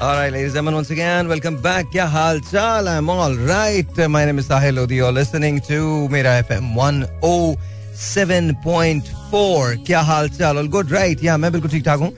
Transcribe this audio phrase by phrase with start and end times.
[0.00, 1.90] Alright, ladies and gentlemen, once again, welcome back.
[1.92, 2.88] क्या हाल चाल?
[2.88, 4.08] I'm all right.
[4.08, 4.94] My name is Sahil Lodi.
[4.94, 9.76] You're listening to मेरा FM 107.4.
[9.86, 10.56] क्या हाल चाल?
[10.58, 11.22] All good, right?
[11.22, 12.12] Yeah, मैं बिल्कुल ठीक ठाक हूँ.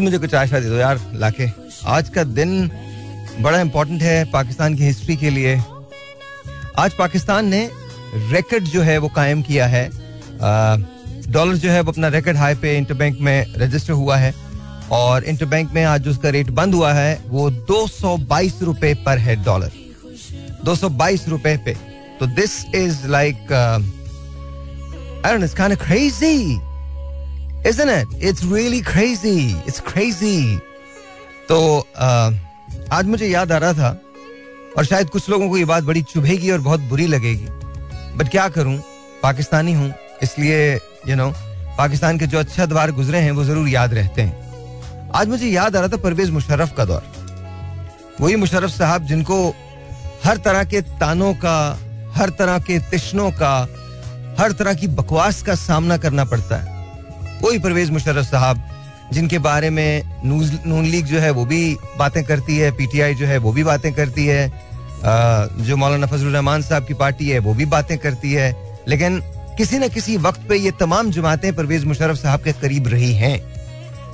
[0.00, 1.48] मुझे कुछ आशा दे दो यार लाके.
[1.96, 2.70] आज का दिन
[3.40, 3.58] बड़ा
[4.02, 5.62] है पाकिस्तान की हिस्ट्री के लिए.
[6.78, 7.70] आज पाकिस्तान ने
[8.32, 9.90] रिकॉर्ड जो है वो कायम किया है.
[11.28, 14.45] डॉलर जो है वो अपना रिकॉर्ड हाई पे इंटरबैंक में रजिस्टर हुआ है.
[14.92, 19.18] और इंटरबैंक में आज उसका रेट बंद हुआ है वो दो सौ बाईस रुपए पर
[19.18, 19.72] है डॉलर
[20.64, 21.76] दो सौ बाईस रुपए पे।
[22.20, 23.46] तो this is like
[25.76, 26.60] crazy
[27.68, 28.06] isn't it?
[28.20, 30.58] It's really crazy it's crazy.
[31.48, 32.32] तो uh,
[32.92, 34.00] आज मुझे याद आ रहा था
[34.78, 37.46] और शायद कुछ लोगों को ये बात बड़ी चुभेगी और बहुत बुरी लगेगी।
[38.16, 38.78] बट क्या करूँ?
[39.22, 39.92] पाकिस्तानी हूँ
[40.22, 41.36] इसलिए you you know know,
[41.78, 44.45] Pakistan के जो अच्छे द्वार गुजरे हैं वो ज़रूर याद रहते हैं।
[45.14, 47.02] आज मुझे याद आ रहा था परवेज मुशर्रफ का दौर।
[48.20, 49.48] वही मुशर्रफ साहब जिनको
[50.24, 51.78] हर तरह के तानों का,
[52.14, 53.56] हर तरह के तिश्नों का,
[54.38, 56.74] हर तरह की बकवास का सामना करना पड़ता है।
[57.42, 58.64] वही परवेज मुशर्रफ साहब
[59.12, 63.26] जिनके बारे में नूज, नून लीग जो है वो भी बातें करती है, पीटीआई जो
[63.26, 64.48] है वो भी बातें करती है
[65.60, 68.54] जो मौलाना फजल रहमान साहब की पार्टी है वो भी बातें करती है।
[68.88, 69.20] लेकिन
[69.58, 73.38] किसी न किसी वक्त पे ये तमाम जमातें परवेज मुशर्रफ साहब के करीब रही हैं।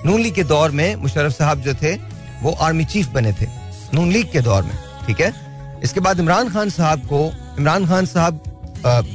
[0.07, 1.95] नून लीग के दौर में मुशरफ साहब जो थे,
[2.43, 3.47] वो आर्मी चीफ बने थे,
[3.95, 5.33] नून लीग के दौर में, ठीक है?
[5.85, 7.21] इसके बाद इमरान खान साहब को,
[7.59, 8.43] इमरान खान साहब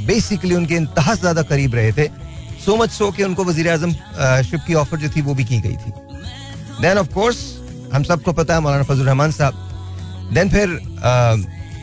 [0.08, 2.08] बेसिकली उनके इंतहा ज़्यादा करीब रहे थे।
[2.66, 3.92] सो मच सो कि उनको वज़ीर अजम
[4.44, 5.92] शिप की ऑफ़र जो थी, वो भी की गई थी।
[6.82, 7.38] देन ऑफ़ कोर्स
[7.94, 10.80] हम सबको पता है, मौलाना फजल रहमान साहब। देन फिर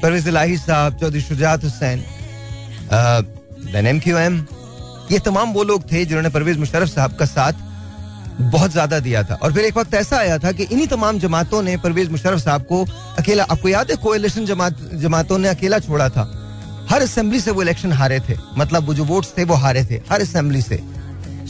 [0.03, 2.05] परवेज इलाही साहब, Chaudhry Shujaat Hussain
[3.67, 4.47] then M Q M
[5.11, 7.53] ये तमाम वो लोग थे जिन्होंने परवेज मुशरफ साहब का साथ
[8.41, 11.63] बहुत ज़्यादा दिया था। और फिर एक वक्त ऐसा आया था कि इन्हीं तमाम जमातों
[11.63, 12.85] ने परवेज मुशरफ साहब को
[13.19, 16.23] अकेला, आपको याद है कोएलिशन जमात, जमातों ने अकेला छोड़ा था?
[16.91, 20.01] हर असेंबली से वो इलेक्शन हारे थे। मतलब वो जो वोट्स थे, वो हारे थे,
[20.11, 20.83] हर असेंबली से।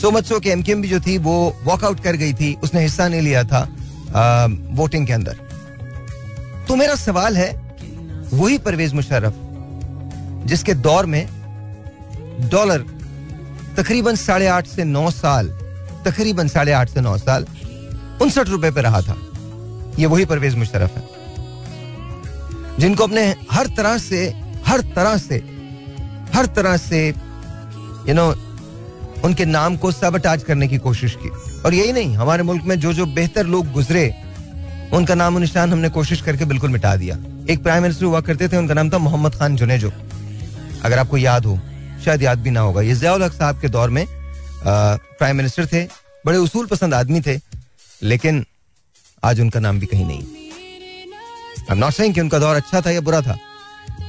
[0.01, 3.09] सो मच सो कि एमकेएम भी जो थी, वो वॉकआउट कर गई थी, उसने हिस्सा
[3.09, 3.69] नहीं लिया था
[4.73, 5.37] वोटिंग के अंदर।
[6.69, 7.51] तो मेरा सवाल है,
[8.33, 9.35] वही परवेज मुशर्रफ,
[10.47, 11.27] जिसके दौर में
[12.51, 12.85] डॉलर
[13.77, 15.49] तकरीबन साढ़े आठ से नौ साल
[16.05, 17.47] तकरीबन साढ़े आठ से नौ साल
[18.23, 19.17] उनसठ रुपए पे रहा था।
[19.99, 21.03] ये वही परवेज मुशरफ है।
[22.79, 24.27] जिनको अपने हर तरह से,
[24.67, 25.37] हर तरह से,
[26.35, 27.09] हर तरह से
[28.09, 28.35] यू नो
[29.25, 31.29] उनके नाम को सबटाज करने की कोशिश की।
[31.61, 34.15] और यही नहीं, हमारे मुल्क में जो जो बेहतर लोग गुजरे,
[34.93, 37.19] उनका नाम निशान हमने कोशिश करके बिल्कुल मिटा दिया।
[37.51, 39.93] एक प्राइम मिनिस्टर हुआ करते थे, उनका नाम था मोहम्मद खान जुनेजो।
[40.85, 41.59] अगर आपको याद हो,
[42.05, 44.07] शायद याद भी ना होगा, ये जयाउल हक साहब के दौर में
[44.67, 45.85] प्राइम मिनिस्टर थे,
[46.25, 47.39] बड़े उसूल पसंद आदमी थे,
[48.03, 48.45] लेकिन
[49.23, 50.23] आज उनका नाम भी कहीं नहीं।
[51.71, 53.37] आई नॉट सेइंग कि उनका दौर अच्छा था या बुरा था।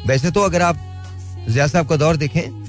[0.08, 0.78] वैसे तो अगर आप
[1.48, 2.64] जिया साहब का दौर देखें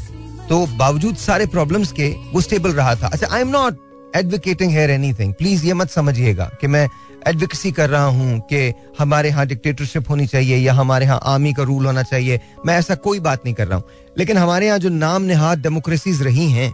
[0.49, 3.79] तो बावजूद सारे प्रॉब्लम्स के, वो स्टेबल रहा था। अच्छा I am not
[4.17, 6.89] advocating here anything please ये मत समझिएगा कि मैं
[7.27, 11.63] एडवोकेसी कर रहा हूँ कि हमारे यहाँ डिक्टेटरशिप होनी चाहिए या हमारे यहाँ आर्मी का
[11.63, 14.89] रूल होना चाहिए। मैं ऐसा कोई बात नहीं कर रहा हूँ। लेकिन हमारे यहाँ जो
[14.89, 16.73] नाम नेहाद डेमोक्रेसीज रही हैं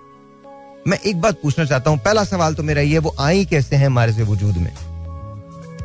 [0.89, 3.87] मैं एक बात पूछना चाहता हूँ। पहला सवाल तो मेरा ये वो आई कैसे हैं
[3.87, 4.73] हमारे से वजूद में?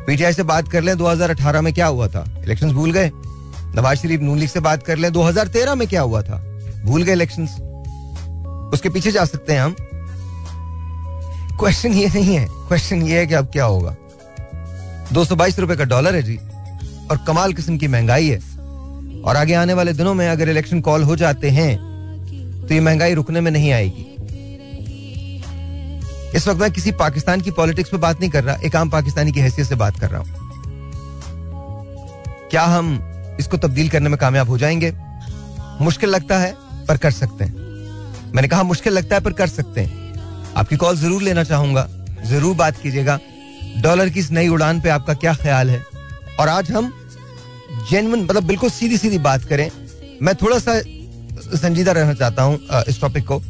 [0.06, 2.24] पीटीआई से बात कर लें 2018 में क्या हुआ था?
[2.44, 3.10] इलेक्शंस भूल गए।
[3.76, 6.38] नवाज़ शरीफ नून लीग से बात कर लें 2013 में क्या हुआ था?
[6.84, 7.50] भूल गए इलेक्शंस
[8.74, 9.76] उसके पीछे जा सकते हैं हम।
[11.58, 13.94] क्वेश्चन ये नहीं है। क्वेश्चन ये है कि अब क्या होगा।
[15.12, 16.36] दो सौ बाईस रुपए का डॉलर है जी,
[17.10, 18.38] और कमाल किस्म की महँगाई है।
[19.22, 21.76] और आगे आने वाले दिनों में अगर इलेक्शन कॉल हो जाते हैं
[22.68, 24.06] तो ये महँगाई रुकने में नहीं आएगी।
[26.34, 29.32] इस वक्त मैं किसी पाकिस्तान की पॉलिटिक्स पे बात नहीं कर रहा, एक आम पाकिस्तानी
[29.32, 30.46] की हैसियत से बात कर रहा हूँ।
[32.50, 32.98] क्या हम
[33.40, 34.92] इसको तब्दील करने में कामयाब हो जाएँगे?
[35.80, 36.54] मुश्किल लगता है,
[36.88, 40.96] पर कर सकते हैं। मैंने कहा, मुश्किल लगता है, पर कर सकते हैं। आपकी कॉल
[40.96, 41.86] ज़रूर लेना चाहूँगा।
[42.26, 43.18] ज़रूर बात कीजिएगा।
[43.80, 45.82] डॉलर की इस नई उड़ान पे आपका क्या ख्याल है?
[46.40, 46.92] और आज हम
[47.90, 49.70] जेनवन मतलब बिल्कुल सीधी सीधी बात करें।
[50.22, 50.80] मैं थोड़ा सा
[51.58, 52.58] संजीदा रहना चाहता हूँ
[52.88, 53.40] इस टॉपिक को।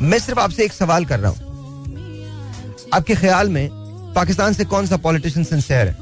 [0.00, 1.49] मैं सिर्फ़ आपसे एक सवाल कर रहा हूँ।
[2.94, 3.68] आपके ख्याल में
[4.14, 5.96] पाकिस्तान से कौन सा पॉलिटिशियन सिंसेयर है?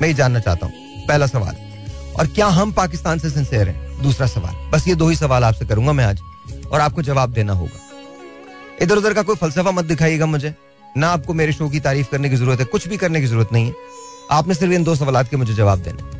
[0.00, 1.56] मैं ये जानना चाहता हूँ। पहला सवाल।
[2.16, 4.02] और क्या हम पाकिस्तान से सिंसेयर हैं?
[4.02, 6.20] दूसरा सवाल। बस ये दो ही सवाल आपसे करूँगा मैं आज,
[6.72, 7.80] और आपको जवाब देना होगा।
[8.82, 10.54] इधर उधर का कोई फलसफा मत दिखाइएगा मुझे।
[10.96, 13.48] ना आपको मेरे शो की तारीफ़ करने की ज़रूरत है, कुछ भी करने की ज़रूरत
[13.52, 13.74] नहीं है।
[14.30, 16.16] आपने सिर्फ़ इन दो सवाल के मुझे जवाब देने।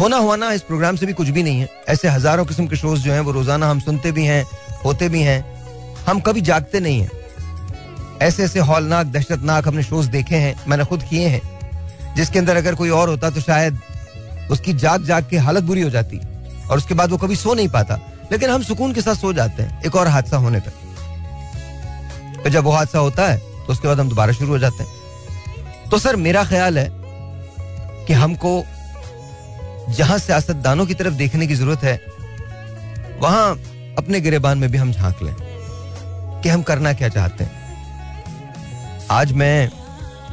[0.00, 3.00] होना होना इस प्रोग्राम से भी कुछ भी नहीं है। ऐसे हज़ारों किस्म के शोज़
[3.00, 4.44] जो हैं, वो रोज़ाना हम सुनते भी हैं,
[4.84, 5.44] होते भी हैं।
[6.06, 7.10] हम कभी जागते नहीं हैं।
[8.22, 11.40] ऐसे ऐसे हॉलनाक, दहशतनाक हमने शोज़ देखे हैं, मैंने खुद किए हैं।
[12.16, 13.78] जिसके अंदर अगर कोई और होता तो शायद
[14.50, 16.18] उसकी जाग जाग के हालत बुरी हो जाती
[16.68, 17.98] और उसके बाद वो कभी सो नहीं पाता।
[18.32, 20.72] लेकिन हम सुकून के साथ सो जाते हैं, एक और हादसा होने तक
[22.44, 25.88] तो जब वो हादसा होता है तो उसके बाद हम दोबारा शुरू हो जाते हैं।
[25.90, 26.88] तो सर, मेरा ख्याल है
[28.06, 28.64] कि हमको
[29.90, 31.94] जहाँ सियासतदानों की तरफ़ देखने की ज़रूरत है,
[33.20, 33.50] वहाँ
[33.98, 35.34] अपने गिरेबान में भी हम झाँक लें
[36.42, 37.63] कि हम करना क्या चाहते हैं।
[39.10, 39.70] आज मैं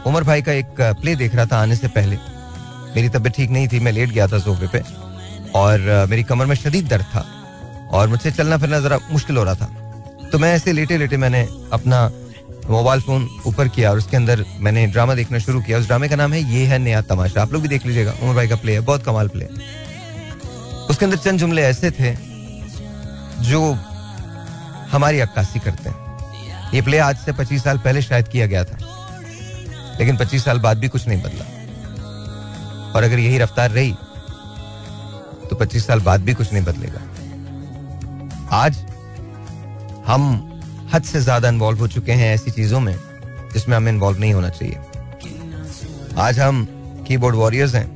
[0.07, 2.15] उमर भाई का एक प्ले देख रहा था आने से पहले।
[2.95, 4.81] मेरी तबीयत ठीक नहीं थी, मैं लेट गया था सोफे पे।
[5.55, 7.25] और मेरी कमर में शदीद दर्द था।
[7.91, 9.65] और मुझसे चलना फिरना जरा मुश्किल हो रहा था।
[10.31, 12.11] तो मैं ऐसे लेटे लेटे मैंने अपना
[12.69, 16.15] मोबाइल फ़ोन ऊपर किया और उसके अंदर मैंने ड्रामा देखना शुरू किया। उस ड्रामे का
[16.15, 18.73] नाम है, ये है नया तमाशा। आप लोग भी देख लीजिएगा, उमर भाई का प्ले
[18.73, 19.51] है, बहुत कमाल प्ले है।
[20.89, 22.15] उसके अंदर चंद जुमले ऐसे थे,
[23.43, 23.77] जो
[24.91, 26.10] हमारी अक्कासी करते हैं।
[26.73, 28.77] ये प्ले आज से 25 साल पहले शायद किया गया था।
[29.99, 31.45] लेकिन 25 साल बाद भी कुछ नहीं बदला।
[32.91, 33.91] और अगर यही रफ्तार रही
[35.49, 37.01] तो 25 साल बाद भी कुछ नहीं बदलेगा।
[38.53, 38.77] आज
[40.07, 40.23] हम
[40.93, 42.95] हद से ज़्यादा इन्वॉल्व हो चुके हैं ऐसी चीज़ों में,
[43.53, 44.77] जिसमें हमें इन्वॉल्व नहीं होना चाहिए।
[46.19, 46.67] आज हम
[47.07, 47.87] कीबोर्ड वॉरियर्स हैं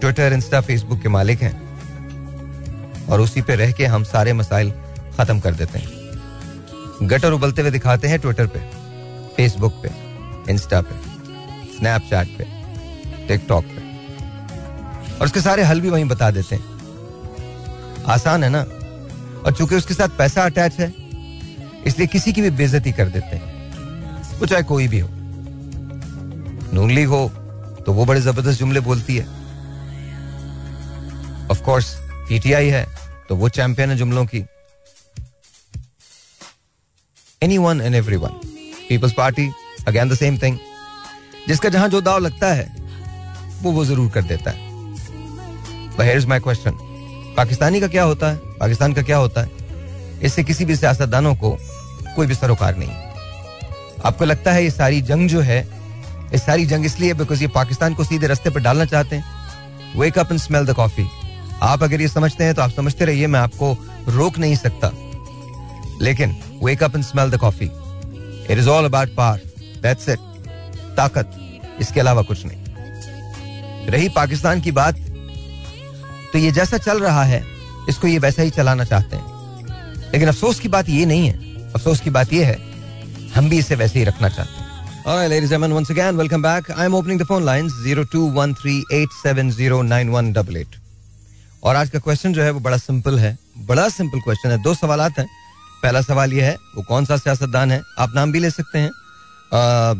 [0.00, 1.54] ट्विटर इंस्टा फेसबुक के मालिक हैं,
[3.08, 4.72] और उसी पे रह के हम सारे मसाइल
[5.18, 5.99] खत्म कर देते हैं।
[7.02, 8.58] गटर उबलते हुए दिखाते हैं ट्विटर पे
[9.36, 9.90] फेसबुक पे
[10.52, 10.94] इंस्टा पे
[11.70, 12.44] स्नैपचैट पे
[13.28, 13.88] टिकटॉक पे।
[15.14, 18.60] और उसके सारे हल भी वहीं बता देते हैं। आसान है ना?
[19.40, 20.88] और चूँकि उसके साथ पैसा अटैच है,
[21.86, 25.08] इसलिए किसी की भी बेजती कर देते हैं। वो चाहे कोई भी हो।
[26.74, 27.28] नून लीग हो
[27.86, 29.26] तो वो बड़े ज़बरदस्त जुमले बोलती है।
[31.50, 31.94] ऑफ़ कोर्स
[32.28, 32.86] पीटीआई है
[33.28, 34.44] तो वो चैंपियन है जुमलों की।
[37.58, 38.30] Anyone and everyone
[38.88, 39.48] Peoples Party
[39.88, 40.56] again the same thing
[41.48, 42.66] जिसका जहाँ जो दाव लगता है,
[43.62, 44.68] वो वो ज़रूर कर देता है।
[46.28, 46.76] माई क्वेश्चन
[47.36, 48.36] पाकिस्तानी का क्या होता है?
[48.60, 49.50] पाकिस्तान का क्या होता है?
[50.22, 51.56] इससे किसी भी सियासतदानों को
[52.16, 52.90] कोई भी सरोकार नहीं।
[54.04, 55.60] आपको लगता है ये सारी जंग जो है,
[56.32, 60.18] ये सारी जंग इसलिए बिकॉज़ ये पाकिस्तान को सीधे रस्ते पर डालना चाहते हैं। Wake
[60.18, 61.08] up and smell the coffee
[61.62, 63.76] आप अगर ये समझते हैं तो आप समझते रहिए, मैं आपको
[64.08, 64.92] रोक नहीं सकता।
[66.02, 67.70] लेकिन wake up and smell the coffee
[68.50, 69.40] it is all about power
[69.82, 70.18] that's it
[70.96, 71.30] ताकत
[71.80, 72.58] इसके अलावा कुछ नहीं
[73.90, 74.96] रही पाकिस्तान की बात
[76.32, 77.44] तो ये जैसा चल रहा है
[77.88, 79.38] इसको ये वैसा ही चलाना चाहते हैं
[80.12, 82.58] लेकिन अफसोस की बात ये नहीं है अफसोस की बात ये है
[83.34, 84.60] हम भी इसे वैसे ही रखना चाहते हैं
[85.02, 86.68] Alright, ladies and gentlemen, once again, welcome back.
[86.76, 90.66] I'm opening the phone lines 0213870988.
[91.64, 94.74] और आज का क्वेश्चन जो है वो बड़ा सिंपल है बड़ा सिंपल क्वेश्चन है दो
[94.74, 95.28] सवाल हैं।
[95.82, 97.80] पहला सवाल यह है वो कौन सा सियासतदान है?
[97.98, 99.94] आप नाम भी ले सकते हैं। आ,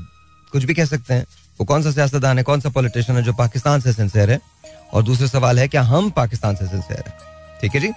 [0.52, 1.26] कुछ भी कह सकते हैं।
[1.60, 4.40] वो कौन सा सियासतदान है कौन सा पॉलिटिशियन है जो पाकिस्तान से सिंसेयर है?
[4.94, 7.14] और दूसरा सवाल है क्या हम पाकिस्तान से सिंसेयर है?
[7.60, 7.92] ठीक है जी?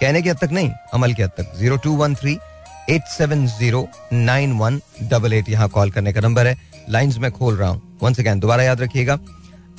[0.00, 2.38] कहने की हद तक नहीं अमल की हद तक। Zero two one three
[2.90, 6.56] eight seven zero nine one double eight यहाँ कॉल करने का नंबर है।
[6.90, 9.18] लाइंस में खोल रहा हूँ। अगैन दोबारा याद रखिएगा।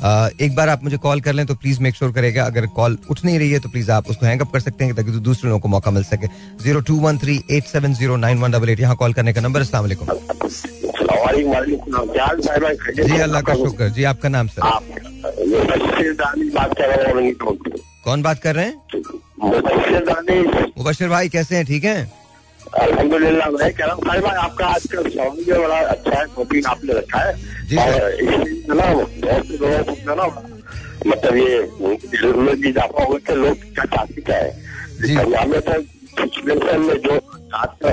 [0.03, 3.19] एक बार आप मुझे कॉल कर लें तो प्लीज़ मेक श्योर करेगा। अगर कॉल उठ
[3.25, 5.59] नहीं रही है तो प्लीज़ आप उसको हैंग अप कर सकते हैं ताकि दूसरे लोगों
[5.59, 6.27] को मौका मिल सके।
[6.63, 9.41] Zero two one three eight seven zero nine one double eight यहाँ कॉल करने का
[9.41, 9.81] नंबर असला
[12.91, 14.61] जी, अल्लाह का शुक्र। जी, आपका नाम, सर?
[18.05, 18.75] कौन बात कर रहे हैं?
[20.77, 21.65] मुबशर भाई, कैसे हैं?
[21.65, 22.20] ठीक हैं?
[22.79, 26.65] अलहमदुल्ला मैं कह रहा हूँ भाई आपका आज का सॉन्ग जो बड़ा अच्छा है प्रोटीन
[26.65, 27.31] आपने रखा है।
[27.77, 30.25] और इसलिए ना बहुत से लोगों को ना
[31.07, 31.57] मतलब ये
[32.55, 34.49] की इजाफा हो कि लोग क्या चाहते क्या है।
[35.47, 37.13] में तो सिचुएशन में जो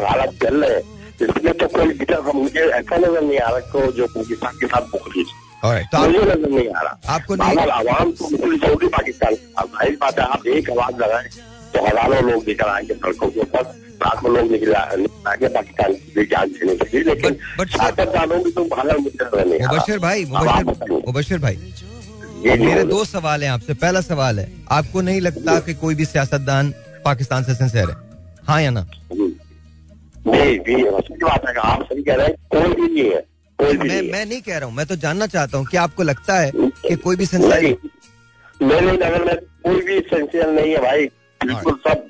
[0.07, 0.83] हालात चल रहे हैं
[1.21, 5.25] इसमें तो कोई लीडर मुझे ऐसा नज़र नहीं आ रहा जो पाकिस्तान के साथ मुखरी
[5.93, 7.35] तो मुझे नज़र नहीं आ रहा। आपको
[7.73, 9.35] आवाम तो मुखलिस होगी पाकिस्तान
[9.75, 11.29] भाई बात है आप एक आवाज़ लगाए।
[11.79, 13.63] तो हज़ारों लोग निकल आएँगे सड़कों के ऊपर
[14.03, 18.95] लाखों लोग निकल आगे पाकिस्तान की जान देने के लिए लेकिन सियासतदानों की तो भाला
[18.99, 21.59] मुबशर भाई मुबशर भाई
[22.45, 26.73] मेरे दो सवाल हैं आपसे। पहला सवाल है आपको नहीं लगता कि कोई भी सियासतदान
[27.05, 27.97] पाकिस्तान से सिंसेर है?
[28.49, 28.85] हाँ या ना?
[29.13, 30.83] नहीं जी
[31.23, 33.27] बात है आप सही कह रहे हैं कोई भी नहीं है
[33.61, 36.51] मैं मैं नहीं कह रहा हूँ मैं तो जानना चाहता हूँ कि आपको लगता है
[36.57, 37.75] कि कोई भी सिंसेर नहीं
[38.61, 41.09] नहीं अगर मैं कोई भी सिंसियर नहीं है भाई
[41.47, 42.07] बिल्कुल सब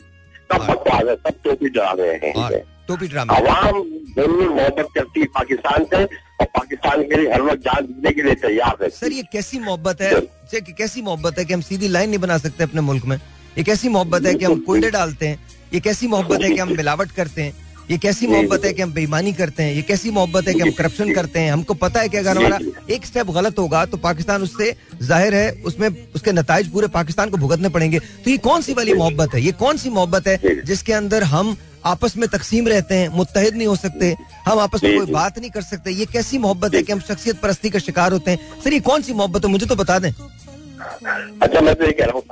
[0.52, 3.82] सब बकवास है सब टोपी डरा रहे हैं। टोपी ड्रामा आवाम
[4.16, 8.22] ज़रूर मोहब्बत करती है पाकिस्तान से और पाकिस्तान के लिए हर वक्त जान देने के
[8.22, 10.20] लिए तैयार है। सर ये कैसी मोहब्बत है?
[10.54, 13.16] कैसी मोहब्बत है कि हम सीधी लाइन नहीं बना सकते अपने मुल्क में?
[13.58, 15.38] ये कैसी मोहब्बत है कि हम कुंडे डालते हैं?
[15.74, 17.52] ये कैसी मोहब्बत है कि हम मिलावट करते हैं?
[17.90, 19.74] ये कैसी मोहब्बत है कि हम बेईमानी करते हैं?
[19.74, 21.52] ये कैसी मोहब्बत है कि हम करप्शन करते हैं?
[21.52, 22.58] हमको पता है कि अगर हमारा
[22.90, 27.36] एक स्टेप गलत होगा तो पाकिस्तान उससे ज़ाहिर है उसमें उसके नतज पूरे पाकिस्तान को
[27.36, 29.40] भुगतने पड़ेंगे। तो ये कौन सी वाली मोहब्बत है?
[29.42, 33.66] ये कौन सी मोहब्बत है जिसके अंदर हम आपस में तकसीम रहते हैं मुतहद नहीं
[33.66, 34.14] हो सकते?
[34.46, 37.40] हम आपस में कोई बात नहीं कर सकते। ये कैसी मोहब्बत है कि हम शख्सियत
[37.40, 38.38] परस्ती का शिकार होते हैं?
[38.64, 39.50] सर ये कौन सी मोहब्बत है?
[39.50, 42.22] मुझे तो बता दें। अच्छा मैं तो ये कह रहा हूँ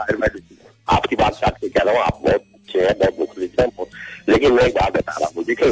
[0.88, 2.44] आपकी बात के कह रहा हूँ। आप बहुत
[2.76, 3.86] अच्छे हैं बहुत मुखलिस हैं
[4.28, 5.70] लेकिन मैं एक बात बता रहा हूँ देखिए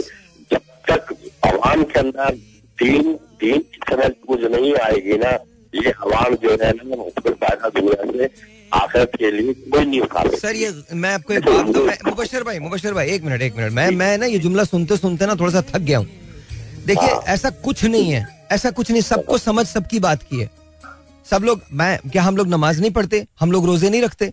[0.50, 1.12] जब तक
[1.46, 2.34] अवाम के अंदर
[2.78, 5.30] दीन दीन की समझ कुछ नहीं आएगी ना
[5.74, 8.28] ये अवाम जो है ना उसको फ़ायदा दुनिया से
[8.72, 12.58] आखिरत के लिए कोई नहीं उठा सर ये मैं आपको एक बात तो मुबशर भाई
[12.58, 15.52] मुबशर भाई एक मिनट एक मिनट मैं मैं ना ये जुमला सुनते सुनते ना थोड़ा
[15.52, 16.06] सा थक गया हूँ।
[16.86, 20.50] देखिए हाँ। ऐसा कुछ नहीं है ऐसा कुछ नहीं सबको समझ सबकी बात की है।
[21.30, 23.26] सब लोग मैं क्या हम लोग नमाज़ नहीं पढ़ते?
[23.40, 24.32] हम लोग रोज़े नहीं रखते?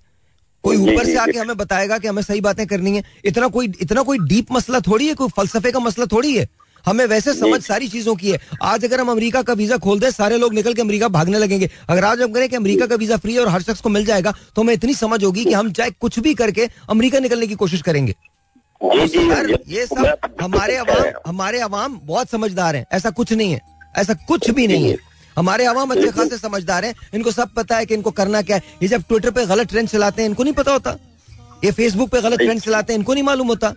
[0.64, 3.04] कोई ऊपर से आके हमें बताएगा कि हमें सही बातें करनी है?
[3.26, 5.14] इतना कोई इतना कोई डीप मसला थोड़ी है?
[5.14, 6.48] कोई फलसफे का मसला थोड़ी है?
[6.86, 10.10] हमें वैसे समझ सारी चीज़ों की है। आज अगर हम अमेरिका का वीज़ा खोल दें
[10.12, 13.18] सारे लोग निकल के अमेरिका भागने लगेंगे। अगर आज हम करें कि अमेरिका का वीज़ा
[13.18, 15.72] फ्री है और हर शख्स को मिल जाएगा तो हमें इतनी समझ होगी कि हम
[15.72, 18.16] चाहे कुछ भी करके अमेरिका निकलने की कोशिश करेंगे।
[18.82, 23.60] सर ये सब हमारे अवाम हमारे अवाम बहुत समझदार हैं। ऐसा कुछ नहीं है।
[23.98, 24.98] ऐसा कुछ भी नहीं है।
[25.38, 28.64] हमारे अवाम अच्छे खासे समझदार हैं इनको सब पता है कि इनको करना क्या है।
[28.82, 30.98] ये जब ट्विटर पे गलत ट्रेंड चलाते हैं इनको नहीं पता होता।
[31.64, 33.74] ये फेसबुक पे गलत ट्रेंड चलाते हैं इनको नहीं मालूम होता।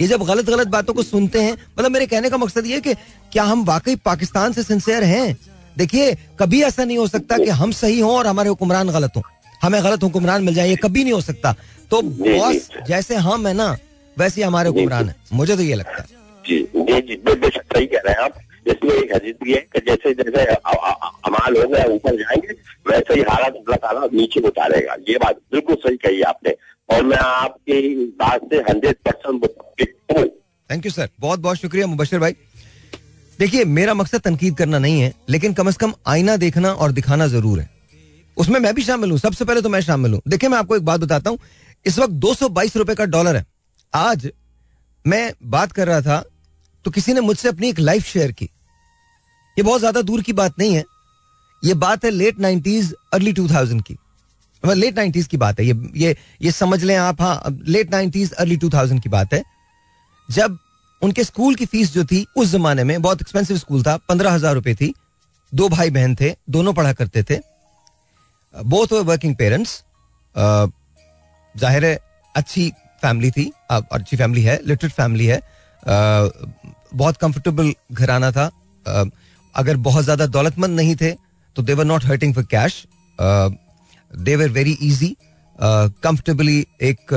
[0.00, 2.94] ये जब गलत गलत बातों को सुनते हैं मतलब मेरे कहने का मकसद ये कि
[3.32, 5.36] क्या हम वाकई पाकिस्तान से सिंसियर हैं?
[5.78, 9.22] देखिए कभी ऐसा नहीं हो सकता कि हम सही हों और हमारे हुक्मरान गलत हों।
[9.62, 11.54] हमें गलत हुक्मरान मिल जाए ये कभी नहीं हो सकता।
[11.90, 13.76] तो बॉस जैसे हम है ना
[14.16, 16.06] वैसे हमारे हुक्मरान है। मुझे तो ये लगता है।
[16.46, 20.14] जी जी जी सही कह रहे हैं आप। इसमें एक हदीस भी है कि जैसे
[20.14, 22.54] जैसे अमाल हो गया, ऊपर जाएँगे,
[22.90, 26.54] वैसे ही हालात अल्लाह ताला नीचे उतारेगा। ये बात बिल्कुल सही कही आपने।
[26.88, 29.44] और मैं आपकी बात से hundred percent
[30.70, 32.32] thank you sir बहुत बहुत शुक्रिया मुबशर भाई।
[33.38, 37.26] देखिए, मेरा मकसद तनकीद करना नहीं है, लेकिन कम से कम आईना देखना और दिखाना
[37.26, 37.68] ज़रूर है।
[38.36, 40.84] उसमें मैं भी शामिल हूँ। सबसे पहले तो मैं शामिल हूँ। देखिए, मैं आपको एक
[40.84, 41.38] बात बताता हूँ।
[41.86, 43.44] इस वक्त दो सौ बाईस रुपए का डॉलर है।
[43.94, 44.30] आज
[45.06, 46.24] मैं बात कर रहा था
[46.84, 48.44] तो किसी ने मुझसे अपनी एक लाइफ शेयर की।
[49.56, 50.84] ये बहुत ज़्यादा दूर की बात नहीं है।
[51.62, 53.96] ये बात है late nineties early two thousand की।
[54.62, 58.56] लेट नाइनटीज की बात है। ये ये ये समझ लें आप हाँ late nineties early
[58.56, 59.42] two thousand की बात है।
[60.28, 60.58] जब
[61.02, 64.54] उनके स्कूल की फ़ीस जो थी, उस जमाने में, बहुत एक्सपेंसिव स्कूल था, पंद्रह हज़ार
[64.54, 64.92] रुपए थी।
[65.52, 67.38] दो भाई बहन थे, दोनों पढ़ा करते थे।
[68.54, 69.82] बोथ वर्किंग पेरेंट्स
[71.54, 71.98] ज़ाहिर है,
[72.34, 72.70] अच्छी
[73.02, 75.40] फैमिली थी। अच्छी फैमिली है लिटरेट फैमिली है।
[76.92, 78.50] बहुत कंफर्टेबल घराना था।
[79.54, 81.10] अगर बहुत ज़्यादा दौलतमंद नहीं थे
[81.56, 82.84] तो they were not hurting for cash
[84.20, 85.14] they were very easy
[85.58, 87.12] comfortably एक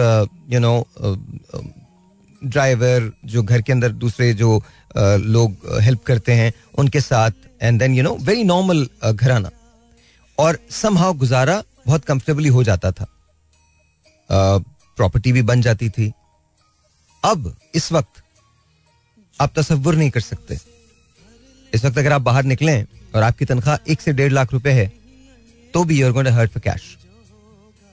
[0.52, 0.76] यू नो
[2.42, 4.62] ड्राइवर जो घर के अंदर दूसरे जो
[4.96, 9.50] लोग हेल्प करते हैं, उनके साथ and then you know very normal घराना।
[10.38, 13.06] और समहाउ गुजारा बहुत कंफर्टेबली हो जाता था।
[14.30, 16.12] प्रॉपर्टी भी बन जाती थी।
[17.24, 18.23] अब इस वक्त
[19.40, 20.58] आप तस्वुर नहीं कर सकते।
[21.74, 22.86] इस वक्त अगर आप बाहर निकलें
[23.16, 24.92] और आपकी तनख्वाह एक से डेढ़ लाख रुपए है
[25.74, 26.82] तो भी you're going hurt for cash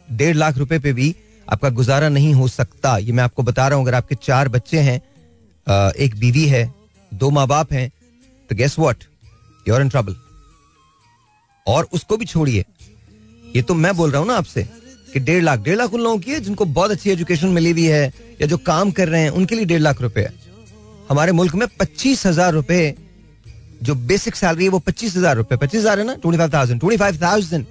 [0.09, 1.15] डेढ़ लाख रुपए पे भी
[1.49, 4.79] आपका गुजारा नहीं हो सकता। ये मैं आपको बता रहा हूँ, अगर आपके चार बच्चे
[4.81, 5.01] हैं
[5.97, 6.73] एक बीवी है,
[7.13, 7.91] दो माँ बाप हैं
[8.51, 9.05] तो guess what
[9.67, 10.17] you're in trouble
[11.67, 12.65] और उसको भी छोड़िए।
[13.55, 14.63] ये तो मैं बोल रहा हूँ ना आपसे
[15.13, 17.87] कि डेढ़ लाख डेढ़ लाख उन लोगों की है जिनको बहुत अच्छी एजुकेशन मिली हुई
[17.87, 18.07] है
[18.41, 20.39] या जो काम कर रहे हैं, उनके लिए डेढ़ लाख रुपए है।
[21.11, 22.95] हमारे मुल्क में पच्चीस हज़ार रुपए
[23.83, 26.15] जो बेसिक सैलरी है, वो पच्चीस हज़ार रुपए, पच्चीस हज़ार है ना?
[26.15, 27.67] Twenty five thousand twenty five thousand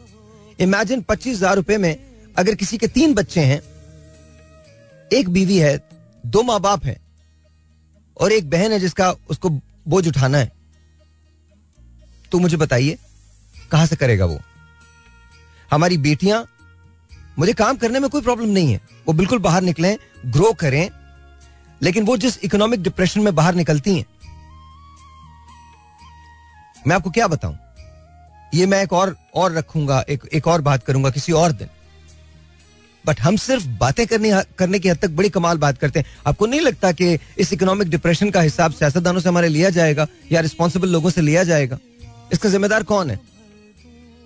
[0.59, 1.95] imagine पच्चीस हज़ार रुपए में
[2.35, 3.61] अगर किसी के तीन बच्चे हैं,
[5.11, 5.77] एक बीवी है,
[6.23, 6.99] दो माँ बाप है,
[8.17, 9.49] और एक बहन है जिसका उसको
[9.87, 10.51] बोझ उठाना है
[12.31, 12.97] तो मुझे बताइए,
[13.71, 14.39] कहाँ से करेगा वो?
[15.71, 16.45] हमारी बेटियाँ,
[17.39, 19.95] मुझे काम करने में कोई प्रॉब्लम नहीं है। वो बिल्कुल बाहर निकलें
[20.27, 20.89] ग्रो करें
[21.81, 24.05] लेकिन वो जिस इकोनॉमिक डिप्रेशन में बाहर निकलती हैं,
[26.87, 27.57] मैं आपको क्या बताऊँ?
[28.53, 31.67] ये मैं एक और और रखूँगा, एक एक और बात करूँगा किसी और दिन।
[33.05, 36.45] बट हम सिर्फ़ बातें करने करने की हद तक बड़ी कमाल बात करते हैं। आपको
[36.45, 40.89] नहीं लगता कि इस इकोनॉमिक डिप्रेशन का हिसाब सियासतदानों से हमारे लिया जाएगा या रिस्पॉन्सिबल
[40.89, 41.77] लोगों से लिया जाएगा?
[42.33, 43.19] इसका जिम्मेदार कौन है?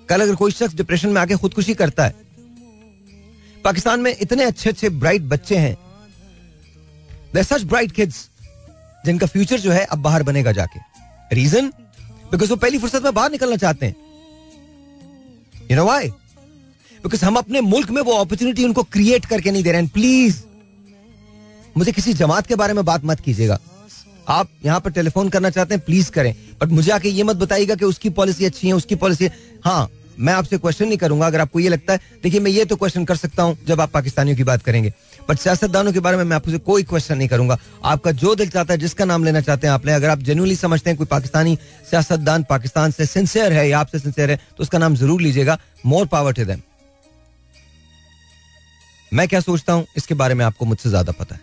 [0.10, 2.16] कल अगर कोई शख्स डिप्रेशन में आके खुदकुशी करता है,
[3.64, 5.76] पाकिस्तान में इतने अच्छे अच्छे ब्राइट बच्चे हैं
[7.36, 8.28] सच ब्राइट किड्स
[9.06, 10.80] जिनका फ्यूचर जो है अब बाहर बनेगा जाके।
[11.36, 11.72] रीजन
[12.32, 13.96] बिकॉज़ वो पहली फुर्सत में बाहर निकलना चाहते हैं।
[15.72, 19.72] यू नो वाई बिकॉज़ हम अपने मुल्क में वो अपॉर्चुनिटी उनको क्रिएट करके नहीं दे
[19.72, 20.42] रहे हैं। प्लीज़
[21.78, 23.60] मुझे किसी जमात के बारे में बात मत कीजिएगा।
[24.30, 27.75] आप यहाँ पर टेलीफोन करना चाहते हैं प्लीज़ करें। बट मुझे आके ये मत बताइएगा
[27.75, 29.30] कि उसकी पॉलिसी अच्छी है, उसकी पॉलिसी
[29.66, 32.75] हाँ मैं आपसे क्वेश्चन नहीं करूँगा। अगर आपको ये लगता है देखिए, मैं ये तो
[32.75, 34.94] क्वेश्चन कर सकता हूँ जब आप पाकिस्तानियों की बात करेंगे।
[35.30, 38.74] बट सियासतदानों के बारे में मैं आपसे कोई क्वेश्चन नहीं करूँगा। आपका जो दिल चाहता
[38.74, 41.58] है, जिसका नाम लेना चाहते हैं आपने अगर आप जेन्यूनली समझते हैं कोई पाकिस्तानी
[41.89, 46.06] सियासतदान पाकिस्तान से सिंसियर है, या आपसे सिंसियर है तो उसका नाम ज़रूर लीजिएगा। मोर
[46.08, 46.62] पावर टू देम
[49.12, 49.86] मैं क्या सोचता हूँ?
[49.98, 51.42] इसके बारे में आपको मुझसे ज़्यादा पता है।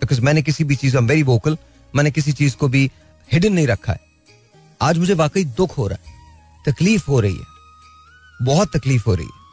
[0.00, 1.56] बिकॉज़ मैंने किसी भी चीज़ वेरी वोकल
[1.94, 2.90] मैंने किसी चीज़ को भी
[3.28, 4.00] हिडन नहीं रखा है।
[4.80, 6.14] आज मुझे वाकई दुख हो रहा है।
[6.64, 7.44] तकलीफ़ हो रही है।
[8.40, 9.45] बहुत तकलीफ़ हो रही है।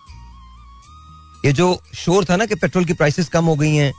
[1.46, 3.94] ये जो शोर था ना कि पेट्रोल की प्राइसेस कम हो गई हैं,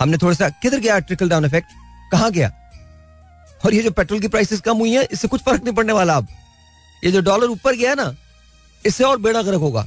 [0.00, 1.68] हमने थोड़ा सा, किधर गया ट्रिकल डाउन इफ़ेक्ट
[2.12, 2.52] कहाँ गया?
[3.66, 6.16] और ये जो पेट्रोल की प्राइसेस कम हुई हैं, इससे कुछ फ़र्क नहीं पड़ने वाला
[6.16, 6.28] अब।
[7.04, 8.14] ये जो डॉलर ऊपर गया ना,
[8.86, 9.82] इससे और बेड़ा गर्क होगा।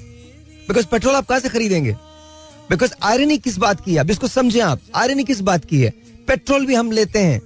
[0.67, 1.91] बिकॉज़ पेट्रोल आप कहाँ से खरीदेंगे?
[2.69, 3.99] बिकॉज़ आयरनी किस बात की है?
[3.99, 5.89] अब इसको समझे आप आयरनी किस बात की है?
[6.27, 7.41] पेट्रोल भी हम लेते हैं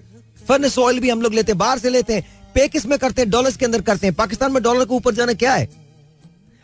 [0.48, 3.29] फर्नेस ऑयल भी हम लोग लेते हैं, बाहर से लेते हैं पे किसमें करते हैं?
[3.32, 5.70] डॉलर्स के अंदर करते हैं। पाकिस्तान में डॉलर को ऊपर जाना क्या है?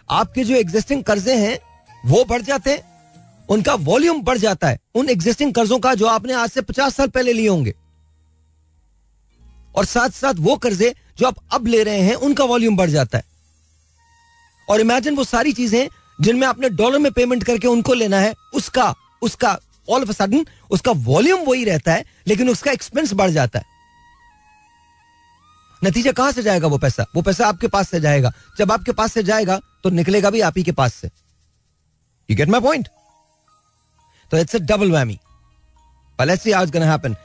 [0.09, 1.59] आपके जो एग्जिस्टिंग कर्जे हैं,
[2.05, 2.88] वो बढ़ जाते हैं
[3.49, 7.07] उनका वॉल्यूम बढ़ जाता है। उन एग्जिस्टिंग कर्जों का जो आपने आज से पचास साल
[7.07, 7.73] पहले लिए होंगे।
[9.75, 13.17] और साथ साथ वो कर्जे जो आप अब ले रहे हैं, उनका वॉल्यूम बढ़ जाता
[13.17, 13.23] है।
[14.67, 15.87] और इमेजिन वो सारी चीज़ें
[16.19, 19.57] जिनमें आपने डॉलर में पेमेंट करके उनको लेना है, उसका उसका
[19.89, 23.65] ऑल ऑफ़ सडन उसका वॉल्यूम वही रहता है, लेकिन उसका एक्सपेंस बढ़ जाता है।
[25.81, 27.05] नतीजा कहाँ से जाएगा वो पैसा?
[27.15, 30.57] वो पैसा आपके पास से जाएगा। जब आपके पास से जाएगा तो निकलेगा भी आप
[30.57, 31.09] ही के पास से।
[32.29, 32.89] यू गेट माई पॉइंट
[34.31, 35.19] तो it's a double whammy
[36.19, 37.15] let's see it's gonna happen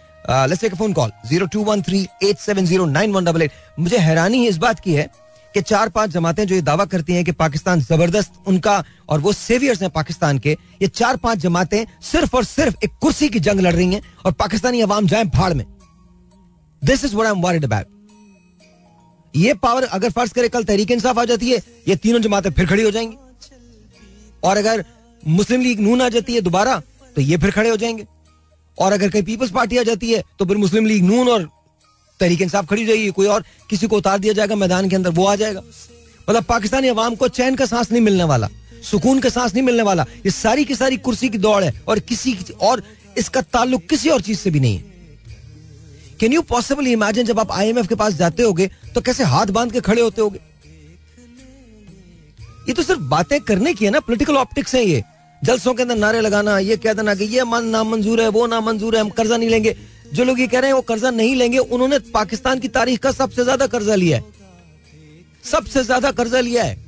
[0.48, 5.10] let's take a phone call 02138709188 मुझे हैरानी इस बात की है
[5.54, 9.32] कि चार पाँच जमातें जो ये दावा करती हैं कि पाकिस्तान ज़बरदस्त उनका और वो
[9.32, 13.60] सेवियर्स हैं पाकिस्तान के, ये चार पाँच जमातें सिर्फ़ और सिर्फ़ एक कुर्सी की जंग
[13.60, 15.64] लड़ रही हैं और पाकिस्तानी अवाम जाए भाड़ में।
[16.82, 17.86] This is what I am worried about
[19.34, 22.66] ये पावर अगर फ़र्ज़ करे कल तहरीक इंसाफ आ जाती है, ये तीनों जमातें फिर
[22.66, 23.16] खड़ी हो जाएँगी।
[24.42, 24.84] और अगर
[25.22, 26.82] मुस्लिम लीग नून आ जाती है दोबारा
[27.16, 28.06] तो ये फिर खड़े हो जाएँगे।
[28.78, 31.48] और अगर कहीं पीपल्स पार्टी आ जाती है तो फिर मुस्लिम लीग नून और
[32.20, 35.10] तहरीक इंसाफ खड़ी हो जाएगी। कोई और किसी को उतार दिया जाएगा, मैदान के अंदर
[35.10, 35.60] वो आ जाएगा।
[36.28, 38.48] मतलब पाकिस्तानी अवाम को चैन का सांस नहीं मिलने वाला,
[38.82, 41.98] सुकून का सांस नहीं मिलने वाला। ये सारी की सारी कुर्सी की दौड़ है और
[42.00, 42.82] किसी और
[43.18, 44.92] इसका ताल्लुक किसी और चीज़ से भी नहीं है।
[46.20, 49.72] कैन यू पॉसिबली इमेजिन जब आप आईएमएफ के पास जाते होगे तो कैसे हाथ बाँध
[49.72, 50.38] के खड़े होते होगे?
[52.68, 55.02] ये तो सिर्फ़ बातें करने की है ना पोलिटिकल ऑप्टिक्स है ये।
[55.44, 58.94] जलसों के अंदर नारे लगाना, ये कह देना कि ये मन नामंजूर है, वो नामंजूर
[58.96, 59.74] है, हम कर्जा नहीं लेंगे।
[60.12, 63.10] जो लोग ये कह रहे हैं वो कर्जा नहीं लेंगे, उन्होंने पाकिस्तान की तारीख का
[63.12, 64.24] सबसे ज़्यादा कर्जा लिया है।
[65.44, 66.78] सबसे ज़्यादा कर्जा लिया है।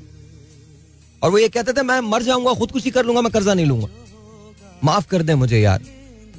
[1.22, 3.88] और वो ये कहते थे, मैं मर जाऊँगा, खुदकुशी कर लूँगा, मैं कर्जा नहीं लूँगा।
[4.84, 5.82] माफ़ कर दे मुझे यार।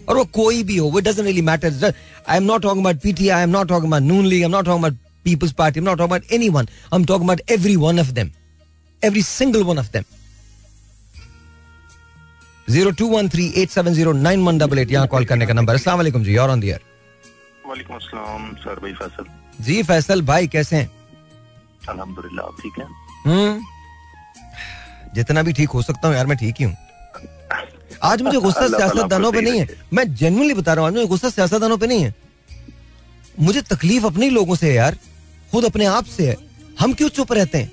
[0.10, 1.94] और वो कोई भी हो, वो doesn't really matter
[2.30, 4.52] I am not talking about PTI I am not talking about Noon League I am
[4.52, 7.52] not talking about People's Party I am not talking about anyone I am talking about
[7.52, 8.32] every one of them
[9.02, 10.04] every single one of them
[12.70, 15.54] zero two one three eight seven zero nine one double eight यहाँ call करने का
[15.54, 16.82] number अस्सलाम वालेकुम जी और on दियर
[17.68, 19.26] वालेकुम अस्सलाम sir भाई फैसल।
[19.64, 20.90] जी फैसल भाई कैसे हैं?
[21.90, 22.86] अल्हम्दुलिल्लाह ठीक है?
[23.26, 23.62] हम्म।
[25.16, 26.76] जितना भी ठीक हो सकता हूँ यार मैं ठीक ही हूँ।
[28.04, 31.78] आज मुझे गुस्सा सियासतदानों पे नहीं है। मैं जेनुअनली बता रहा हूँ मुझे गुस्सा सियासतदानों
[31.78, 32.14] पे नहीं है।
[33.40, 34.98] मुझे तकलीफ़ अपने ही लोगों से है यार
[35.52, 36.36] खुद अपने आप से है।
[36.80, 37.72] हम क्यों चुप रहते हैं?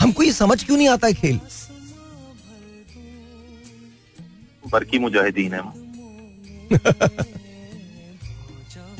[0.00, 1.40] हमको ये समझ क्यों नहीं आता है खेल?
[4.72, 5.60] बरकी मुजाहिदीन है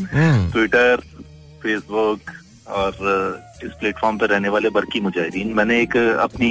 [0.01, 0.97] हम्म, ट्विटर
[1.63, 2.21] फेसबुक
[2.81, 2.93] और
[3.65, 6.51] इस प्लेटफॉर्म पर रहने वाले बरकी मुजाहिदीन। मैंने एक अपनी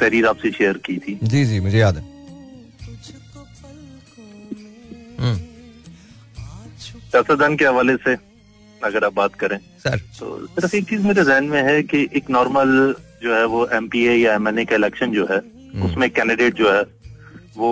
[0.00, 2.02] तहरीर आपसे शेयर की थी। जी जी मुझे याद है।
[5.20, 5.36] हम्म,
[7.10, 8.16] सियासतदान के हवाले से
[8.84, 12.30] अगर आप बात करें सर। तो सिर्फ़ एक चीज़ मेरे जहन में है कि एक
[12.30, 15.38] नॉर्मल जो है वो एमपीए या एम का इलेक्शन जो है
[15.84, 16.82] उसमें कैंडिडेट जो है
[17.56, 17.70] वो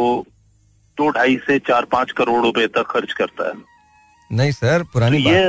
[0.98, 3.54] दो ढाई से चार पाँच करोड़ रुपए तक खर्च करता है।
[4.30, 5.42] नहीं सर पुरानी तो ये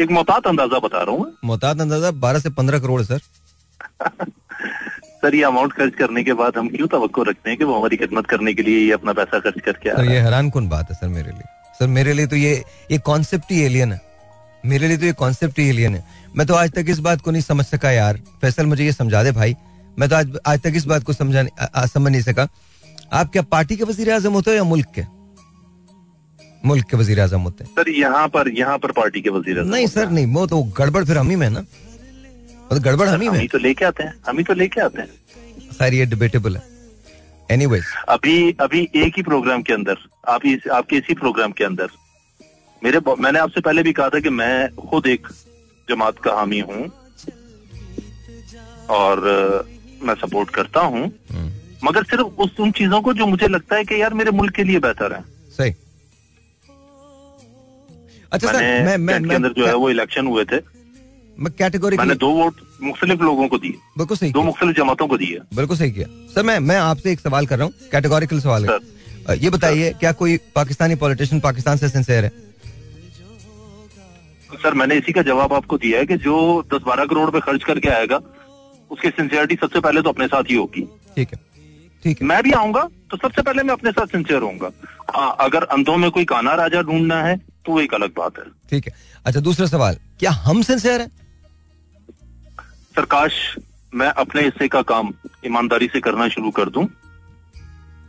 [0.00, 3.20] एक मोहतात अंदाज़ा बता रहा हूँ। मोहतात अंदाज़ा बारह से पंद्रह करोड़ सर।
[5.22, 7.96] सर ये अमाउंट खर्च करने के बाद हम क्यों तो रखते हैं कि वो हमारी
[7.96, 10.90] खिदमत करने के लिए ये अपना पैसा खर्च करके आ सर ये हैरान कौन बात
[10.90, 11.44] है सर मेरे लिए?
[11.78, 12.52] सर मेरे लिए तो ये
[12.90, 14.00] ये कॉन्सेप्ट ही एलियन है।
[14.64, 16.04] मेरे लिए तो ये कॉन्सेप्ट ही एलियन है।
[16.36, 19.22] मैं तो आज तक इस बात को नहीं समझ सका यार। फैसल मुझे ये समझा
[19.22, 19.56] दे भाई।
[19.98, 21.44] मैं तो आज आज तक इस बात को समझा
[21.86, 22.48] समझ नहीं सका।
[23.10, 25.02] आप क्या पार्टी के वज़ीर आज़म होते हो या मुल्क के?
[26.64, 29.86] मुल्क के वज़ीर आज़म होते हैं। सर यहाँ पर यहाँ पर पार्टी के वज़ीर नहीं
[29.88, 33.46] सर नहीं वो तो गड़बड़ फिर हम ही में ना। तो गड़बड़ हम ही में
[33.48, 35.08] तो लेके आते हैं हम ही तो लेके आते हैं।
[35.70, 36.62] खैर ये डिबेटेबल है।
[37.48, 41.88] एनीवेज अभी अभी एक ही प्रोग्राम के अंदर आप इस आपके इसी प्रोग्राम के अंदर
[42.82, 45.26] मेरे मैंने आपसे पहले भी कहा था कि मैं खुद एक
[45.88, 46.90] जमात का हामी हूँ
[48.90, 49.20] और
[50.02, 51.48] मैं सपोर्ट करता हूँ। हम्म।
[51.84, 54.64] मगर सिर्फ़ उस उन चीज़ों को जो मुझे लगता है कि यार मेरे मुल्क के
[54.64, 55.74] लिए बेहतर है। सही।
[58.32, 60.56] अच्छा सर मैं मैं मैं अंदर जो है वो इलेक्शन हुए थे।
[61.38, 65.16] मैं कैटेगरी मैंने दो वोट मुख्तलिफ़ लोगों को दिए। बिल्कुल सही दो मुख्तलिफ़ जमातों को
[65.18, 68.68] दिए। बिल्कुल सही किया। सर मैं मैं आपसे एक सवाल कर रहा हूँ कैटेगोरिकल सवाल
[68.68, 68.78] है।
[69.38, 72.32] ये बताइए क्या कोई पाकिस्तानी पॉलिटिशियन पाकिस्तान से सिंसेयर है?
[74.62, 76.36] सर मैंने इसी का जवाब आपको दिया है कि जो
[76.72, 78.20] दस बारह करोड़ पे खर्च करके आएगा
[78.90, 80.82] उसकी सिंसियरिटी सबसे पहले तो अपने साथ ही होगी।
[81.16, 81.38] ठीक है।
[82.02, 84.70] ठीक है। मैं भी आऊँगा तो सबसे पहले मैं अपने साथ सिंसियर होऊँगा।
[85.40, 88.86] अगर अंधों में कोई काना राजा ढूंढना है तो वो एक अलग बात है। ठीक
[88.86, 88.92] है।
[89.26, 91.10] अच्छा दूसरा सवाल क्या हम सिंसियर हैं?
[92.94, 93.32] सरकाश
[93.92, 95.12] मैं अपने हिस्से का काम
[95.46, 96.86] ईमानदारी से करना शुरू कर दूँ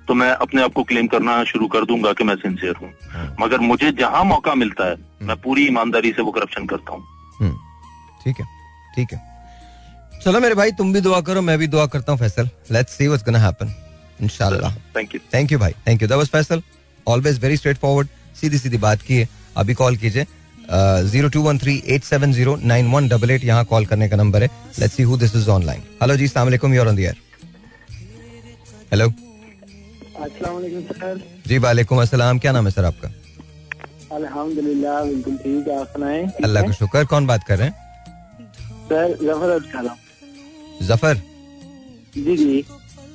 [0.07, 3.35] तो मैं अपने आप को क्लेम करना शुरू कर दूँगा कि मैं सिंसियर हूँ। हाँ।
[3.39, 7.03] मगर मुझे जहाँ मौका मिलता है मैं हम्म। पूरी ईमानदारी से वो करप्शन करता हूँ।
[7.39, 7.55] हम्म।
[8.23, 8.45] ठीक है
[8.95, 9.19] ठीक है।
[10.23, 12.49] चलो मेरे भाई तुम भी दुआ करो मैं भी दुआ करता हूँ Faisal.
[12.71, 13.73] Let's see what's gonna happen
[14.21, 15.71] इंशाल्लाह। थैंक यू थैंक यू भाई.
[15.87, 16.61] Thank you that was Faisal
[17.07, 18.07] always very straight forward
[18.41, 19.27] सीधी सीधी बात की है.
[19.57, 20.25] अभी कॉल कीजिए.
[21.05, 24.17] Zero two one three eight seven zero nine one double eight यहाँ call करने का
[24.17, 24.49] नंबर है.
[24.79, 27.15] Let's see who this is online hello जी सलाम अलैकुम you're on the air
[28.93, 29.09] hello
[30.21, 32.39] sir जी वालेकुम अस्सलाम.
[32.39, 33.07] क्या नाम है सर आपका?
[34.11, 35.79] अल्हम्दुलिल्लाह बिल्कुल ठीक है.
[35.79, 36.23] आप सुनाएँ?
[36.43, 37.05] अल्लाह का शुक्र.
[37.05, 37.75] कौन बात कर रहे हैं?
[38.89, 39.49] सर ज़फ़र
[40.87, 41.15] ज़फ़र
[42.15, 42.63] जी जी.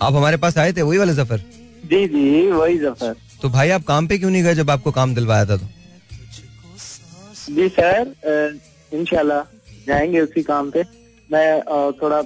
[0.02, 1.38] आप हमारे पास आए थे वही वाले ज़फ़र
[1.90, 5.14] जी जी वही ज़फ़र तो भाई आप काम पे क्यों नहीं गए जब आपको काम
[5.14, 5.66] दिलवाया था तो?
[7.48, 8.58] जी सर
[8.92, 9.40] इनशाला
[9.86, 10.82] जाएँगे उसी काम पे।
[11.30, 11.60] मैं
[12.00, 12.18] थोड़ा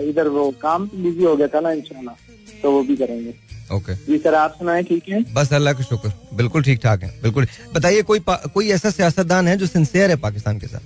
[0.00, 2.14] इधर वो काम बिज़ी हो गया था ना इनशाला
[2.62, 4.06] तो वो भी करेंगे। ओके। okay.
[4.06, 5.22] जी सर आप सुनाए ठीक है?
[5.34, 9.56] बस अल्लाह का शुक्र बिल्कुल ठीक ठाक है बिल्कुल। बताइए कोई कोई ऐसा सियासतदान है
[9.56, 10.80] जो सिंसियर है पाकिस्तान के साथ?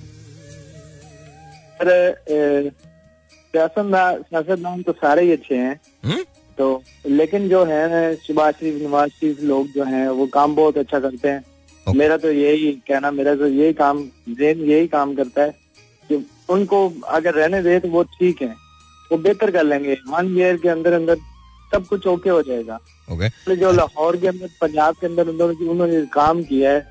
[1.79, 2.71] सर
[3.55, 6.19] सियासतदान तो सारे ही अच्छे हैं। हुँ?
[6.59, 11.01] तो लेकिन जो है शबाज शरीफ नवाज़ शरीफ लोग जो हैं वो काम बहुत अच्छा
[11.01, 11.41] करते हैं।
[11.87, 11.97] Okay.
[11.99, 15.51] मेरा तो यही कहना मेरा तो यही काम जेन यही काम करता है
[16.11, 16.79] कि उनको
[17.11, 18.55] अगर रहने दे तो वो ठीक है।
[19.12, 21.17] वो बेहतर कर लेंगे। वन ईयर के अंदर अंदर
[21.73, 23.31] सब कुछ ओके हो जाएगा। Okay.
[23.47, 26.87] तो जो लाहौर के अंदर पंजाब के अंदर उन्होंने उन्होंने काम किया है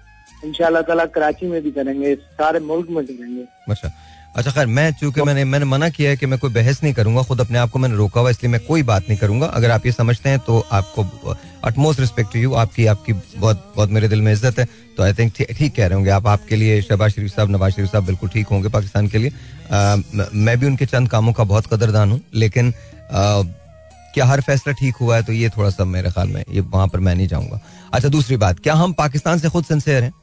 [0.46, 3.90] इंशाल्लाह ताला कराची में भी करेंगे सारे मुल्क में करेंगे। अच्छा।
[4.36, 7.22] अच्छा खैर मैं चूँकि मैंने मैंने मना किया है कि मैं कोई बहस नहीं करूँगा
[7.24, 9.86] खुद अपने आप को मैंने रोका हुआ इसलिए मैं कोई बात नहीं करूँगा। अगर आप
[9.86, 14.22] ये समझते हैं तो आपको अटमोस्ट रिस्पेक्ट टू यू आपकी आपकी बहुत बहुत मेरे दिल
[14.22, 14.66] में इज़्ज़त है।
[14.98, 17.90] तो आई थिंक ठीक कह रहे होंगे। आप आपके लिए शहबाज शरीफ साहब नवाज़ शरीफ
[17.92, 19.32] साहब बिल्कुल ठीक होंगे पाकिस्तान के लिए।
[19.72, 19.96] आ,
[20.34, 22.74] मैं भी उनके चंद कामों का बहुत कदरदान हूँ लेकिन
[23.12, 23.42] आ,
[24.14, 26.88] क्या हर फैसला ठीक हुआ है तो ये थोड़ा सा मेरे ख्याल में ये वहाँ
[26.88, 27.60] पर मैं नहीं जाऊँगा।
[27.94, 30.14] अच्छा दूसरी बात क्या हम पाकिस्तान से खुद सिंसेयर हैं?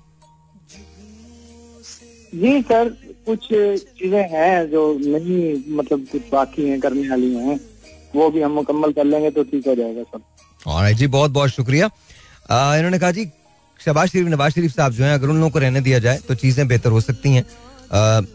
[2.33, 2.97] जी सर
[3.29, 3.49] कुछ
[3.99, 5.41] चीज़ें हैं जो नहीं
[5.77, 7.59] मतलब कुछ बाकी हैं, करने वाली हैं,
[8.15, 10.23] वो भी हम मुकम्मल कर लेंगे तो ठीक हो जाएगा सब।
[10.67, 11.87] और जी, बहुत बहुत शुक्रिया।
[12.77, 13.25] इन्होंने कहा जी,
[13.81, 16.35] शबाज शरीफ, नवाज़ शरीफ साहब जो हैं, अगर उन लोगों को रहने दिया जाए तो
[16.37, 17.45] चीज़ें बेहतर हो सकती हैं।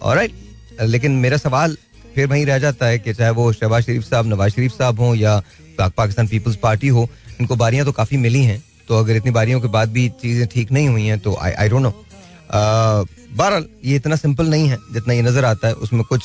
[0.02, 0.28] और
[0.84, 1.78] लेकिन मेरा सवाल
[2.16, 5.16] फिर वहीं रह जाता है कि चाहे वो शहबाज शरीफ साहब, नवाज़ शरीफ साहब हों
[5.16, 5.42] या
[5.80, 7.08] पाकिस्तान पीपल्स पार्टी हो,
[7.42, 10.72] इनको बारियाँ तो काफ़ी मिली हैं तो अगर इतनी बारियों के बाद भी चीज़ें ठीक
[10.72, 11.94] नहीं हुई हैं तो आई आई डोंट नो
[12.54, 16.24] बहरहाल ये इतना सिंपल नहीं है जितना ये नज़र आता है। उसमें कुछ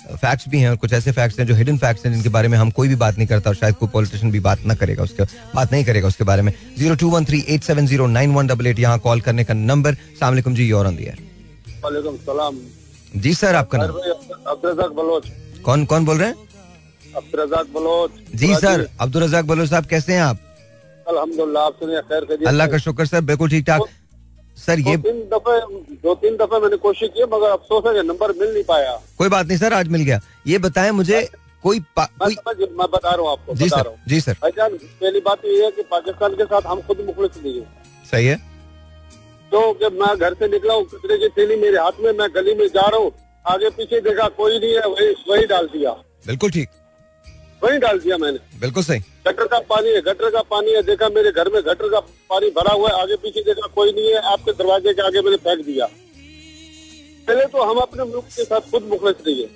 [0.00, 2.56] फैक्ट्स भी हैं और कुछ ऐसे फैक्ट्स हैं जो हिडन फैक्ट्स हैं जिनके बारे में
[2.58, 5.22] हम कोई भी बात नहीं करता और शायद कोई पॉलिटिशियन भी बात ना करेगा उसके
[5.54, 8.46] बात नहीं करेगा उसके बारे में। Zero two one three eight seven zero nine one
[8.46, 11.16] double eight यहाँ कॉल करने का नंबर सलामकुम जी योर ऑन दियर
[13.16, 13.92] जी सर आपका नाम?
[14.94, 15.26] बलोच।
[15.64, 16.36] कौन कौन बोल रहे हैं?
[17.16, 20.38] अब्दुल बलोच। जी सर अब्दुल रजाक बलोच साहब कैसे हैं आप?
[21.06, 23.80] अल्हम्दुलिल्लाह आप सुनिए खैर अल्लाह का शुक्र सर बिल्कुल ठीक ठाक
[24.58, 25.58] सर ये तीन दफे
[26.02, 29.46] दो तीन दफे मैंने कोशिश की मगर अफसोस है नंबर मिल नहीं पाया। कोई बात
[29.46, 31.20] नहीं सर आज मिल गया। ये बताएँ मुझे
[31.62, 35.48] कोई कोई मैं बता रहा हूँ आपको जी सर जी सर। भाईजान पहली बात तो
[35.48, 37.66] ये है कि पाकिस्तान के साथ हम खुद मुखलिस नहीं है।
[38.10, 38.36] सही है।
[39.52, 42.54] तो जब मैं घर से निकला हूँ कचरे की थैली मेरे हाथ में मैं गली
[42.54, 43.12] में जा रहा हूँ
[43.44, 45.90] आगे पीछे देखा कोई नहीं है वही वही डाल दिया।
[46.26, 46.68] बिल्कुल ठीक।
[47.62, 51.08] वही डाल दिया मैंने। बिल्कुल सही। गटर का पानी है गटर का पानी है देखा
[51.14, 54.20] मेरे घर में गटर का पानी भरा हुआ है आगे पीछे देखा कोई नहीं है
[54.32, 55.86] आपके दरवाजे के आगे मैंने फेंक दिया।
[57.28, 59.48] पहले तो हम अपने मुल्क के साथ खुद मुखलिस नहीं है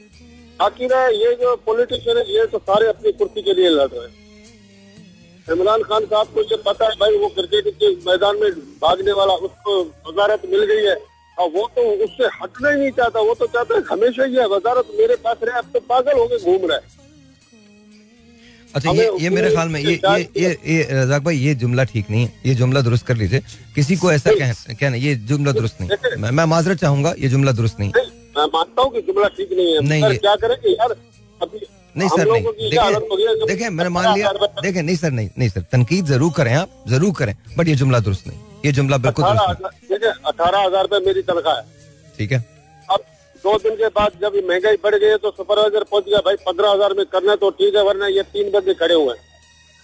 [0.58, 4.02] बाकी ना ये जो पॉलिटिशियन है ये तो सारे अपनी कुर्सी के लिए लड़ रहे
[4.02, 4.20] हैं।
[5.52, 8.50] इमरान खान साहब को जब पता है भाई वो क्रिकेट के मैदान में
[8.82, 10.96] भागने वाला उसको वजारत मिल गई है
[11.36, 14.46] और वो तो उससे हटना ही नहीं चाहता वो तो चाहता है हमेशा ही है
[14.48, 17.00] वजारत मेरे पास रहे अब तो पागल हो गए घूम रहे
[18.74, 22.10] अच्छा ये ये मेरे ख्याल में ये ये ये ये रजाक भाई ये जुमला ठीक
[22.10, 23.40] नहीं है। ये जुमला दुरुस्त कर लीजिए।
[23.74, 27.52] किसी को ऐसा कह कहना ये जुमला दुरुस्त नहीं। मैं, मैं माजरत चाहूँगा ये जुमला
[27.52, 27.90] दुरुस्त नहीं
[28.36, 30.70] मैं मानता हूँ कि जुमला ठीक नहीं है। नहीं क्या करेंगे?
[30.70, 30.96] यार
[31.40, 34.32] अभी नहीं सर नहीं। देखिए देखिए मैंने मान लिया।
[34.62, 38.00] देखिए नहीं सर नहीं नहीं सर तनकीद ज़रूर करें आप ज़रूर करें बट ये जुमला
[38.00, 41.64] दुरुस्त नहीं। ये जुमला बिल्कुल अठारह हज़ार रूपए मेरी तनख्वाह है।
[42.18, 42.44] ठीक है?
[43.44, 46.92] दो दिन के बाद जब महँगाई बढ़ गई तो सुपरवाइजर पहुँच गया भाई पंद्रह हज़ार
[46.98, 49.22] में करना तो ठीक है वरना ये तीन बंदे खड़े हुए हैं।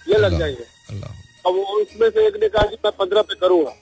[0.07, 0.65] ये लग जाएँगे।
[1.45, 3.73] अब उसमें से एक ने कहा कि मैं पंद्रह पे करूँगा।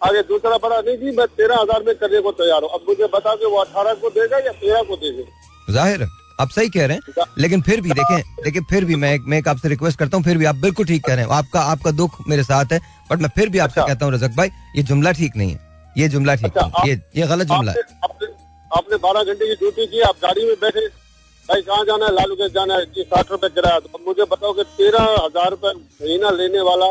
[0.00, 3.06] आगे दूसरा बड़ा नहीं जी मैं तेरह हज़ार में करने को तैयार हूँ। अब मुझे
[3.14, 5.24] बता के वो अठारह को देगा या तेरह को देगा?
[5.72, 6.06] ज़ाहिर
[6.40, 9.48] आप सही कह रहे हैं लेकिन फिर भी देखें देखिए फिर भी मैं मैं एक
[9.48, 12.18] आपसे रिक्वेस्ट करता हूँ फिर भी आप बिल्कुल ठीक कह रहे हैं। आपका आपका दुख
[12.28, 15.12] मेरे साथ है बट मैं फिर भी आपसे अच्छा। कहता हूँ रजक भाई ये जुमला
[15.12, 15.64] ठीक नहीं है।
[15.96, 18.34] ये जुमला ठीक अच्छा, नहीं ये ये गलत जुमला है।
[18.76, 20.86] आपने बारह घंटे की ड्यूटी की आप गाड़ी में बैठे
[21.48, 24.62] भाई कहाँ जाना है लालू के जाना है साठ रुपए किराया। तो मुझे बताओ कि
[24.78, 26.86] तेरह हज़ार रुपए महीना लेने वाला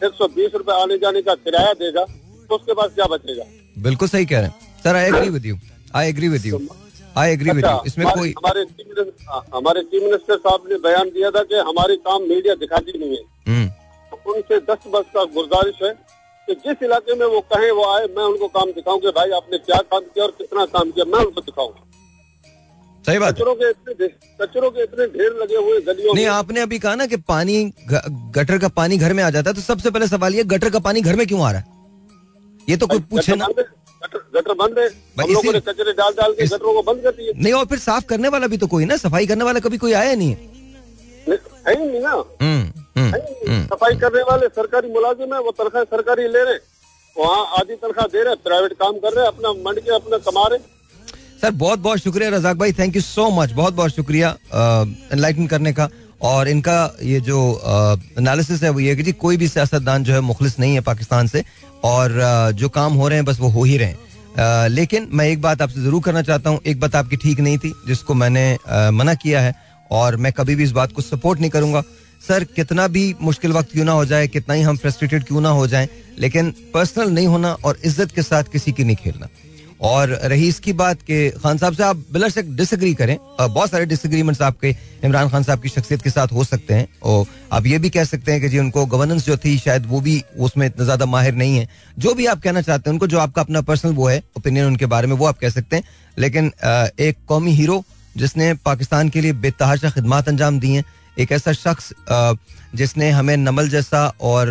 [0.00, 3.44] एक सौ बीस रूपए आने जाने का किराया देगा तो उसके पास क्या बचेगा?
[3.84, 5.56] बिल्कुल सही कह रहे हैं। Sir I agree with you
[5.96, 6.60] I agree with you
[7.18, 8.62] I agree with you इसमें कोई हमारे
[9.28, 13.16] हाँ, हमारे चीफ मिनिस्टर साहब ने बयान दिया था कि हमारे काम मीडिया दिखाती नहीं
[13.16, 15.90] है। हम्म। उनसे दस वर्ष का गुजारिश है
[16.48, 19.58] कि जिस इलाके में वो कहें वो आए मैं उनको काम दिखाऊँ कि भाई आपने
[19.60, 21.72] क्या काम किया और कितना काम किया मैं उनको दिखाऊँ
[23.04, 24.08] सही बात। कचरों के इतने
[24.40, 27.64] कचरों के इतने ढेर लगे हुए गलियों नहीं आपने अभी कहा ना कि पानी
[28.36, 30.78] गटर का पानी घर में आ जाता है तो सबसे पहले सवाल ये गटर का
[30.86, 31.66] पानी घर में क्यों आ रहा है?
[32.68, 33.46] ये तो कोई पूछे ना।
[34.34, 34.86] गटर बंद है।
[35.20, 37.78] हम लोगों ने कचरे डाल डाल के गटरों को बंद कर दिए। नहीं और फिर
[37.78, 41.74] साफ़ करने वाला भी तो कोई ना सफ़ाई करने वाला कभी कोई आया नहीं है
[41.76, 42.10] नहीं ना।
[42.42, 46.58] हम्म। सफ़ाई करने वाले सरकारी मुलाजिम है वो तनख्वाह सरकारी ले रहे
[47.16, 50.58] वहाँ आधी तनख्वाह दे रहे प्राइवेट काम कर रहे अपना मंड के अपना कमा रहे
[51.40, 54.28] सर बहुत बहुत शुक्रिया रजाक भाई थैंक यू सो मच बहुत बहुत शुक्रिया
[55.12, 55.88] एनलाइटन करने का।
[56.24, 57.38] और इनका ये जो
[58.18, 61.26] एनालिसिस है वो ये कि जी कोई भी सियासतदान जो है मुखलिस नहीं है पाकिस्तान
[61.26, 61.42] से
[61.84, 63.98] और आ, जो काम हो रहे हैं बस वो हो ही रहे हैं।
[64.38, 67.58] आ, लेकिन मैं एक बात आपसे ज़रूर करना चाहता हूँ एक बात आपकी ठीक नहीं
[67.58, 69.54] थी जिसको मैंने आ, मना किया है
[69.90, 71.82] और मैं कभी भी इस बात को सपोर्ट नहीं करूँगा।
[72.22, 75.48] सर, कितना भी मुश्किल वक्त क्यों ना हो जाए, कितना ही हम फ्रस्ट्रेटेड क्यों ना
[75.50, 79.28] हो जाए, लेकिन पर्सनल नहीं होना और इज़्ज़त के साथ किसी की नहीं खेलना।
[79.80, 83.86] और रही इसकी बात कि खान साहब से आप बिलर से डिसग्री करें। बहुत सारे
[83.86, 84.74] डिसग्रीमेंट्स आपके
[85.04, 88.04] इमरान खान साहब की शख्सियत के साथ हो सकते हैं। और आप ये भी कह
[88.04, 91.34] सकते हैं कि जी, उनको गवर्नेंस जो थी, शायद वो भी उसमें इतना ज़्यादा माहिर
[91.34, 94.22] नहीं है। जो भी आप कहना चाहते हैं, उनको जो आपका अपना पर्सनल वो है
[94.36, 95.82] ओपिनियन उनके बारे में, वो आप कह सकते हैं।
[96.18, 96.50] लेकिन
[97.00, 97.82] एक कौमी हीरो
[98.16, 100.84] जिसने पाकिस्तान के लिए बेतहाशा खदमात अंजाम दी हैं
[101.18, 101.92] एक ऐसा शख्स
[102.74, 104.48] जिसने हमें नमल जैसा और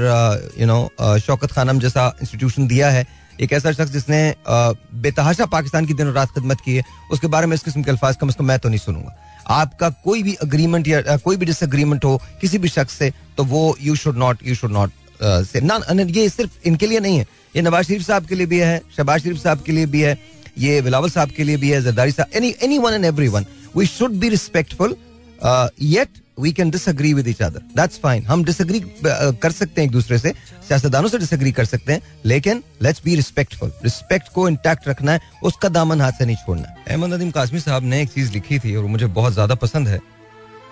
[0.59, 3.05] यू नो शौकत खानम जैसा इंस्टीट्यूशन दिया है।
[3.41, 7.55] एक ऐसा शख्स जिसने बेतहाशा पाकिस्तान की दिन रात खदमत की है। उसके बारे में
[7.55, 9.15] इस किस्म के अल्फाज कम अज कम मैं तो नहीं सुनूँगा।
[9.53, 13.75] आपका कोई भी अग्रीमेंट या कोई भी डिसएग्रीमेंट हो किसी भी शख्स से तो वो
[13.81, 17.25] you should not you should not say ना ये सिर्फ़ इनके लिए नहीं है।
[17.55, 20.17] ये नवाज़ शरीफ साहब के लिए भी है, शहबाज शरीफ साहब के लिए भी है,
[20.57, 23.45] ये बिलावल साहब के लिए भी है, जरदारी साहब any any one and every one
[23.77, 24.95] we should be respectful
[25.81, 29.87] yet we can disagree with each other that's fine हम डिसअग्री uh, कर सकते हैं
[29.87, 30.31] एक दूसरे से।
[30.67, 35.19] सियासतदानों से डिसअग्री कर सकते हैं। लेकिन लेट्स बी रिस्पेक्टफुल रिस्पेक्ट को इंटैक्ट रखना है।
[35.43, 38.75] उसका दामन हाथ से नहीं छोड़ना। अहमद नदीम कासमी साहब ने एक चीज़ लिखी थी
[38.75, 40.01] और मुझे बहुत ज़्यादा पसंद है।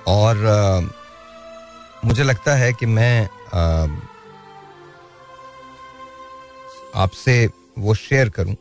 [0.08, 3.90] और uh, मुझे लगता है कि मैं uh,
[6.96, 8.56] आपसे वो शेयर करूँ।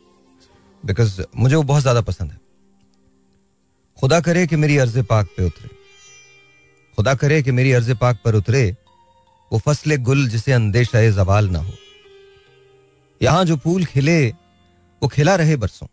[0.82, 2.40] बिकॉज़ मुझे वो बहुत ज़्यादा पसंद है।
[3.98, 5.81] खुदा करे कि मेरी अर्ज़ पाक पे उतरे।
[6.96, 8.76] खुदा करे कि मेरी अर्ज़ पाक पर उतरे
[9.52, 11.72] वो फ़सल गुल जिसे अंदेशा जवाल ना हो।
[13.22, 14.28] यहाँ जो फूल खिले
[15.02, 15.86] वो खिला रहे बरसों।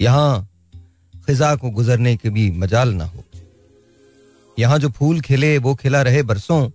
[0.00, 0.48] यहाँ
[1.26, 3.24] खिजा को गुजरने की भी मजाल ना हो।
[4.58, 6.70] यहाँ जो फूल खिले वो खिला रहे बरसों।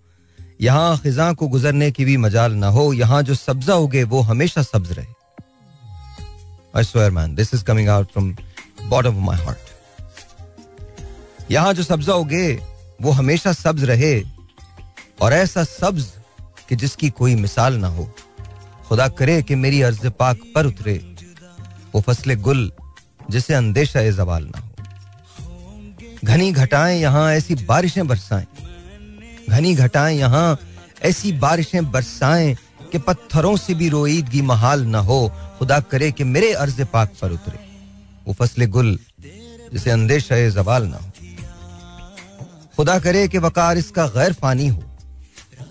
[0.62, 4.62] यहाँ खिजा को गुजरने की भी मजाल ना हो। यहाँ जो सब्जा उगे वो हमेशा
[4.62, 5.08] सब्ज रहे।
[6.76, 8.36] I swear, man, this is coming out from
[8.92, 9.66] bottom of my heart.
[11.52, 14.24] यहाँ जो सब्जा उगे वो हमेशा सब्ज रहे
[15.22, 16.06] और ऐसा सब्ज
[16.70, 18.14] कि जिसकी कोई मिसाल ना हो।
[18.88, 21.16] खुदा करे कि मेरी अर्ज़ पाक पर उतरे,
[21.96, 22.72] वो फ़सल गुल
[23.30, 24.70] जिसे अंदेशा जवाल ना हो।
[26.24, 28.46] घनी घटाएँ यहाँ ऐसी बारिशें बरसाएँ।
[29.50, 30.60] घनी घटाएँ यहाँ
[31.02, 32.56] ऐसी बारिशें बरसाएँ
[32.92, 37.32] कि पत्थरों से भी रोईदगी महाल ना हो। खुदा करे कि मेरे अर्ज़ पाक पर
[37.32, 37.60] उतरे।
[38.28, 39.00] वो फ़सल गुल
[39.74, 41.13] जिसे अंदेशा जवाल ना हो।
[42.76, 44.84] खुदा करे कि वकार इसका गैर फानी हो।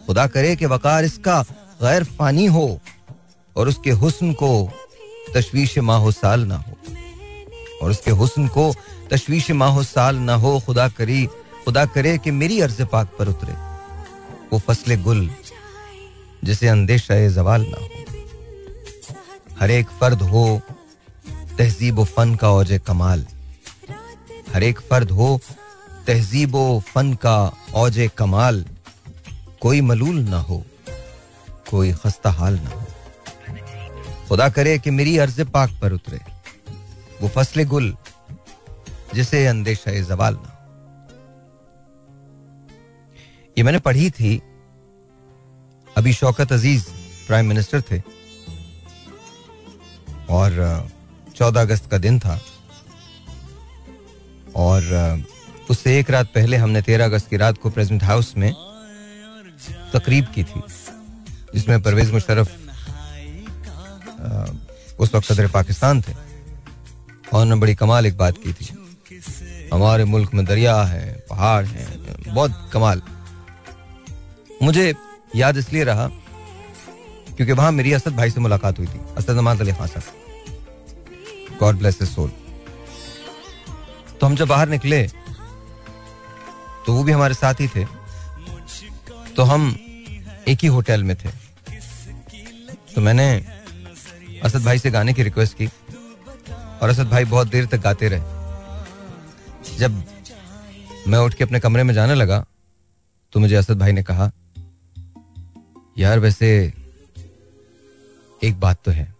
[0.07, 1.43] खुदा करे कि वकार इसका
[1.83, 2.81] गैर फानी हो
[3.57, 4.71] और उसके हुस्न को
[5.35, 6.77] तशवीश माहो साल ना हो।
[7.83, 8.75] और उसके हुस्न को
[9.11, 11.27] तशवीश माहो साल ना हो, खुदा करी,
[11.65, 13.53] खुदा करे कि मेरी अर्ज़ पाक पर उतरे।
[14.53, 15.31] वो फसले गुल
[16.45, 17.89] जिसे अंदेशा जवाल ना हो।
[19.61, 20.61] हर एक फर्द हो
[21.59, 23.27] तहजीब फन का औज कमाल।
[24.55, 25.41] हर एक फर्द हो
[26.07, 27.37] तहजीब फन का
[27.75, 28.65] औज कमाल
[29.61, 30.65] कोई मलूल ना हो,
[31.71, 32.87] कोई खस्ता हाल ना हो।
[34.29, 36.21] खुदा करे कि मेरी अर्ज़ पाक पर उतरे,
[37.23, 37.95] वो फसले गुल
[39.15, 40.49] जिसे अंदेशा जवाल ना
[43.57, 44.41] ये मैंने पढ़ी थी,
[45.97, 46.85] अभी शौकत अज़ीज़
[47.27, 47.99] प्राइम मिनिस्टर थे,
[50.31, 50.89] और,
[51.37, 52.41] चौदह अगस्त का दिन था,
[54.57, 54.81] और
[55.73, 58.53] उससे एक रात पहले हमने तेरह अगस्त की रात को प्रेसिडेंट हाउस में
[59.93, 60.61] तकरीब की थी,
[61.55, 62.49] जिसमें परवेज मुशरफ
[65.01, 66.15] उस वक्त सदर पाकिस्तान थे।
[67.33, 68.67] और ने बड़ी कमाल एक बात की थी।
[69.73, 71.87] हमारे मुल्क में दरिया है, पहाड़ है,
[72.25, 73.03] बहुत कमाल।
[74.63, 74.95] मुझे
[75.37, 76.07] याद इसलिए रहा,
[77.37, 81.79] क्योंकि वहाँ मेरी असद भाई से मुलाकात हुई थी, असद नमाज़ अली खान साहब। गॉड
[81.79, 82.31] ब्लेस सोल
[84.21, 85.01] तो हम जब बाहर निकले
[86.87, 87.85] तो वो भी हमारे साथ ही थे।
[89.37, 89.71] तो हम
[90.49, 91.29] एक ही होटल में थे।
[92.95, 93.29] तो मैंने
[94.45, 95.67] असद भाई से गाने की रिक्वेस्ट की
[96.83, 100.03] और असद भाई बहुत देर तक गाते रहे। जब
[101.09, 102.45] मैं उठ के अपने कमरे में जाने लगा
[103.33, 104.31] तो मुझे असद भाई ने कहा,
[105.99, 106.49] यार, वैसे
[108.43, 109.15] एक बात तो है।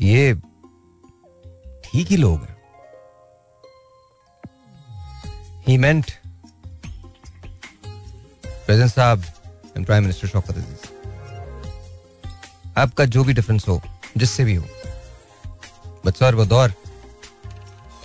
[0.00, 0.34] ये
[1.84, 2.56] ठीक ही लोग हैं।
[5.70, 6.10] ही मेंट
[8.44, 9.24] प्रेसिडेंट साहब
[9.76, 10.88] and prime minister Shaukat Aziz
[12.76, 13.80] आपका जो भी डिफरेंस हो,
[14.16, 14.64] जिससे भी हो
[16.06, 16.70] बच्चा वो दौर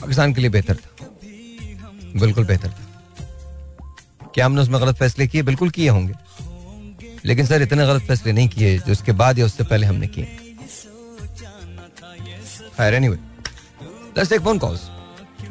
[0.01, 1.08] पाकिस्तान के लिए बेहतर था।
[2.19, 5.43] बिल्कुल बेहतर था। क्या हमने उसमें गलत फैसले किए?
[5.43, 6.13] बिल्कुल किए होंगे।
[7.25, 10.25] लेकिन सर इतने गलत फैसले नहीं किए जो उसके बाद या उससे पहले हमने किए।
[12.78, 14.82] खैर anyway let's take phone calls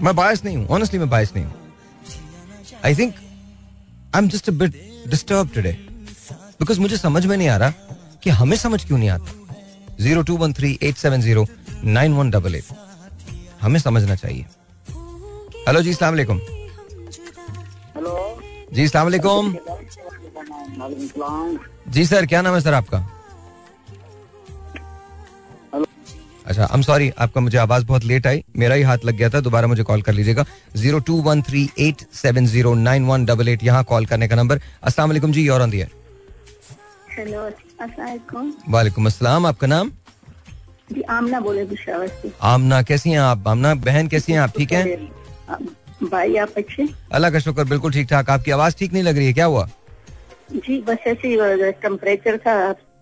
[0.02, 1.63] मैं बायस नहीं हूँ। ऑनेस्टली मैं बायस नहीं हूँ।
[2.84, 3.14] I think
[4.14, 4.72] I am just bit
[5.10, 5.72] disturb today
[6.60, 7.70] because मुझे समझ में नहीं आ रहा
[8.22, 9.32] कि हमें समझ क्यों नहीं आता।
[10.00, 11.46] Zero two one three eight seven zero
[11.84, 12.64] nine one double eight
[13.62, 14.44] हमें समझना चाहिए।
[15.68, 16.34] हेलो जी सलाम हेलो
[18.74, 19.54] जी सलाम
[21.92, 22.98] जी सर क्या नाम है सर आपका?
[26.46, 29.28] अच्छा आई एम सॉरी आपका मुझे आवाज़ बहुत लेट आई। मेरा ही हाथ लग गया
[29.30, 30.44] था दोबारा मुझे कॉल कर लीजिएगा।
[30.76, 34.36] Zero two one three eight seven zero nine one double eight यहाँ कॉल करने का
[34.36, 35.90] नंबर अस्सलाम वालेकुम जी और ऑन दियर
[37.18, 37.42] हेलो
[38.68, 39.90] वालेकुम। अस्सलाम आपका नाम?
[40.92, 41.66] जी आमना बोले
[42.42, 43.48] आमना कैसी हैं आप?
[43.48, 44.52] आमना बहन कैसी हैं आप?
[44.56, 44.84] ठीक हैं?
[46.02, 49.26] भाई आप अच्छे अल्लाह का शुक्र बिल्कुल ठीक ठाक। आपकी आवाज़ ठीक नहीं लग रही
[49.26, 49.68] है क्या हुआ?
[50.54, 52.54] जी बस ऐसे ही टेम्परेचर था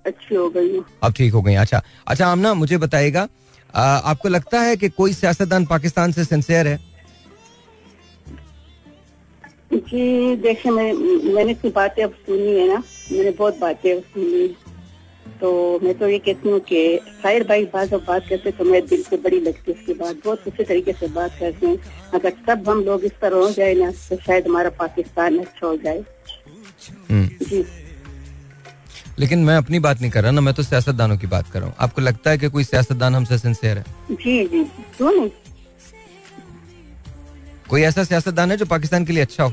[0.07, 3.29] अच्छी हो गई हूँ। अब ठीक हो गई अच्छा। अच्छा आमना मुझे बताइएगा
[3.75, 6.79] आपको लगता है कि कोई सियासतदान पाकिस्तान से सिंसियर है?
[9.73, 10.93] जी देखिए मैं
[11.35, 14.47] मैंने कुछ बातें अब सुनी है ना मैंने बहुत बातें सुनी
[15.41, 16.81] तो मैं तो ये कहती हूँ कि
[17.23, 20.17] शायर भाई बात जब बात करते तो मैं दिल से बड़ी लगती है उसकी बात।
[20.25, 21.79] बहुत अच्छे तरीके से बात करते हैं।
[22.15, 25.77] अगर सब हम लोग इस तरह हो जाए ना तो शायद हमारा पाकिस्तान अच्छा हो
[25.77, 26.05] जाए।
[27.11, 27.65] हम्म। जी।
[29.18, 31.68] लेकिन मैं अपनी बात नहीं कर रहा ना मैं तो सियासतदानों की बात कर रहा
[31.68, 33.85] हूँ। आपको लगता है कि कोई सियासतदान हमसे सिंसियर है?
[34.11, 34.64] जी जी
[34.96, 35.31] क्यों नहीं?
[37.68, 39.53] कोई ऐसा सियासतदान है जो पाकिस्तान के लिए अच्छा हो?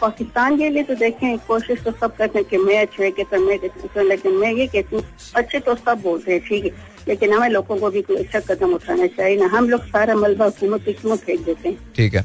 [0.00, 3.58] पाकिस्तान के लिए तो देखें कोशिश तो सब करते हैं कि मैं अच्छे कहता मैं
[3.58, 5.04] अच्छे लेकिन मैं ये कहती हूँ
[5.36, 6.70] अच्छे तो सब बोलते हैं ठीक है।
[7.08, 10.44] लेकिन हमें लोगों को भी कोई अच्छा कदम उठाना चाहिए ना। हम लोग सारा मलबा
[10.44, 12.24] हुकूमत क्यों फेंक देते हैं। ठीक है।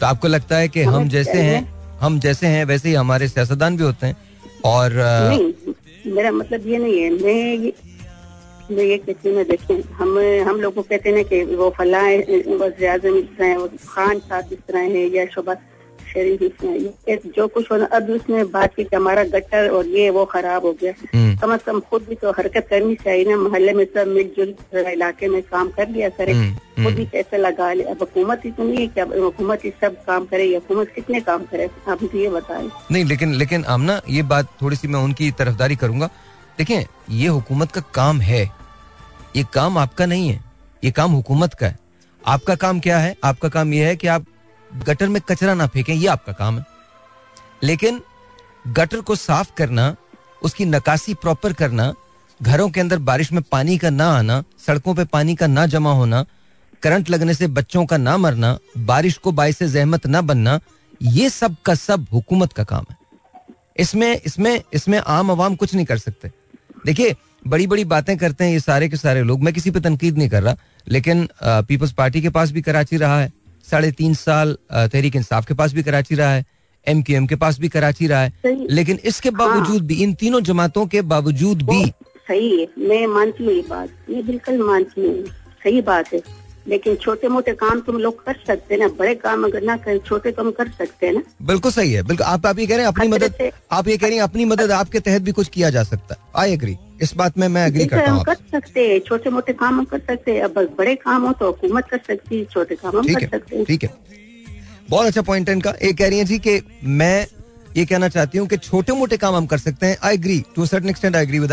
[0.00, 1.60] तो आपको लगता है कि हम जैसे हैं
[2.00, 4.16] हम जैसे हैं वैसे ही हमारे सियासतदान भी होते हैं।
[4.66, 5.52] और नहीं,
[6.14, 7.72] मेरा मतलब ये नहीं है। मैं
[8.76, 12.46] मैं ये कहती हूँ देखें हम हम लोग को कहते हैं कि वो फला इस
[12.46, 15.54] तरह है खान साहब इस तरह है या शोभा
[16.16, 20.64] शरीफ जो कुछ होना अब उसने बात की कि हमारा गटर और ये वो खराब
[20.64, 23.84] हो गया। हम्म। कम अज कम खुद भी तो हरकत करनी चाहिए ना। मोहल्ले में
[23.84, 24.54] सब मिलजुल
[24.92, 28.44] इलाके में काम कर लिया करे हम्म, खुद भी हम्म। पैसे लगा ले। अब हुकूमत
[28.44, 31.68] ही तो नहीं है कि हुकूमत ही सब काम करे हुकूमत कितने काम करे?
[31.88, 35.76] आप मुझे ये बताए। नहीं लेकिन लेकिन आमना ये बात थोड़ी सी मैं उनकी तरफदारी
[35.76, 36.10] करूँगा।
[36.58, 38.44] देखें ये हुकूमत का काम है।
[39.36, 40.40] ये काम आपका नहीं है।
[40.82, 41.78] ये काम हुकूमत का है।
[42.22, 43.14] आपका काम क्या है?
[43.24, 44.24] आपका काम यह है कि आप
[44.86, 46.64] गटर में कचरा ना फेंकें, ये आपका काम है।
[47.62, 48.00] लेकिन
[48.68, 49.94] गटर को साफ़ करना,
[50.42, 51.92] उसकी नकासी प्रॉपर करना,
[52.40, 55.92] घरों के अंदर बारिश में पानी का ना आना, सड़कों पे पानी का ना जमा
[55.92, 56.24] होना,
[56.82, 60.58] करंट लगने से बच्चों का ना मरना, बारिश को बाईस जहमत ना बनना,
[61.02, 62.96] ये सब का सब हुकूमत का काम है।
[63.76, 66.30] इसमें इसमें इसमें आम आवाम कुछ नहीं कर सकते।
[66.86, 67.14] देखिए
[67.46, 70.28] बड़ी बड़ी बातें करते हैं ये सारे के सारे लोग, मैं किसी पे तनकीद नहीं
[70.28, 70.56] कर रहा,
[70.88, 73.32] लेकिन पीपल्स पार्टी के पास भी कराची रहा है।
[73.66, 76.44] साढ़े तीन साल तहरीक इंसाफ के पास भी कराची रहा है
[76.86, 80.02] एम के एम के पास भी कराची रहा है लेकिन इसके हाँ। बावजूद हाँ। भी
[80.02, 81.84] इन तीनों जमातों के बावजूद भी
[82.28, 85.24] सही है मैं मानती हूँ ये बात ये बिल्कुल मानती हूँ
[85.64, 86.20] सही बात है
[86.68, 89.98] लेकिन छोटे मोटे काम तुम लोग कर सकते हैं ना बड़े काम अगर ना करें
[90.06, 92.84] छोटे काम कर सकते हैं ना। बिल्कुल सही है बिल्कुल आप आप ये कह रहे
[92.84, 95.70] हैं अपनी मदद आप ये कह रही हैं अपनी मदद आपके तहत भी कुछ किया
[95.70, 98.98] जा सकता है। आई एग्री इस बात में मैं अग्री करता हूँ कर सकते हैं
[99.06, 102.38] छोटे मोटे काम हम कर सकते हैं अब बड़े काम हो तो हुकूमत कर सकती
[102.38, 103.94] है छोटे काम हम कर सकते हैं। ठीक है।
[104.90, 107.26] बहुत अच्छा पॉइंट है इनका। एक कह रही है जी कि मैं
[107.76, 110.66] ये कहना चाहती हूँ कि छोटे मोटे काम हम कर सकते हैं। I agree to
[110.66, 111.52] certain extent I agree with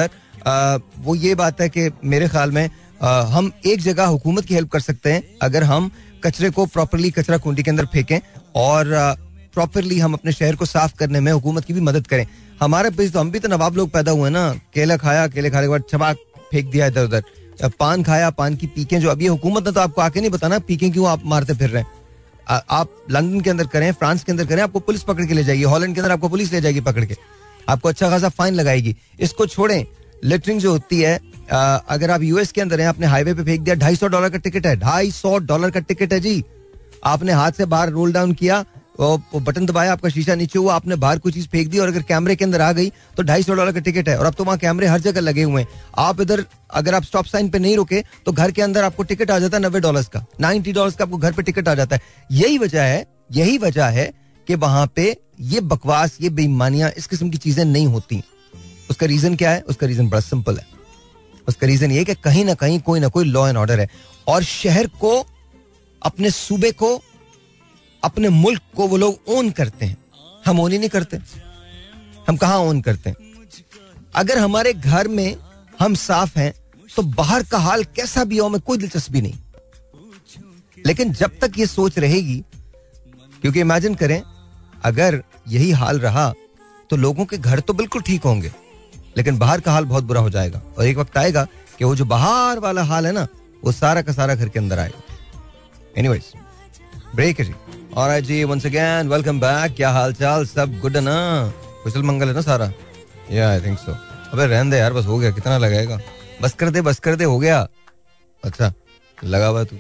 [1.00, 2.70] वो ये बात है कि मेरे ख्याल में
[3.04, 5.92] हम एक जगह हुकूमत की हेल्प कर सकते हैं अगर हम
[6.24, 8.20] कचरे को प्रॉपरली कचरा कुंडी के अंदर फेंकें
[8.56, 8.92] और
[9.54, 12.26] प्रॉपरली हम अपने शहर को साफ़ करने में हुकूमत की भी मदद करें।
[12.62, 15.68] हमारे बीच तो हम भी तो नवाब लोग पैदा हुए ना। केला खाया, केले खाने
[15.68, 16.18] के बाद चबाक
[16.52, 17.24] फेंक दिया इधर उधर।
[17.80, 20.90] पान खाया, पान की पीके जो अभी हुकूमत ने तो आपको आके नहीं बताना, पीके
[20.90, 22.62] क्यों आप मारते फिर रहे हैं?
[22.70, 25.64] आप लंदन के अंदर करें, फ्रांस के अंदर करें, आपको पुलिस पकड़ के ले जाएगी,
[25.64, 27.18] हॉलैंड के अंदर आपको पुलिस ले जाएगी पकड़ के।
[27.70, 29.86] आपको अच्छा खासा फाइन लगाएगी। इसको छोड़ें
[30.24, 31.20] लिटरिंग जो होती है
[31.54, 34.38] अगर आप यूएस के अंदर हैं, आपने हाईवे पे फेंक दिया, ढाई सौ डॉलर का
[34.40, 36.44] टिकट है, ढाई सौ डॉलर का टिकट है जी।
[37.06, 38.64] आपने हाथ से बाहर रोल डाउन किया
[39.00, 42.36] बटन दबाया, आपका शीशा नीचे हुआ, आपने बाहर कोई चीज़ फेंक दी और अगर कैमरे
[42.36, 44.58] के अंदर आ गई तो ढाई सौ डॉलर का टिकट है और अब तो वहाँ
[44.58, 48.04] कैमरे हर जगह लगे हुए हैं। आप इधर, अगर आप स्टॉप साइन पे नहीं रुके
[48.26, 51.04] तो घर के अंदर आपको टिकट आ जाता है नब्बे डॉलर का नाइनटी डॉलर का
[51.04, 52.02] आपको घर पे टिकट आ जाता है।
[52.32, 54.12] यही वजह है, यही वजह है
[54.48, 58.22] कि वहाँ पे ये बकवास, ये बेईमानियाँ इस किस्म की चीज़ें नहीं होती।
[58.90, 59.62] उसका रीजन क्या है?
[59.62, 60.73] उसका रीजन बड़ा सिंपल है।
[61.48, 63.88] उसका रीजन ये कि कहीं ना कहीं कोई ना कोई लॉ एंड ऑर्डर है।
[64.28, 65.26] और शहर को,
[66.02, 67.02] अपने सूबे को,
[68.04, 69.98] अपने मुल्क को वो लोग ओन करते हैं।
[70.46, 71.18] हम ओन ही नहीं करते।
[72.28, 73.16] हम कहा ओन करते हैं?
[74.16, 75.36] अगर हमारे घर में
[75.80, 76.54] हम साफ़ हैं
[76.96, 79.34] तो बाहर का हाल कैसा भी हो में कोई दिलचस्पी नहीं।
[80.86, 82.44] लेकिन जब तक ये सोच रहेगी,
[83.42, 84.22] क्योंकि इमेजिन करें,
[84.84, 86.34] अगर यही हाल रहा
[86.90, 88.52] तो लोगों के घर तो बिल्कुल ठीक होंगे।
[89.18, 91.48] लेकिन बाहर का हाल बहुत बुरा हो जाएगा। और एक वक्त आएगा
[91.78, 93.28] कि वो जो बाहर वाला हाल है ना,
[93.64, 95.02] वो सारा का सारा घर के अंदर आएगा।
[95.98, 96.34] एनीवेज
[97.16, 97.54] ब्रेक है जी।
[97.98, 101.54] और जी वंस अगेन वेलकम बैक क्या हाल चाल सब गुड है ना?
[101.84, 102.72] कुशल मंगल है ना सारा?
[103.32, 103.96] या आई थिंक सो
[104.34, 106.00] अबे रहन दे यार, बस हो गया। कितना लगाएगा?
[106.42, 107.68] बस कर दे, बस कर दे, हो गया।
[108.44, 108.74] अच्छा
[109.24, 109.76] लगा हुआ तू।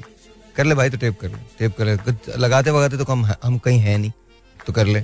[0.55, 3.25] कर ले भाई तो टेप कर ले। टेप कर ले। कुछ लगाते वगाते तो हम
[3.43, 4.11] हम कहीं है नहीं।
[4.67, 5.03] तो कर ले।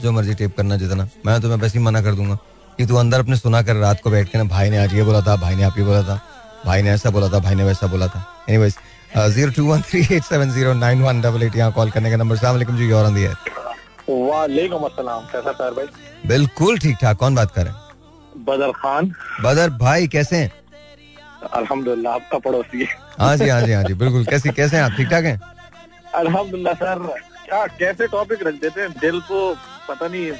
[0.00, 2.38] जो मर्ज़ी टेप करना जितना। मैं तो मैं वैसे ही मना कर दूँगा।
[2.78, 5.02] कि तू अंदर अपने सुना कर रात को बैठ के ना भाई ने आज ये
[5.04, 6.20] बोला था भाई ने आप ये बोला था
[6.66, 8.76] भाई ने ऐसा बोला था भाई ने वैसा बोला था। Anyways
[9.34, 12.16] zero two one three eight seven zero nine one double eight यहाँ कॉल करने का
[12.16, 13.10] नंबर सलाम जी और
[14.08, 15.86] वालेकुम अस्सलाम कैसा सर भाई?
[16.26, 18.44] बिल्कुल ठीक ठाक कौन बात कर रहे हैं?
[18.46, 19.12] बदर खान।
[19.42, 20.50] बदर भाई कैसे हैं?
[21.54, 24.92] अल्हम्दुलिल्लाह आपका पड़ोसी है। हाँ जी हाँ जी हाँ जी बिल्कुल कैसे कैसे हैं आप
[24.96, 25.40] ठीक ठाक हैं?
[26.14, 27.06] अल्हम्दुलिल्लाह सर
[27.44, 28.90] क्या कैसे टॉपिक रख देते हैं?
[29.00, 29.54] दिल को
[29.88, 30.30] पता नहीं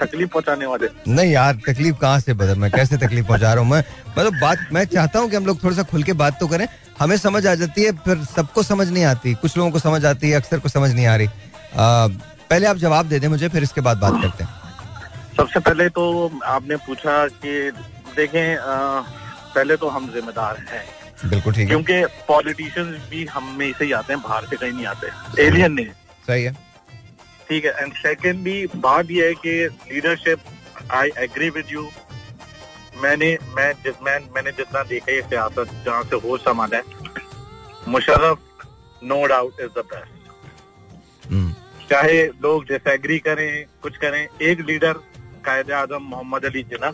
[0.00, 3.70] तकलीफ़ पहुँचाने वाले। नहीं यार तकलीफ़ कहाँ से बदल मैं कैसे तकलीफ़ पहुँचा रहा हूँ?
[3.70, 6.46] मैं मतलब बात मैं चाहता हूँ कि हम लोग थोड़ा सा खुल के बात तो
[6.48, 6.66] करें।
[6.98, 10.30] हमें समझ आ जाती है फिर सबको समझ नहीं आती। कुछ लोगों को समझ आती
[10.30, 12.06] है अक्सर को समझ नहीं आ रही। आ,
[12.50, 14.50] पहले आप जवाब दे दें मुझे फिर इसके बाद बात करते हैं।
[15.36, 16.04] सबसे पहले तो
[16.44, 17.70] आपने पूछा कि
[18.16, 18.56] देखें
[19.54, 20.84] पहले तो हम जिम्मेदार हैं।
[21.30, 24.86] बिल्कुल ठीक क्योंकि पॉलिटिशियंस भी हम में से ही आते हैं बाहर से कहीं नहीं
[24.86, 25.86] आते। एलियन नहीं।
[26.26, 26.52] सही है।
[27.52, 29.52] ठीक है एंड सेकेंडली बात यह है कि
[29.92, 30.38] leadership
[30.98, 31.82] I agree with you
[33.02, 36.84] मैंने मैं जिस मैं मैंने जितना देखा है सियासत जहाँ से हो संभाला है।
[37.88, 38.38] Musharraf
[39.04, 40.12] no doubt is the best
[41.90, 43.50] चाहे लोग डिसएग्री करें
[43.82, 45.00] कुछ करें एक लीडर
[45.44, 46.92] कायद आज़म मोहम्मद अली जिना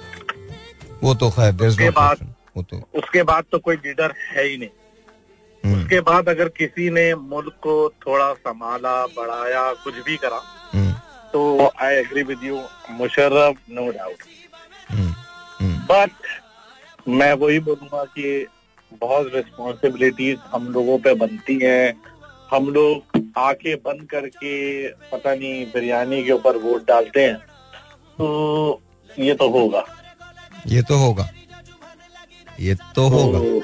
[1.02, 2.16] वो तो खैर उसके बाद
[2.56, 4.68] वो तो उसके बाद तो कोई लीडर है ही नहीं।
[5.64, 10.42] उसके बाद अगर किसी ने मुल्क को थोड़ा संभाला बढ़ाया कुछ भी करा
[10.72, 10.92] हम्म।
[11.32, 14.14] तो I agree with you Musharraf no doubt
[15.90, 16.10] but
[17.08, 18.46] मैं वही बोलूँगा कि
[19.00, 22.02] बहुत रिस्पॉन्सिबिलिटीज हम लोगों पे बनती हैं।
[22.52, 27.36] हम लोग आके बंद करके पता नहीं बिरयानी के ऊपर वोट डालते हैं।
[28.18, 28.82] तो
[29.18, 29.84] ये तो होगा।
[30.66, 31.30] ये तो होगा।
[32.60, 33.60] ये तो होगा। तो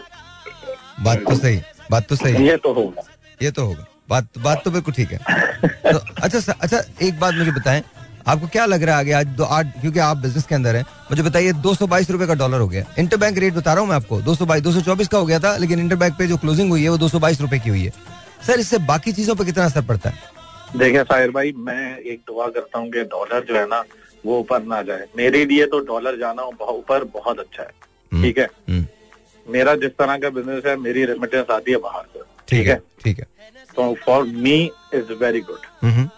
[1.05, 3.03] बात तो सही। बात तो सही ये तो होगा।
[3.43, 5.19] ये तो होगा। बात बात तो बिल्कुल ठीक है।
[5.93, 7.83] तो अच्छा अच्छा एक बात मुझे बताएँ।
[8.29, 10.85] आपको क्या लग रहा है आगे आज दो आठ क्योंकि आप बिज़नेस के अंदर हैं।
[11.11, 13.81] मुझे बताइए दो सौ बाईस रुपए का डॉलर हो गया। इंटर बैंक रेट बता रहा
[13.81, 15.97] हूँ मैं आपको। दो सौ बाईस दो सौ चौबीस का हो गया था लेकिन इंटर
[15.97, 17.93] बैंक पे जो क्लोजिंग हुई है वो दो सौ बाईस रुपए की हुई है।
[18.47, 20.33] सर इससे बाकी चीज़ों पर कितना असर पड़ता है?
[20.77, 23.83] देखिए साहिर भाई मैं एक दुआ करता हूँ कि डॉलर जो है ना
[24.25, 27.69] वो ऊपर ना जाए। मेरे लिए तो डॉलर जाना ऊपर बहुत अच्छा है।
[28.13, 28.49] हम्म, ठीक है?
[28.69, 28.85] हम्म,
[29.47, 33.19] मेरा जिस तरह का बिज़नेस है मेरी रेमिटेंस आती है बाहर से। ठीक है ठीक
[33.19, 33.27] है।
[33.77, 34.59] तो for me
[34.95, 36.09] is very good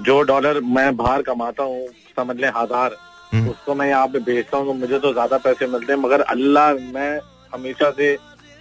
[0.00, 1.86] जो डॉलर मैं बाहर कमाता हूँ
[2.18, 2.96] समझ लें हज़ार
[3.32, 6.20] हम्म। उसको मैं यहाँ पे भेजता हूँ तो मुझे तो ज़्यादा पैसे मिलते हैं मगर
[6.22, 7.20] अल्लाह मैं
[7.52, 8.12] हमेशा से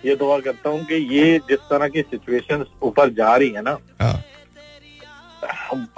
[0.03, 3.77] ये दुआ करता हूँ कि ये जिस तरह की सिचुएशन ऊपर जा रही है ना
[4.01, 4.13] हाँ,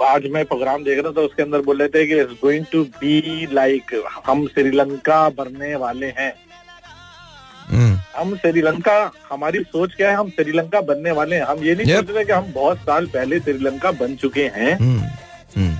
[0.04, 2.84] आज मैं प्रोग्राम देख रहा था उसके अंदर बोल रहे थे कि it's going to
[2.96, 3.94] be like
[4.26, 6.32] हम श्रीलंका बनने वाले हैं।
[8.16, 8.96] हम श्रीलंका
[9.30, 12.32] हमारी सोच क्या है हम श्रीलंका बनने वाले हैं। हम ये नहीं सोच रहे कि
[12.32, 15.00] हम बहुत साल पहले श्रीलंका बन चुके हैं। हम्म,
[15.56, 15.76] हम्म।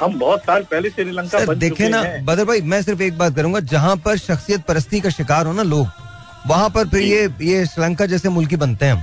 [0.00, 3.34] हम बहुत साल पहले श्रीलंका बन देखे चुके ना बदर भाई मैं सिर्फ़ एक बात
[3.36, 5.86] करूँगा जहाँ पर शख्सियत परस्ती का शिकार हो ना लोग
[6.46, 9.02] वहाँ पर फिर ये ये श्रीलंका जैसे मुल्की बनते हैं हम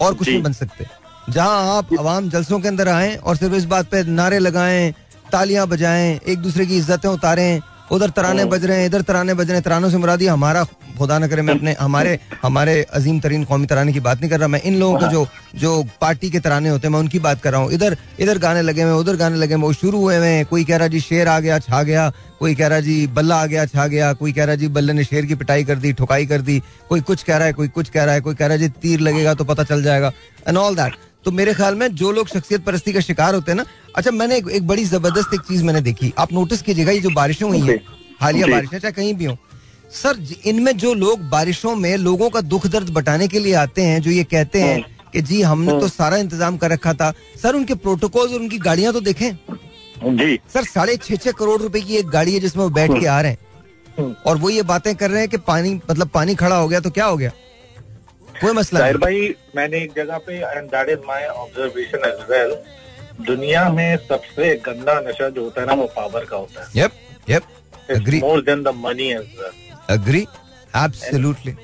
[0.00, 0.86] और कुछ नहीं बन सकते।
[1.32, 4.92] जहाँ आप आवाम जलसों के अंदर आए और सिर्फ़ इस बात पे नारे लगाएँ
[5.32, 7.60] तालियाँ बजाएँ एक दूसरे की इज्जतें उतारें
[7.90, 10.64] उधर तराने। बज रहे हैं इधर तराने बज रहे हैं। तरानों से मुरादी हमारा
[10.98, 14.38] खुदा न करे मैं अपने हमारे हमारे अजीम तरीन कौमी तराने की बात नहीं कर
[14.38, 15.26] रहा। मैं इन लोगों के जो
[15.56, 18.62] जो पार्टी के तराने होते हैं मैं उनकी बात कर रहा हूँ। इधर इधर गाने
[18.62, 21.00] लगे हुए उधर गाने लगे हुए वो शुरू हुए हुए हैं। कोई कह रहा जी
[21.00, 24.32] शेर आ गया छा गया। कोई कह रहा जी बल्ला आ गया छा गया। कोई
[24.32, 27.22] कह रहा जी बल्ले ने शेर की पिटाई कर दी ठुकाई कर दी। कोई कुछ
[27.22, 29.34] कह रहा है कोई कुछ कह रहा है। कोई कह रहा है जी तीर लगेगा
[29.34, 30.12] तो पता चल जाएगा।
[30.48, 33.56] एंड ऑल दैट तो मेरे ख्याल में जो लोग शख्सियत परस्ती का शिकार होते हैं
[33.56, 33.64] ना
[33.96, 37.10] अच्छा मैंने एक, एक बड़ी ज़बरदस्त एक चीज़ मैंने देखी। आप नोटिस कीजिएगा ये जो
[37.12, 37.80] बारिशें हुई हैं
[38.20, 39.36] हालिया। बारिशें चाहे कहीं भी हो।
[39.92, 44.00] सर इनमें जो लोग बारिशों में लोगों का दुख दर्द बटाने के लिए आते हैं
[44.02, 47.12] जो ये कहते हैं कि जी हमने तो सारा इंतज़ाम कर रखा था।
[47.42, 49.30] सर उनके प्रोटोकॉल और उनकी गाड़ियाँ तो देखें।
[50.16, 53.06] जी। सर साढ़े छह छह करोड़ रुपए की एक गाड़ी है जिसमें वो बैठ के
[53.06, 56.56] आ रहे हैं। और वो ये बातें कर रहे हैं कि पानी मतलब पानी खड़ा
[56.56, 57.30] हो गया तो क्या हो गया?
[58.40, 62.56] कोई मसला नहीं। भाई मैंने एक जगह पे and that is my observation as well
[63.26, 66.92] दुनिया में सबसे गंदा नशा जो होता है ना वो पावर का होता है। Yup
[67.30, 67.42] yup
[67.92, 68.20] Agree.
[68.22, 69.52] More than the money as well
[69.90, 70.20] agree
[70.76, 71.54] absolutely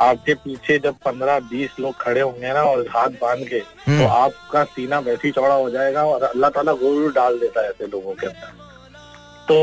[0.00, 4.06] आपके पीछे जब पंद्रह बीस लोग खड़े होंगे ना और हाथ बाँध के हम्म। तो
[4.08, 7.86] आपका सीना वैसे ही चौड़ा हो जाएगा और अल्लाह ताला गुरूर डाल देता है ऐसे
[7.86, 8.52] लोगों के अंदर।
[9.48, 9.58] तो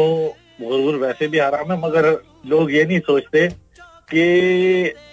[0.61, 2.05] गुरूर वैसे भी आराम है मगर
[2.47, 3.47] लोग ये नहीं सोचते
[4.13, 4.23] कि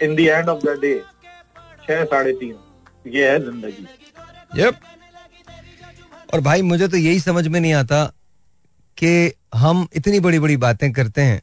[0.02, 0.94] in the end of the day
[1.84, 2.56] छह साढ़े तीन।
[3.06, 3.86] ये है ज़िंदगी।
[4.56, 4.80] यप
[6.34, 8.04] और भाई मुझे तो यही समझ में नहीं आता
[8.98, 11.40] कि हम इतनी बड़ी बड़ी बातें करते हैं।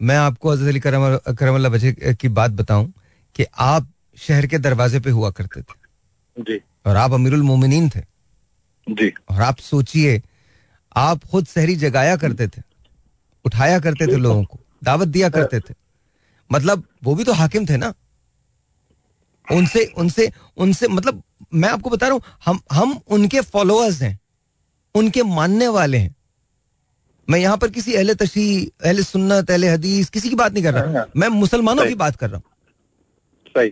[0.00, 2.92] मैं आपको हज़रत अली करम करम बचे की बात बताऊँ
[3.36, 3.88] कि आप
[4.18, 8.00] शहर के दरवाजे पे हुआ करते थे। जी। और आप अमीरुल मोमिनीन थे।
[8.86, 10.20] जी। और आप सोचिए
[10.96, 12.62] आप खुद शहरी जगाया करते थे
[13.44, 15.74] उठाया करते थे लोगों को दावत दिया करते थे।
[16.50, 17.92] मतलब वो भी तो हाकिम थे ना?
[19.52, 21.22] उनसे उनसे उनसे मतलब
[21.54, 24.18] मैं आपको बता रहा हूँ हम हम उनके फॉलोअर्स हैं
[24.94, 26.14] उनके मानने वाले हैं।
[27.28, 28.44] मैं यहाँ पर किसी अहले तशी
[28.84, 32.30] अहले सुन्नत अहले हदीस किसी की बात नहीं कर रहा। मैं मुसलमानों की बात कर
[32.30, 32.44] रहा हूँ।
[33.54, 33.70] सही।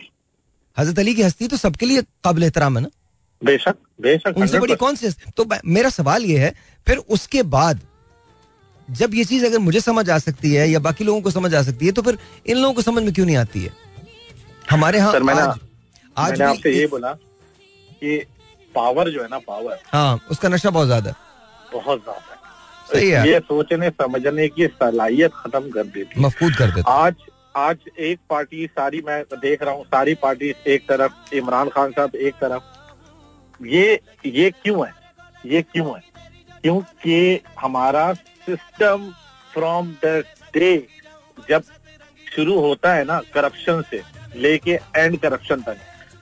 [0.76, 2.88] हज़रत अली की हस्ती तो सबके लिए काबिल एहतराम है ना?
[3.42, 5.10] बेशक बेशक उनसे बड़ी 100% कौन सी?
[5.36, 6.54] तो मेरा सवाल ये है
[6.86, 7.80] फिर उसके बाद
[8.88, 11.62] जब ये चीज़ अगर मुझे समझ आ सकती है या बाकी लोगों को समझ आ
[11.62, 13.72] सकती है तो फिर इन लोगों को समझ में क्यों नहीं आती है?
[14.70, 15.58] हमारे यहाँ
[16.18, 17.12] आज मैंने आपसे ये बोला
[17.92, 18.18] कि
[18.74, 21.14] पावर जो है ना पावर हाँ उसका नशा बहुत ज़्यादा
[21.72, 22.36] बहुत ज़्यादा
[22.92, 27.14] सही है ये सोचने समझने की सलाहियत खत्म कर देती मफकूद कर देता। आज
[27.56, 32.14] आज एक पार्टी सारी मैं देख रहा हूँ सारी पार्टी एक तरफ़ इमरान खान साहब
[32.16, 34.92] एक तरफ़। ये ये क्यों है?
[35.46, 36.02] ये क्यों है?
[36.62, 38.12] क्योंकि हमारा
[38.46, 39.10] सिस्टम
[39.52, 40.22] फ्रॉम द
[40.54, 40.72] डे
[41.48, 41.62] जब
[42.34, 44.02] शुरू होता है ना करप्शन से
[44.36, 45.76] लेके एंड करप्शन तक।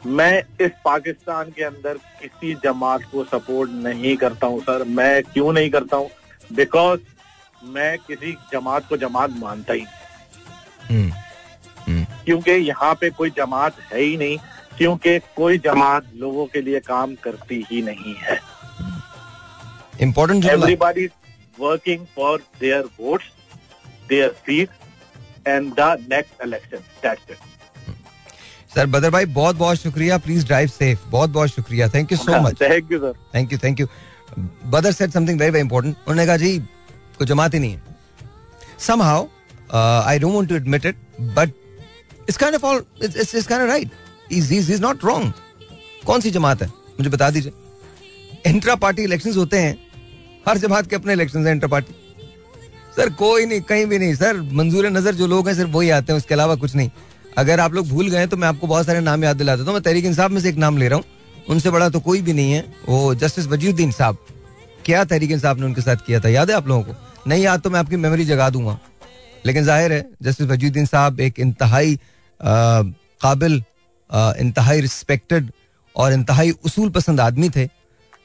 [0.07, 5.52] मैं इस पाकिस्तान के अंदर किसी जमात को सपोर्ट नहीं करता हूँ सर। मैं क्यों
[5.52, 6.11] नहीं करता हूँ?
[6.52, 7.00] बिकॉज़
[7.64, 9.94] मैं किसी जमात को जमात मानता ही नहीं।
[10.90, 11.12] हम्म,
[11.86, 14.38] हम्म, क्योंकि यहाँ पे कोई जमात है ही नहीं
[14.78, 18.38] क्योंकि कोई जमात लोगों के लिए काम करती ही नहीं है।
[20.02, 21.07] Important everybody
[21.61, 23.26] working for their votes
[24.09, 24.70] their seat
[25.48, 27.36] and the next election that's it
[28.77, 32.41] sir brother भाई बहुत बहुत शुक्रिया। प्लीज़ ड्राइव सेफ़ बहुत बहुत शुक्रिया। Thank you so
[32.43, 33.87] much thank you sir thank you thank you
[34.70, 36.59] brother said something very very important उन्होंने कहा जी
[37.18, 37.85] कोई जमात ही नहीं है.
[39.68, 40.99] Uh, I don't want to admit it
[41.37, 41.55] but
[42.27, 43.95] it's kind of all it's, it's, it's kind of right.
[44.29, 45.24] He's, he's, he's not wrong.
[46.07, 46.68] कौन सी जमात है?
[46.99, 47.53] मुझे बता दीजिए।
[48.47, 49.77] इंट्रा पार्टी इलेक्शंस होते हैं।
[50.49, 51.95] हर जमात के अपने इलेक्शन है इंटर पार्टी
[52.97, 56.12] सर कोई नहीं कहीं भी नहीं। सर मंजूर नज़र जो लोग हैं सिर्फ़ वही आते
[56.12, 56.91] हैं उसके अलावा कुछ नहीं।
[57.37, 59.74] अगर आप लोग भूल गए तो मैं आपको बहुत सारे नाम याद दिला देता हूँ
[59.74, 61.05] मैं तहरीक इंसाफ में से एक नाम ले रहा हूँ।
[61.49, 64.16] उनसे बड़ा तो कोई भी नहीं है। वो जस्टिस वजीउद्दीन साहब।
[64.84, 66.28] क्या तहरीक इंसाफ ने उनके साथ किया था?
[66.28, 66.95] याद है आप लोगों को?
[67.26, 68.78] नहीं, याद तो मैं आपकी मेमोरी जगा दूँगा।
[69.47, 71.99] लेकिन ज़ाहिर है, जस्टिस वजीउद्दीन साहब एक इंतहाई
[72.41, 73.62] काबिल
[74.41, 75.51] इंतहाई रिस्पेक्टेड
[75.97, 77.66] और इंतहाई उसूल पसंद आदमी थे।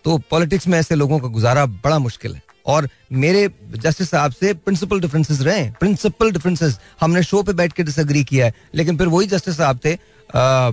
[0.06, 4.54] तो पॉलिटिक्स में ऐसे लोगों का गुजारा बड़ा मुश्किल है। और मेरे जस्टिस साहब से
[4.56, 9.08] प्रिंसिपल डिफरेंसेस रहे प्रिंसिपल डिफरेंसेस हमने शो पे बैठ के डिसग्री किया है लेकिन फिर
[9.08, 10.72] वही जस्टिस साहब थे। आ,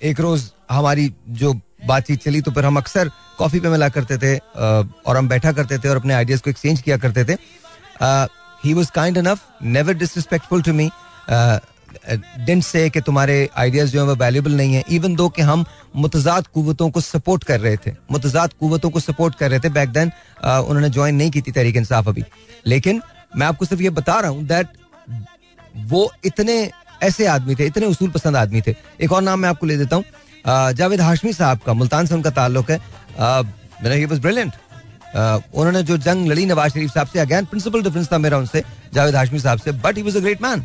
[0.00, 1.52] एक रोज हमारी जो
[1.86, 5.78] बातचीत चली तो फिर हम अक्सर कॉफ़ी पे मिला करते थे और हम बैठा करते
[5.78, 7.36] थे और अपने आइडियाज़ को एक्सचेंज किया करते थे।
[8.64, 10.90] He was kind enough never disrespectful to me
[12.06, 15.64] didn't say कि तुम्हारे आइडियाज़ जो है वो वैल्यूबल नहीं है इवन दो कि हम
[15.96, 19.88] मुतजाद कुतों को सपोर्ट कर रहे थे, मुतजाद कुतों को सपोर्ट कर रहे थे बैक
[19.90, 20.10] देन
[20.44, 22.24] उन्होंने ज्वाइन नहीं की थी तहरीक इंसाफ अभी।
[22.66, 23.02] लेकिन
[23.32, 24.66] मैं आपको सिर्फ़ ये बता रहा हूँ दैट
[25.84, 26.70] वो इतने
[27.02, 29.96] ऐसे आदमी थे, इतने उसूल पसंद आदमी थे। एक और नाम मैं आपको ले देता
[29.96, 30.04] हूँ
[30.74, 32.78] जावेद हाशमी साहब का, मुल्तान से उनका ताल्लुक है।
[33.82, 34.52] ब्रिलियंट
[35.16, 38.62] उन्होंने जो जंग लड़ी नवाज़ शरीफ साहब से अगेन प्रिंसिपल डिफरेंस था मेरा उनसे,
[38.94, 40.64] जावेद हाशमी साहब से but he was a great man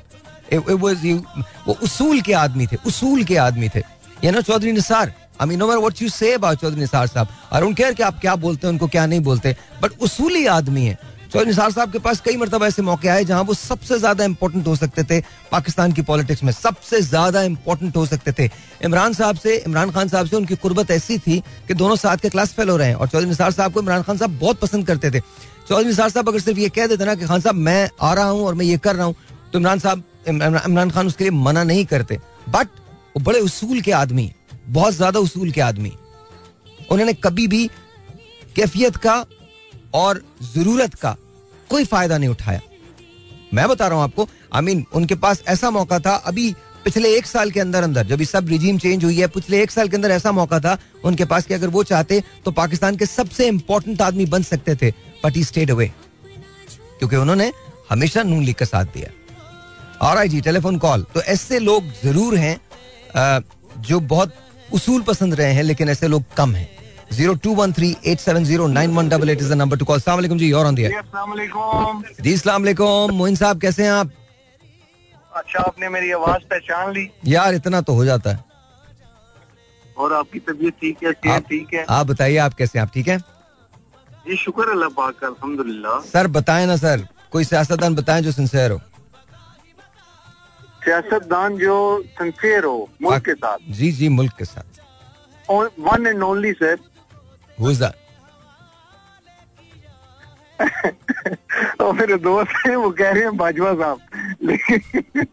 [0.57, 3.83] वो उसूल के आदमी थे, उसूल के आदमी थे।
[4.23, 7.61] ये ना Chaudhry Nisar I mean know what you say about Chaudhry Nisar साहब आई
[7.61, 10.97] डोंट केयर कि आप क्या बोलते हैं, उनको क्या नहीं बोलते बट उसूली आदमी है।
[11.31, 14.67] चौधरी निसार साहब के पास कई मरतबा ऐसे मौके आए जहाँ वो सबसे ज़्यादा इंपॉर्टेंट
[14.67, 15.19] हो सकते थे
[15.51, 18.49] पाकिस्तान की पॉलिटिक्स में, सबसे ज़्यादा इंपॉर्टेंट हो सकते थे।
[18.83, 22.29] इमरान साहब से, इमरान खान साहब से उनकी कुर्बत ऐसी थी कि दोनों साथ के
[22.29, 24.87] क्लास फेल हो रहे हैं, और चौधरी निसार साहब को इमरान खान साहब बहुत पसंद
[24.87, 27.89] करते थे। चौधरी निसार साहब अगर सिर्फ़ ये कह देते ना कि खान साहब, मैं
[28.01, 29.15] आ रहा हूँ और मैं ये कर रहा हूँ
[29.53, 32.19] तो इमरान साहब इमरान खान उसके लिए मना नहीं करते।
[32.49, 32.67] बट
[33.09, 34.31] वो बड़े उसूल के आदमी,
[34.67, 35.91] बहुत ज़्यादा उसूल के आदमी।
[36.91, 37.67] उन्होंने कभी भी
[38.55, 39.25] कैफियत का
[39.95, 41.15] और ज़रूरत का
[41.69, 42.61] कोई फ़ायदा नहीं उठाया।
[43.53, 46.53] मैं बता रहा हूँ आपको आई मीन उनके पास ऐसा मौका था, अभी
[46.85, 49.87] पिछले एक साल के अंदर अंदर, जब सब रिजीम चेंज हुई है, पिछले एक साल
[49.89, 53.47] के अंदर ऐसा मौका था, उनके पास कि अगर वो चाहते तो पाकिस्तान के सबसे
[53.47, 54.91] इंपॉर्टेंट आदमी बन सकते थे
[55.25, 55.91] बट ही स्टेट अवे
[56.99, 57.51] क्योंकि उन्होंने
[57.89, 59.09] हमेशा नून लीग का साथ दिया।
[60.01, 62.59] और जी टेलीफोन कॉल तो ऐसे लोग ज़रूर हैं
[63.87, 64.33] जो बहुत
[64.73, 66.67] उसूल पसंद रहे हैं लेकिन ऐसे लोग कम हैं।
[67.11, 69.99] Zero two one three eight seven zero nine one double eight is number to call
[69.99, 70.73] सलाम जी और
[72.21, 72.67] जी सलाम
[73.13, 74.11] मोइन साहब कैसे हैं आप?
[75.31, 78.43] अच्छा आपने मेरी आवाज़ पहचान ली। यार इतना तो हो जाता है।
[79.97, 81.85] और आपकी तबीयत ठीक है ठीक है?
[81.89, 83.17] आप बताइए आप कैसे आप ठीक है?
[84.27, 88.79] जी शुक्र अल्लाह पाक अल्हम्दुलिल्लाह। सर बताएँ ना सर। कोई सियासतदान बताएँ जो सिंसियर हो।
[90.83, 91.75] सियासतदान जो
[92.19, 94.67] सिंसियर हो मुल्क के साथ। जी जी मुल्क के साथ।
[95.49, 96.77] वन एंड ओनली सर
[101.81, 103.99] और मेरे दोस्त हैं वो कह रहे हैं बाजवा साहब।
[104.43, 105.25] लेकिन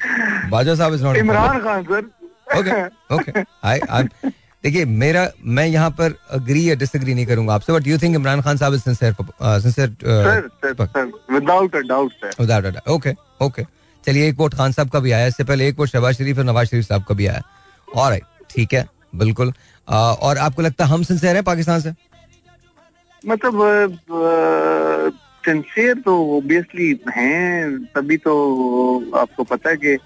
[0.50, 2.04] बाजवा साहब is not Imran Khan sir
[2.58, 4.30] okay okay I I
[4.64, 8.42] देखिए मेरा मैं यहाँ पर अग्री या डिसएग्री नहीं करूँगा आपसे but you think Imran
[8.42, 9.14] Khan साहब is sincere
[9.66, 9.88] sincere
[11.32, 13.62] without a doubt sir without a doubt okay okay
[14.06, 16.44] चलिए एक वोट खान साहब का भी आया इससे पहले एक वोट शहबाज शरीफ और
[16.44, 17.42] नवाज़ शरीफ साहब का भी आया।
[17.88, 18.18] और
[18.50, 19.52] ठीक है बिल्कुल।
[19.88, 21.92] और आपको लगता है हम सिंसियर हैं पाकिस्तान से?
[23.24, 23.58] मतलब
[25.44, 28.32] सिंसियर तो ओबियसली हैं तभी तो
[29.18, 29.96] आपको पता है कि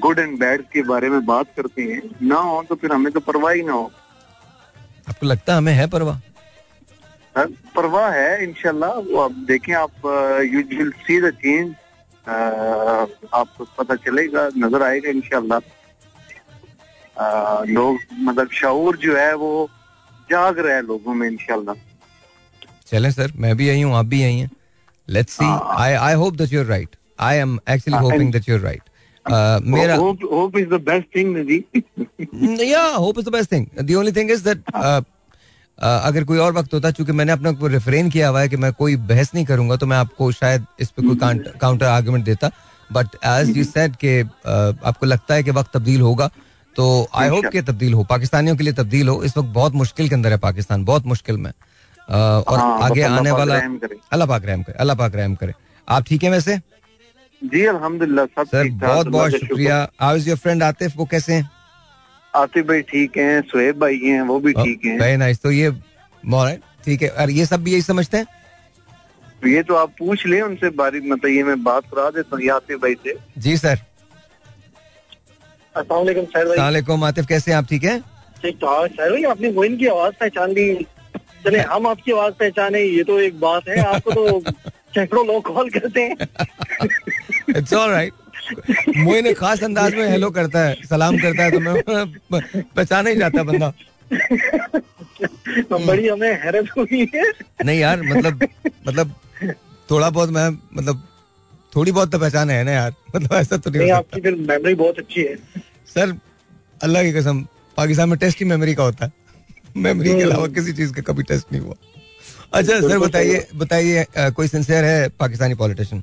[0.00, 3.20] गुड एंड बैड के बारे में बात करते हैं। ना हो तो फिर हमें तो
[3.20, 3.90] परवाह ही ना हो।
[5.08, 6.18] आपको लगता है हमें है परवाह?
[7.76, 8.86] परवाह है इनशाला
[9.22, 10.06] आप देखें आप
[10.52, 11.74] you will see the change
[12.28, 15.60] आपको पता चलेगा नज़र आएगा इनशाला
[17.72, 19.68] लोग मतलब शऊर जो है वो
[20.30, 21.74] जाग रहा है लोगों में इनशाला
[22.86, 24.50] चलें सर मैं भी यही हूँ आप भी यही हैं।
[25.08, 25.44] Let's see
[25.78, 28.82] I I hope that you are right I am actually hoping that you are right
[29.74, 34.30] मेरा hope is the best thing या hope is the best thing the only thing
[34.30, 34.62] is that
[35.78, 38.96] अगर कोई और वक्त होता चूँकि मैंने अपना रेफरेन किया हुआ है कि मैं कोई
[39.08, 41.16] बहस नहीं करूँगा तो मैं आपको शायद इस पे कोई
[41.60, 42.50] काउंटर आर्गुमेंट देता।
[42.90, 46.30] बट एज यू सेड के आपको लगता है कि वक्त तब्दील होगा
[46.76, 50.08] तो आई होप कि तब्दील हो। पाकिस्तानियों के लिए तब्दील हो। इस वक्त बहुत मुश्किल
[50.08, 54.62] के अंदर है पाकिस्तान बहुत मुश्किल में। और हाँ, आगे आने वाला अल्लाह पाक रहम
[54.62, 55.52] करे अल्लाह पाक रहम करे।
[55.88, 56.56] आप ठीक है वैसे?
[57.42, 60.96] जी अल्हम्दुलिल्लाह सर बहुत बहुत शुक्रिया। How your friend Atif?
[60.96, 61.50] वो कैसे हैं?
[62.38, 65.70] आतिफ भाई ठीक हैं सुहेब भाई हैं वो भी ठीक हैं। वेरी नाइस तो ये
[66.84, 68.26] ठीक है। और ये सब भी यही समझते हैं?
[69.46, 72.78] ये तो आप पूछ लें उनसे बारी मतलब ये मैं बात करा देता हूँ आतिफ
[72.82, 73.78] भाई से। जी सर
[75.74, 77.66] असलाकुम आतिफ कैसे आप?
[77.70, 77.98] ठीक है?
[78.42, 80.74] ठीक ठाक तो सर भाई आपने मोइन की आवाज़ पहचान ली।
[81.44, 84.40] चले हम आपकी आवाज़ पहचाने ये तो एक बात है आपको तो
[84.94, 86.16] सैकड़ों लोग कॉल करते हैं।
[87.56, 88.12] इट्स ऑल राइट
[88.96, 91.82] मोइन खास अंदाज में हेलो करता है सलाम करता है तो मैं
[92.76, 93.72] पहचाना ही जाता बंदा।
[95.86, 97.24] बड़ी हमें हैरत हुई है।
[97.64, 98.48] नहीं यार मतलब
[98.88, 99.14] मतलब
[99.90, 101.02] थोड़ा बहुत मैं मतलब
[101.72, 104.74] थोड़ी बहुत तो पहचान है ना यार मतलब ऐसा तो नहीं, नहीं आपकी फिर मेमोरी
[104.74, 105.36] बहुत अच्छी है।
[105.94, 106.16] सर
[106.82, 107.46] अल्लाह की कसम
[107.76, 109.12] पाकिस्तान में टेस्ट ही मेमोरी का होता है।
[109.76, 111.74] मेमोरी के अलावा किसी चीज़ का कभी टेस्ट नहीं हुआ।
[112.54, 116.02] अच्छा सर बताइए बताइए कोई सिंसियर है पाकिस्तानी पॉलिटिशियन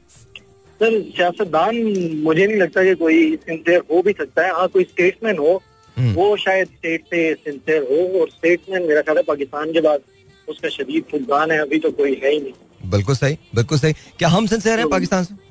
[0.79, 1.75] सर सियासतदान
[2.23, 5.61] मुझे नहीं लगता कि कोई सिंसियर हो भी सकता है हाँ कोई स्टेटमैन हो
[5.97, 10.01] हम्म। वो शायद स्टेट से सिंसियर हो और स्टेटमैन मेरा ख्याल है पाकिस्तान के बाद
[10.47, 14.29] उसका शदीद फुलदान है अभी तो कोई है ही नहीं बिल्कुल सही बिल्कुल सही क्या
[14.29, 15.43] हम सिंसियर हैं पाकिस्तान से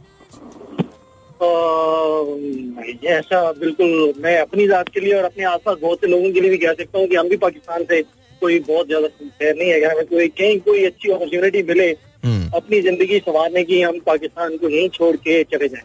[3.09, 6.51] ऐसा बिल्कुल मैं अपनी जात के लिए और अपने आसपास बहुत से लोगों के लिए
[6.51, 8.03] भी कह सकता हूँ कि हम भी पाकिस्तान से
[8.43, 11.91] कोई बहुत ज़्यादा सिंसियर नहीं है हमें कोई कहीं कोई अच्छी अपॉर्चुनिटी मिले।
[12.25, 15.85] अपनी ज़िंदगी संवारने की हम पाकिस्तान को यहीं छोड़ के चले जाएँ।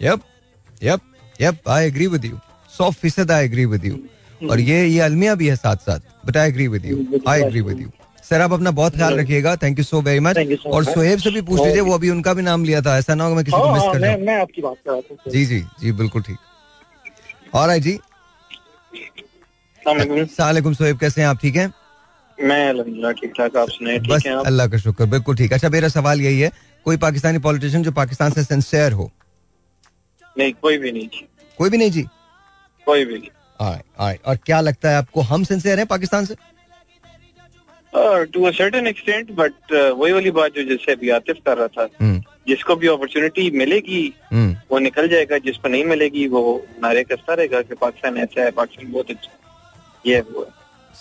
[0.00, 0.20] Yup
[0.82, 1.00] yup
[1.40, 2.38] yup I agree with you
[2.72, 6.36] सौ फ़ीसद आई एग्री विद यू और ये ये अलमिया भी है साथ साथ but
[6.36, 7.90] I agree with you I agree with you
[8.24, 10.36] sir आप अपना बहुत ख्याल रखिएगा। Thank you so very much
[10.66, 13.24] और सोहेब से भी पूछ लीजिए वो अभी उनका भी नाम लिया था। ऐसा ना
[13.24, 15.44] हो मैं किसी को मिस हाँ, कर मैं मैं आपकी बात कर रहा था जी
[15.46, 16.36] जी जी बिल्कुल ठीक।
[17.54, 17.98] और आई जी।
[19.82, 21.38] सोहेब कैसे हैं आप?
[21.40, 21.72] ठीक हैं?
[22.38, 26.40] मैं ठीक ठाक आप सुनाए बस अल्लाह का शुक्र बिल्कुल ठीक। अच्छा मेरा सवाल यही
[26.40, 26.50] है
[26.86, 29.10] कोई पाकिस्तानी पॉलिटिशियन जो पाकिस्तान से सिंसियर हो?
[30.36, 31.26] नहीं कोई भी नहीं जी।
[31.58, 32.02] कोई भी नहीं जी?
[32.86, 33.30] कोई भी नहीं।
[33.60, 36.34] आए, आए, और क्या लगता है आपको हम सिंसियर हैं पाकिस्तान से?
[38.32, 41.88] To a certain extent but वही वाली बात जो जैसे अभी आतिफ कर रहा था
[42.00, 46.42] हम्म। जिसको भी अपॉर्चुनिटी मिलेगी हम्म। वो निकल जाएगा जिसको नहीं मिलेगी वो
[46.82, 49.30] नारे कसता रहेगा कि पाकिस्तान ऐसा है पाकिस्तान बहुत अच्छा
[50.06, 50.55] ये वो। है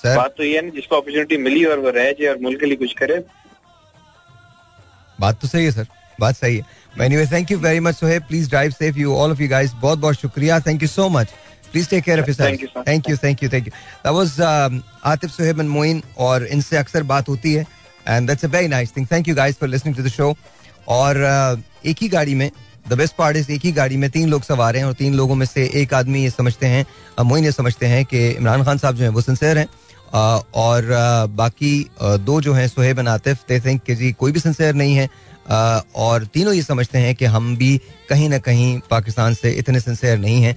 [0.05, 2.65] बात तो ये है ना जिसको अपॉर्चुनिटी मिली और वो रह जाए और मुल्क के
[2.65, 3.19] लिए कुछ करे।
[5.19, 5.87] बात तो सही है सर
[6.19, 9.41] बात सही है। Anyway thank you very much Sohaib please drive safe you all of
[9.41, 11.33] you guys बहुत बहुत शुक्रिया। Thank you so much
[11.71, 14.41] please take care of yourself thank you thank you thank you that was
[15.05, 17.65] Atif Sohaib and Moin और इनसे अक्सर बात होती है।
[18.07, 20.35] And that's a very nice thing thank you guys for listening to the show
[20.87, 22.49] और uh, एक ही गाड़ी में
[22.87, 25.35] द बेस्ट पार्ट इज़ एक ही गाड़ी में तीन लोग सवार हैं और तीन लोगों
[25.35, 26.85] में से एक आदमी ये समझते हैं
[27.23, 29.67] मोइन ये समझते हैं कि इमरान खान साहब जो हैं वो सिंसियर हैं।
[30.15, 30.85] और
[31.31, 34.95] बाकी दो जो हैं, Sohaib and Atif they think कि जी कोई भी सिंसेयर नहीं
[34.95, 35.09] है।
[35.95, 37.77] और तीनों ये समझते हैं कि हम भी
[38.09, 40.53] कहीं ना कहीं पाकिस्तान से इतने सिंसेयर नहीं हैं।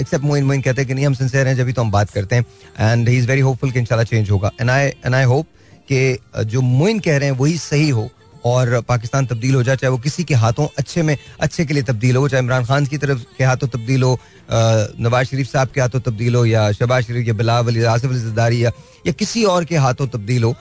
[0.00, 2.10] एक्सेप्ट मोइन मोइन कहते हैं कि नहीं, हम सिंसेयर हैं, जब भी तो हम बात
[2.10, 2.44] करते हैं।
[2.80, 5.46] And he is very hopeful कि इंशाल्लाह चेंज होगा। And I and I hope
[5.92, 8.08] कि जो मोइन कह रहे हैं, वही सही हो।
[8.46, 11.82] और पाकिस्तान तब्दील हो जाए चाहे वो किसी के हाथों अच्छे में अच्छे के लिए
[11.82, 14.18] तब्दील हो चाहे इमरान खान की तरफ़ के हाथों तब्दील हो
[14.50, 18.64] नवाज़ शरीफ साहब के हाथों तब्दील हो या शहबाज शरीफ या बिलावल अली आसिफ अली
[18.64, 18.70] या,
[19.06, 20.54] या किसी और के हाथों तब्दील हो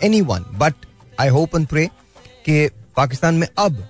[0.00, 0.74] any one but
[1.20, 1.86] I hope and pray
[2.46, 3.84] कि पाकिस्तान में अब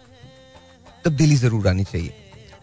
[1.05, 2.15] तब्दीली ज़रूर आनी चाहिए।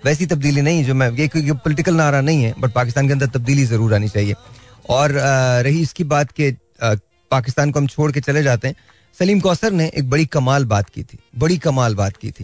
[0.05, 3.27] वैसी तब्दीली नहीं जो मैं ये कोई पोलिटिकल नारा नहीं है बट पाकिस्तान के अंदर
[3.35, 4.35] तब्दीली ज़रूर आनी चाहिए।
[4.89, 5.11] और
[5.63, 6.51] रही इसकी बात कि
[6.83, 8.75] पाकिस्तान को हम छोड़ के चले जाते हैं
[9.19, 12.43] सलीम कौसर ने एक बड़ी कमाल बात की थी, बड़ी कमाल बात की थी।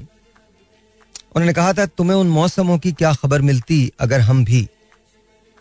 [1.35, 4.67] उन्होंने कहा था, तुम्हें उन मौसमों की क्या खबर मिलती अगर हम भी?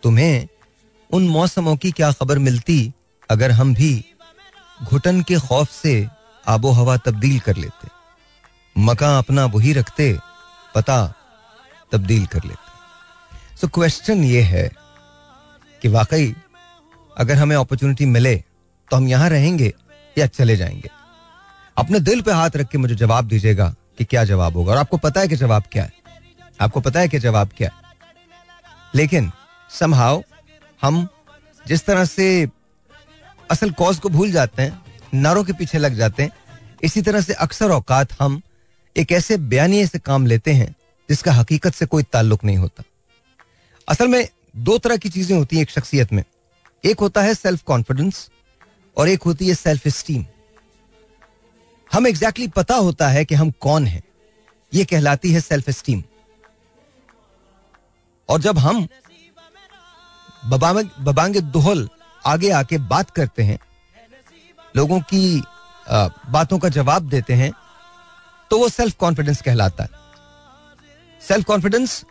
[0.02, 0.48] तुम्हें
[1.10, 2.92] उन मौसमों की क्या खबर मिलती
[3.30, 4.04] अगर हम भी?
[4.84, 6.06] घुटन के खौफ से
[6.46, 7.88] आबो हवा तब्दील कर लेते
[8.76, 10.18] मका अपना वही रखते,
[10.74, 11.14] पता
[11.92, 14.68] तब्दील कर लेते। सो क्वेश्चन ये है
[15.82, 16.34] कि वाकई
[17.18, 18.36] अगर हमें अपॉर्चुनिटी मिले
[18.90, 19.72] तो हम यहाँ रहेंगे
[20.16, 21.01] या चले जाएँगे?
[21.76, 24.96] अपने दिल पे हाथ रख के मुझे जवाब दीजिएगा कि क्या जवाब होगा। और आपको
[24.96, 25.92] पता है कि जवाब क्या है।
[26.60, 27.74] आपको पता है कि जवाब क्या है।
[28.94, 29.30] लेकिन
[29.70, 30.24] समहाव
[30.82, 31.08] हम
[31.66, 32.48] जिस तरह से
[33.50, 34.82] असल कॉज को भूल जाते हैं,
[35.14, 36.30] नारों के पीछे लग जाते हैं,
[36.82, 38.40] इसी तरह से अक्सर औकात हम
[38.96, 40.74] एक ऐसे बयानिए से काम लेते हैं
[41.08, 42.82] जिसका हकीकत से कोई ताल्लुक नहीं होता।
[43.88, 46.24] असल में दो तरह की चीज़ें होती हैं एक शख्सियत में।
[46.84, 48.30] एक होता है सेल्फ कॉन्फिडेंस
[48.96, 50.24] और एक होती है सेल्फ स्टीम
[51.92, 54.02] हम एग्जैक्टली exactly पता होता है कि हम कौन हैं।
[54.72, 56.02] यह कहलाती है सेल्फ स्टीम
[58.28, 58.86] और जब हम
[60.44, 61.88] बबांगे दोहल
[62.24, 63.58] आगे आके बात करते हैं,
[64.74, 65.42] लोगों की
[65.86, 67.52] बातों का जवाब देते हैं
[68.50, 69.90] तो वो सेल्फ कॉन्फिडेंस कहलाता है।
[71.22, 72.04] सेल्फ कॉन्फिडेंस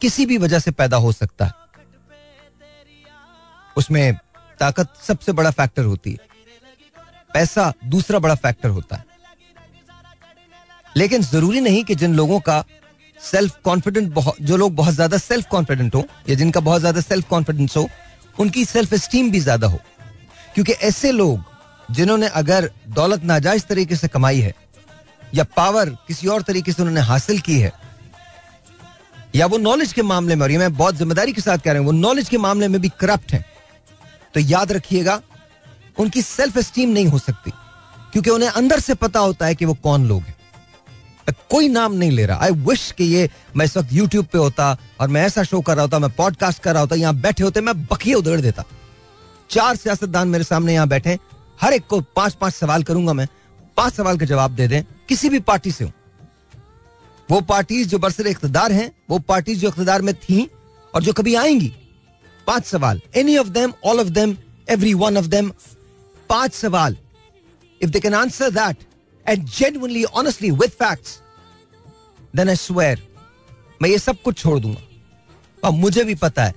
[0.00, 1.52] किसी भी वजह से पैदा हो सकता है।
[3.76, 4.14] उसमें
[4.60, 6.18] ताकत सबसे बड़ा फैक्टर होती है।
[7.36, 9.04] पैसा दूसरा बड़ा फैक्टर होता है।
[10.96, 12.64] लेकिन ज़रूरी नहीं कि जिन लोगों का
[13.22, 17.76] सेल्फ कॉन्फिडेंट जो लोग बहुत ज़्यादा सेल्फ कॉन्फिडेंट हो, या जिनका बहुत ज़्यादा सेल्फ कॉन्फिडेंस
[17.76, 17.88] हो,
[18.38, 19.80] उनकी सेल्फ स्टीम भी ज़्यादा हो।
[20.54, 21.40] क्योंकि ऐसे लोग,
[21.90, 24.54] जिन्होंने अगर दौलत नाजायज तरीके से कमाई है,
[25.34, 27.72] या पावर किसी और तरीके से उन्होंने हासिल की है,
[29.34, 31.78] या वो नॉलेज के मामले में, और ये मैं बहुत ज़िम्मेदारी के साथ कह रहा
[31.78, 33.44] हूँ, वो नॉलेज के मामले में भी करप्ट हैं
[34.34, 35.20] तो याद रखिएगा
[35.98, 37.50] उनकी सेल्फ एस्टीम नहीं हो सकती,
[38.12, 40.34] क्योंकि उन्हें अंदर से पता होता है कि वो कौन लोग हैं।
[41.50, 44.76] कोई नाम नहीं ले रहा। आई विश कि ये, मैं इस वक्त यूट्यूब पे होता
[45.00, 47.60] और मैं ऐसा शो कर रहा होता, मैं पॉडकास्ट कर रहा होता, यहाँ बैठे होते,
[47.60, 48.64] मैं बखिए उधेड़ देता।
[49.50, 51.18] चार सियासतदान मेरे सामने यहाँ बैठे
[51.60, 53.26] हर एक को पाँच पाँच सवाल करूँगा मैं।
[53.76, 55.92] पाँच सवाल का जवाब दे दें। किसी भी पार्टी से हूँ।
[57.28, 60.48] वो पार्टी जो बरसर इकतदार हैं, वो पार्टी जो इकतदार में थी
[60.94, 61.72] और जो कभी आएँगी।
[62.46, 64.36] पाँच सवाल। Any of them all of them
[64.70, 65.52] every one of them
[66.28, 66.96] पाँच सवाल.
[67.80, 68.76] If they can answer that
[69.26, 71.20] and genuinely honestly with facts
[72.36, 73.02] then I swear
[73.82, 74.80] मैं ये सब कुछ छोड़ दूँगा.
[75.62, 76.54] और मुझे भी पता है,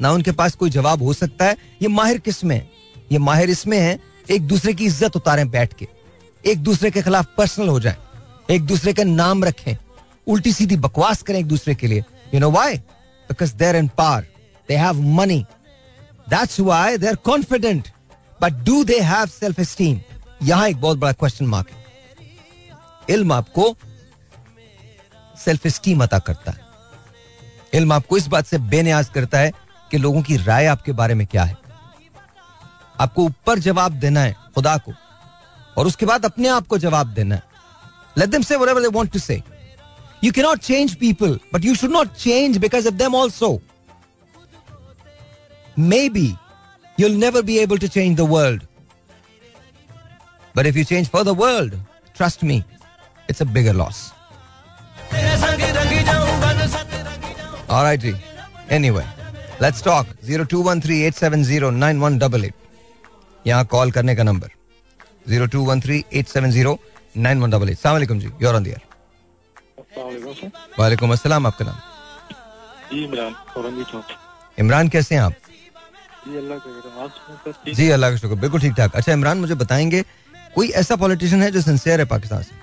[0.00, 2.68] ना उनके पास कोई जवाब हो सकता है, ये माहिर किसमें
[3.12, 3.98] ये माहिर इसमें है,
[4.30, 5.86] एक दूसरे की इज़्ज़त उतारें बैठ के.
[6.44, 7.96] एक दूसरे के खिलाफ पर्सनल हो जाए.
[8.50, 9.76] एक दूसरे का नाम रखें.
[10.26, 12.04] उल्टी सीधी बकवास करें एक दूसरे के लिए.
[12.34, 14.26] You know why because there in par
[14.68, 15.44] they have money
[16.30, 17.88] that's why they are confident
[18.42, 20.00] but do they have self esteem
[20.42, 21.84] यहाँ एक बहुत बड़ा क्वेश्चन मार्क है।
[23.10, 23.74] इल्म आपको
[25.36, 26.68] सेल्फ स्टीम अता करता है।
[27.74, 29.52] इल्म आपको इस बात से बेनियाज करता है
[29.90, 31.56] कि लोगों की राय आपके बारे में क्या है।
[33.00, 34.92] आपको ऊपर जवाब देना है खुदा को
[35.76, 37.42] और उसके बाद अपने आप को जवाब देना है।
[38.18, 39.42] Let them say whatever they want to say
[40.24, 43.60] you can not change people but you should not change because of them also
[45.78, 46.32] may be
[46.99, 48.61] you'll never be able to change the world.
[50.55, 51.77] But if you change for the world,
[52.13, 52.63] trust me,
[53.29, 54.11] it's a bigger loss.
[57.69, 58.15] All right, G.
[58.69, 59.05] Anyway,
[59.59, 60.07] let's talk.
[60.25, 62.53] 0213-870-9188.
[63.47, 64.49] यहाँ call करने का number
[65.29, 67.75] 0213-870-9188.
[67.85, 68.81] सलाम जी you're on the air.
[70.79, 71.75] वालेकुम अस्सलाम आपका नाम
[72.91, 73.35] जी इमरान
[74.59, 75.33] इमरान कैसे हैं आप
[76.26, 80.02] जी अल्लाह का शुक्र बिल्कुल ठीक ठाक। अच्छा इमरान मुझे बताएँगे
[80.54, 82.54] कोई ऐसा पॉलिटिशियन है जो सिंसियर है पाकिस्तान से?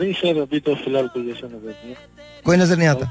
[0.00, 1.94] नहीं सर अभी तो फ़िलहाल कोई ऐसा नज़र नहीं
[2.44, 3.10] कोई नज़र नहीं आता?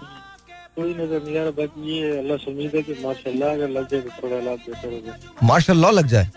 [0.75, 3.87] कोई नज़र नहीं आ रहा बस ये अल्लाह से उम्मीद है कि माशाल्लाह अगर लग
[3.91, 6.29] जाए तो थोड़ा हालात बेहतर हो जाए। मार्शल लग जाए?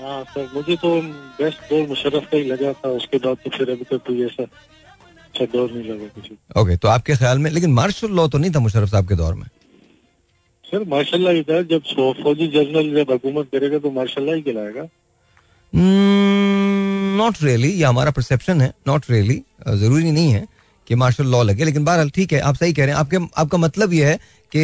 [0.00, 0.90] हाँ सर मुझे तो
[1.38, 4.42] बेस्ट दौर मुशर्रफ का ही लगा था उसके बाद तो फिर अभी तक कोई ऐसा
[4.42, 8.50] अच्छा दौर नहीं लगा किसी ओके तो आपके ख्याल में लेकिन मार्शल लॉ तो नहीं
[8.54, 9.46] था मुशर्रफ साहब के दौर में?
[10.68, 11.82] सर माशाल्लाह ही था जब
[12.22, 14.88] फौजी जनरल जब हुकूमत करेगा तो माशाल्लाह ही कहलाएगा
[17.18, 18.72] नॉट रियली ये हमारा परसेप्शन है.
[18.88, 20.46] नॉट रियली ज़रूरी नहीं है
[20.88, 23.58] कि मार्शल लॉ लगे लेकिन बहरहाल ठीक है आप सही कह रहे हैं। आपके आपका
[23.58, 24.18] मतलब ये है
[24.52, 24.62] कि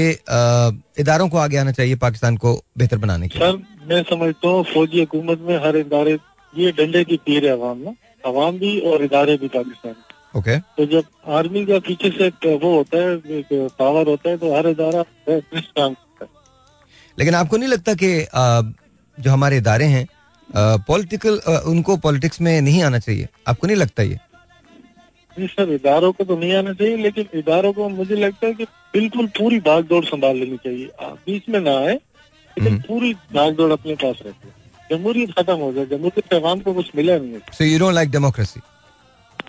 [1.01, 3.57] इदारों को आगे आना चाहिए पाकिस्तान को बेहतर बनाने के सर
[3.89, 6.19] मैं समझता हूँ फौजी हुकूमत में हर इदारे
[6.55, 7.95] ये डंडे की पीर है अवाम ना।
[8.25, 9.95] अवाम भी और इदारे भी पाकिस्तान।
[10.35, 14.69] ओके तो जब आर्मी का पीछे से वो होता है पावर होता है तो हर
[14.69, 16.29] इदारा काम करता है
[17.19, 18.11] लेकिन आपको नहीं लगता कि
[19.19, 20.07] जो हमारे इदारे हैं
[20.89, 23.29] पॉलिटिकल उनको पॉलिटिक्स में नहीं आना चाहिए?
[23.49, 24.19] आपको नहीं लगता ये?
[25.37, 28.65] नहीं सर इदारों को तो नहीं आना चाहिए लेकिन इदारों को मुझे लगता है कि
[28.95, 30.91] बिल्कुल पूरी भाग दौड़ संभाल लेनी चाहिए।
[31.27, 34.53] बीच में ना आए लेकिन पूरी भाग दौड़ अपने पास रहती है
[34.91, 38.61] जमहूरियत खत्म हो जाए जमहूरियत अवाम को कुछ मिला नहीं so you don't like democracy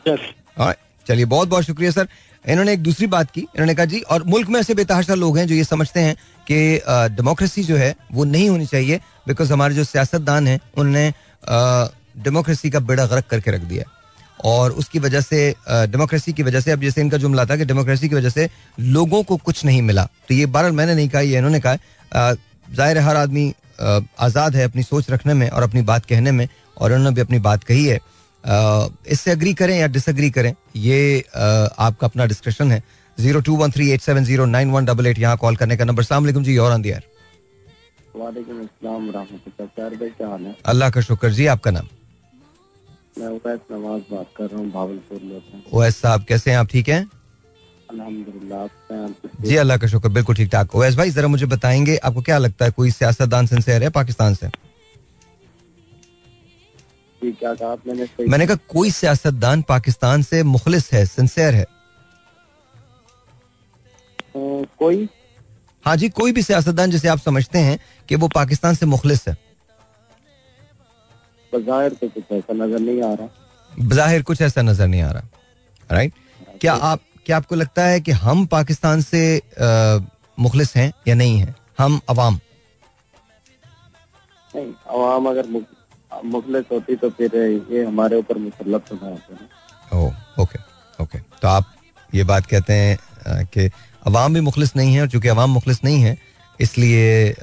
[0.08, 2.08] yes चलिए, बहुत बहुत शुक्रिया, सर।
[2.46, 5.46] इन्होंने एक दूसरी बात की। इन्होंने कहा, जी, और मुल्क में ऐसे बेतहाशा लोग हैं
[5.48, 6.16] जो ये समझते हैं
[6.48, 11.14] कि डेमोक्रेसी जो है, वो नहीं होनी चाहिए बिकॉज़ हमारे जो सियासतदान हैं उन्होंने
[12.20, 13.84] डेमोक्रेसी का बेड़ा गर्क करके रख दिया
[14.46, 18.10] और उसकी वजह से डेमोक्रेसी की वजह से, अब जैसे इनका जुमला था कि डेमोक्रेसी
[18.10, 18.50] की वजह से
[18.80, 22.34] लोगों को कुछ नहीं मिला। तो ये बार मैंने नहीं कहा, ये इन्होंने कहा
[22.68, 26.48] ज़ाहिर हर आदमी आज़ाद है अपनी सोच रखने में और अपनी बात कहने में,
[26.78, 28.00] और उन्होंने भी अपनी बात कही है।
[28.46, 32.84] इससे अग्री करें या डिसअग्री करें ये आपका अपना डिस्कशन है।
[33.18, 35.86] Zero two one three eight seven zero nine one double eight यहाँ कॉल करने का
[35.86, 37.04] नंबर सलाम जी और अंदियर
[40.66, 41.88] अल्लाह का शुक्र जी आपका नाम?
[43.18, 45.20] मैं उवैस नवाज़ बात कर रहा हूँ भावलपुर
[45.74, 46.68] ओवैस साहब कैसे हैं आप?
[46.68, 47.08] ठीक हैं?
[49.42, 52.66] जी अल्लाह का शुक्र बिल्कुल ठीक ठाक। ओवैस भाई जरा मुझे बताएँगे आपको क्या लगता
[52.66, 54.48] है कोई सियासतदान सिंसेयर है पाकिस्तान से?
[57.32, 61.66] क्या कहा मैंने मैंने कहा कोई सियासतदान पाकिस्तान से मुखलिस है सिंसेयर है?
[64.36, 65.08] कोई?
[65.86, 69.38] हाँ जी कोई भी सियासतदान जिसे आप समझते हैं कि वो पाकिस्तान से मुखलिस है।
[71.54, 73.28] बाहिर तो कुछ ऐसा नज़र नहीं आ रहा।
[73.72, 75.28] बाहिर कुछ ऐसा नज़र नहीं आ रहा
[75.90, 76.14] राइट
[76.62, 79.42] क्या आप क्या आपको लगता है कि हम पाकिस्तान से
[80.40, 81.56] मुखलिस हैं या नहीं हैं?
[81.78, 82.40] हम अवाम
[84.56, 85.48] नहीं अवाम अगर
[86.26, 87.36] मुखलिस होती तो फिर
[87.72, 90.04] ये हमारे ऊपर मुसलत तो ना होते
[90.42, 90.60] ओके
[91.00, 91.66] ओके तो आप
[92.10, 93.70] ये बात कहते हैं कि
[94.08, 96.18] अवाम भी मुखलिस नहीं है और चूँकि अवाम मुखलिस नहीं है,
[96.60, 97.36] इसलिए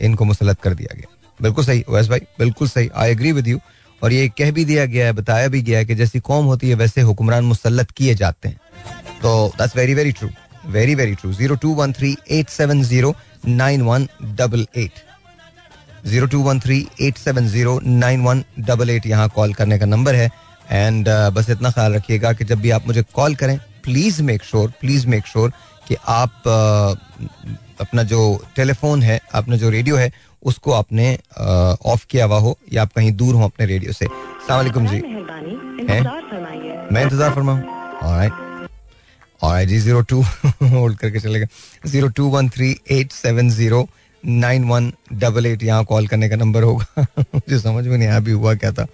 [0.00, 1.08] इनको मुसलत कर दिया गया।
[1.40, 3.58] बिल्कुल सही वैस भाई, बिल्कुल सही। आई एग्री विद यू
[4.02, 6.68] और ये कह भी दिया गया है, बताया भी गया है कि जैसी कौम होती
[6.68, 8.60] है, वैसे हुक्मरान मुसलत किए जाते हैं।
[9.22, 10.28] तो that's very very true
[10.66, 13.14] very very true zero two one three eight seven zero
[13.46, 15.02] nine one double eight
[16.06, 19.86] zero two one three eight seven zero nine one double eight यहाँ कॉल करने का
[19.86, 20.30] नंबर है।
[20.64, 24.44] And uh, बस इतना ख्याल रखिएगा कि जब भी आप मुझे कॉल करें please make
[24.44, 25.52] sure please make sure
[25.88, 26.96] कि आप uh,
[27.80, 28.20] अपना जो
[28.56, 30.10] टेलीफोन है अपना जो रेडियो है
[30.42, 34.06] उसको आपने ऑफ़ uh, किया हुआ हो या आप कहीं दूर हो अपने रेडियो से।
[34.46, 35.00] सलामकुम जी।
[36.92, 37.62] मैं इंतज़ार फरमाऊँ।
[39.66, 41.46] जी ज़ीरो टू होल्ड करके चलेगा
[41.86, 43.86] zero two one three eight seven zero
[44.24, 48.20] nine one double eight यहाँ कॉल करने का नंबर होगा। मुझे समझ में नहीं आया
[48.20, 48.86] भी हुआ क्या था।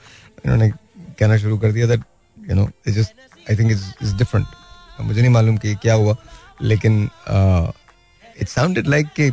[0.44, 2.02] इन्होंने कहना शुरू कर दिया that
[2.36, 4.46] you know it's just I think it's is different
[5.00, 6.16] मुझे नहीं मालूम कि क्या हुआ,
[6.62, 7.02] लेकिन
[8.40, 9.28] इट साउंडेड लाइक कि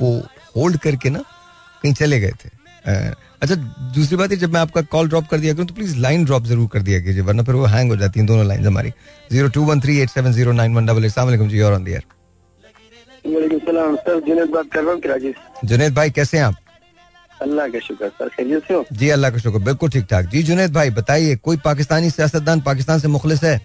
[0.00, 0.16] वो
[0.56, 1.24] होल्ड करके ना
[1.82, 2.50] कहीं चले गए थे।
[3.42, 6.24] अच्छा दूसरी बात है, जब मैं आपका कॉल ड्रॉप कर दिया करूँ तो प्लीज़ लाइन
[6.24, 8.92] ड्रॉप ज़रूर कर दिया कीजिए, वरना फिर वो हैंग हो जाती हैं दोनों लाइन हमारी।
[9.32, 12.04] Zero two one three eight seven zero nine one double eight जी और ऑन दियर
[13.24, 15.32] सर जुनेद बात कर रहा हूँ कराची
[15.64, 16.54] जुनेद भाई कैसे हैं आप?
[17.42, 18.84] अल्लाह का शुक्र सर खैरियत से हो?
[18.92, 22.98] जी अल्लाह का शुक्र बिल्कुल ठीक ठाक। जी जुनेद भाई बताइए कोई पाकिस्तानी सियासतदान पाकिस्तान
[23.00, 23.58] से मुखलिस है?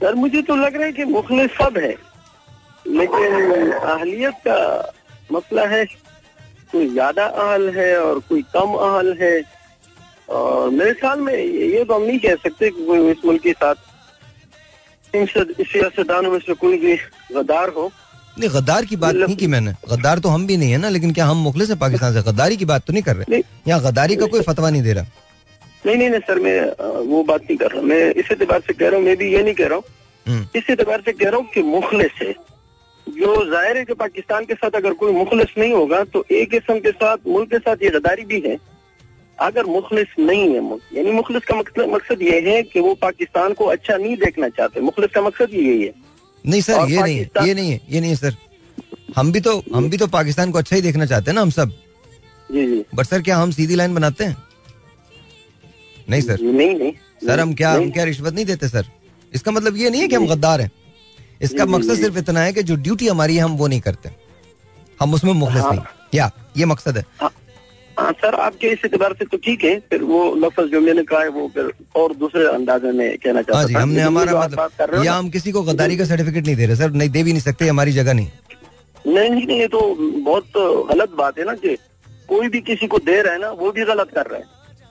[0.00, 1.94] सर मुझे तो लग रहा है कि मुखलिस सब है।
[2.86, 4.92] लेकिन अहलियत का
[5.32, 5.84] मसला है
[6.72, 9.42] कोई ज़्यादा अहल है और कोई कम अहल है।
[10.28, 13.74] और मेरे ख्याल में ये तो हम नहीं कह सकते कि इस मुल्क के साथ
[15.14, 16.96] सियासतदानों में से कोई भी
[17.34, 17.90] गद्दार हो।
[18.38, 21.12] नहीं गद्दार की बात नहीं की मैंने। गद्दार तो हम भी नहीं है ना लेकिन
[21.12, 22.22] क्या हम मुखलिस है पाकिस्तान से?
[22.22, 23.42] गद्दारी की बात तो नहीं कर रहे?
[23.68, 25.06] यहाँ गद्दारी का कोई फतवा नहीं दे रहा?
[25.86, 28.88] नहीं नहीं नहीं सर मैं वो बात नहीं कर रहा। मैं इस एतबार से कह
[28.88, 29.84] रहा हूँ मैं भी ये नहीं कह रहा हूँ।
[30.26, 32.32] हम्म। इस एतबार से कह रहा हूँ कि मुखलिस है।
[33.06, 36.78] जो ज़ाहिर है कि पाकिस्तान के साथ अगर कोई मुखलिस नहीं होगा तो एक किस्म
[36.80, 38.56] के साथ मुल्क के साथ ये गद्दारी भी है।
[39.38, 41.56] अगर मुखलिस नहीं है मुल्क यानी मुखलिस का
[41.86, 45.82] मकसद ये है कि वो पाकिस्तान को अच्छा नहीं देखना चाहते। मुखलिस का मकसद यही
[45.82, 45.92] है।
[46.44, 48.36] नहीं सर ये नहीं है ये नहीं है ये नहीं है सर
[49.16, 51.50] हम भी तो हम भी तो पाकिस्तान को अच्छा ही देखना चाहते हैं ना हम
[51.50, 51.70] सब।
[52.48, 54.36] जी जी। बट सर क्या हम सीधी लाइन बनाते हैं?
[56.10, 56.92] नहीं सर नहीं नहीं।
[57.26, 58.86] सर हम क्या हम क्या रिश्वत नहीं देते सर
[59.32, 60.70] इसका मतलब ये नहीं है कि हम गद्दार हैं।
[61.42, 64.10] इसका मकसद सिर्फ़ इतना है कि जो ड्यूटी हमारी है हम वो नहीं करते।
[65.00, 65.84] हम उसमें मुखलिस हाँ। नहीं।
[66.14, 67.04] या ये मकसद है।
[67.98, 71.20] हाँ। सर आपके इस एतबार से तो ठीक है फिर वो लफ्ज जो मैंने कहा
[71.20, 75.14] है वो फिर और दूसरे अंदाजे में कहना चाहता हाँ जी, हमने हमारा मतलब या
[75.14, 77.68] हम किसी को गद्दारी का सर्टिफिकेट नहीं दे रहे सर नहीं दे भी नहीं सकते
[77.68, 78.28] हमारी जगह नहीं।
[79.06, 80.46] नहीं नहीं ये तो बहुत
[80.90, 81.76] गलत बात है ना कि
[82.28, 84.44] कोई भी किसी को दे रहा है ना वो भी गलत कर रहा है।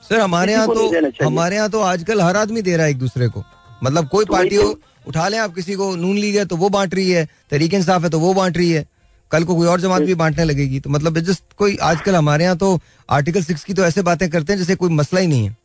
[0.04, 3.28] सर हमारे यहाँ तो हमारे यहाँ तो आजकल हर आदमी दे रहा है एक दूसरे
[3.28, 3.44] को।
[3.84, 4.76] मतलब कोई तो पार्टी हो
[5.08, 8.04] उठा ले आप किसी को नून लीग है तो वो बांट रही है तरीके इंसाफ
[8.04, 8.86] है तो वो बांट रही है।
[9.34, 12.58] कल को कोई और जमात भी बांटने लगेगी। तो मतलब जस्ट कोई आजकल हमारे यहाँ
[12.58, 12.80] तो
[13.10, 15.56] आर्टिकल सिक्स की तो ऐसे बातें करते हैं जैसे कोई मसला ही नहीं है।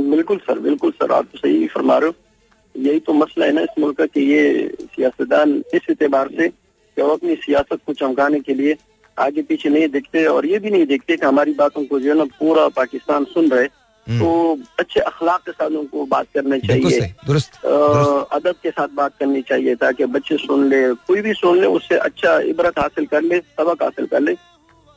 [0.00, 2.14] बिल्कुल सर बिल्कुल सर आप तो सही फरमा रहे हो।
[2.74, 7.02] यही तो मसला है ना इस मुल्क का कि ये सियासतदान इस एतबार से कि
[7.02, 8.76] वो अपनी सियासत को चमकाने के लिए
[9.16, 12.16] आगे पीछे नहीं देखते और ये भी नहीं देखते कि हमारी बातों को जो है
[12.18, 13.66] ना पूरा पाकिस्तान सुन रहे।
[14.06, 17.00] तो अच्छे अखलाक के साथ उनको बात करनी चाहिए।
[18.36, 21.98] अदब के साथ बात करनी चाहिए ताकि बच्चे सुन ले कोई भी सुन ले उससे
[22.08, 24.34] अच्छा इबरत हासिल कर ले सबक हासिल कर ले।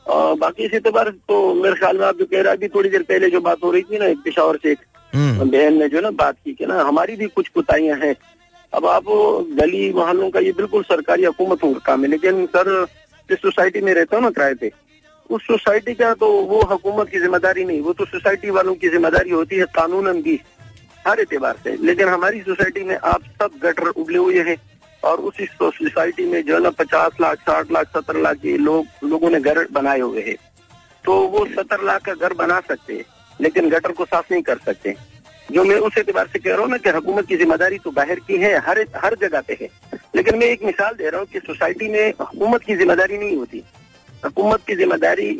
[0.06, 3.30] बाकी इसी एतबार तो मेरे ख्याल में आप जो कह रहे अभी थोड़ी देर पहले
[3.30, 4.78] जो बात हो रही थी ना एक पिशावर से एक
[5.12, 8.14] हम्म। बहन ने जो ना बात की कि ना हमारी भी कुछ कुताइयाँ हैं।
[8.72, 9.04] अब आप
[9.58, 12.70] गली मोहल्लों का ये बिल्कुल सरकारी हुकूमतों का काम है लेकिन सर
[13.28, 14.70] जिस सोसाइटी में रहता हूँ ना किराए पे
[15.30, 19.30] उस सोसाइटी का तो वो हुकूमत की ज़िम्मेदारी नहीं, वो तो सोसाइटी वालों की ज़िम्मेदारी
[19.30, 20.40] होती है कानून भी
[21.06, 24.56] हर एतबार से। लेकिन हमारी सोसाइटी में आप सब गटर उबले हुए हैं
[25.02, 28.86] और उसी सोसाइटी में जो है ना पचास लाख, साठ लाख, सत्तर लाख के लोग,
[29.04, 30.36] लोगों ने घर बनाए हुए हैं।
[31.04, 33.04] तो वो सत्तर लाख का घर बना सकते हैं,
[33.40, 34.94] लेकिन गटर को साफ़ नहीं कर सकते।
[35.52, 38.20] जो मैं उस एतबार से कह रहा हूँ ना कि हुकूमत की ज़िम्मेदारी तो बाहर
[38.20, 39.68] की है, हर हर जगह पे है।
[40.16, 43.62] लेकिन मैं एक मिसाल दे रहा हूँ कि सोसाइटी में हुकूमत की ज़िम्मेदारी नहीं होती।
[44.24, 45.32] हुकूमत की ज़िम्मेदारी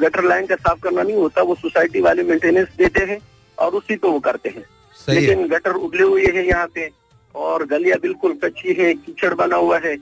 [0.00, 3.18] गटर लाइन का साफ़ करना नहीं होता वो सोसाइटी वाले मेंटेनेंस देते हैं
[3.58, 4.64] और उसी को वो करते हैं।
[5.08, 6.88] लेकिन गटर उगले हुए हैं यहाँ पे
[7.34, 9.96] और गलियाँ बिल्कुल कच्ची है कीचड़ बना हुआ है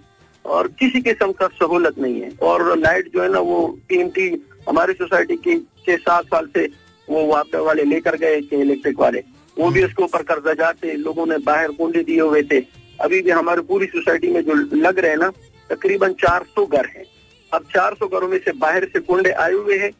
[0.44, 4.28] और किसी किस्म का सहूलत नहीं है। और लाइट जो है ना वो कीमती
[4.68, 6.64] हमारी सोसाइटी की छह सात साल से
[7.08, 9.22] वो वापस वाले लेकर गए थे इलेक्ट्रिक वाले।
[9.56, 12.60] वो भी उसके ऊपर कर्जा जाते लोगों ने बाहर कुंडे दिए हुए थे।
[13.00, 15.30] अभी भी हमारी पूरी सोसाइटी में जो लग रहे हैं ना
[15.70, 17.04] तकरीबन 400 घर हैं।
[17.54, 19.90] अब 400 घरों में से बाहर से कुंडे आए हुए हैं।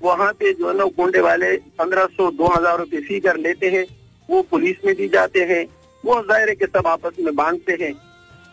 [0.00, 3.70] वहाँ पे जो है ना कुंडे वाले पंद्रह सौ दो हज़ार रूपए फ़ी कर लेते
[3.70, 3.84] हैं।
[4.28, 5.64] वो पुलिस में भी जाते हैं।
[6.04, 7.94] वो ज़ाहिर है कि सब आपस में बांटते हैं।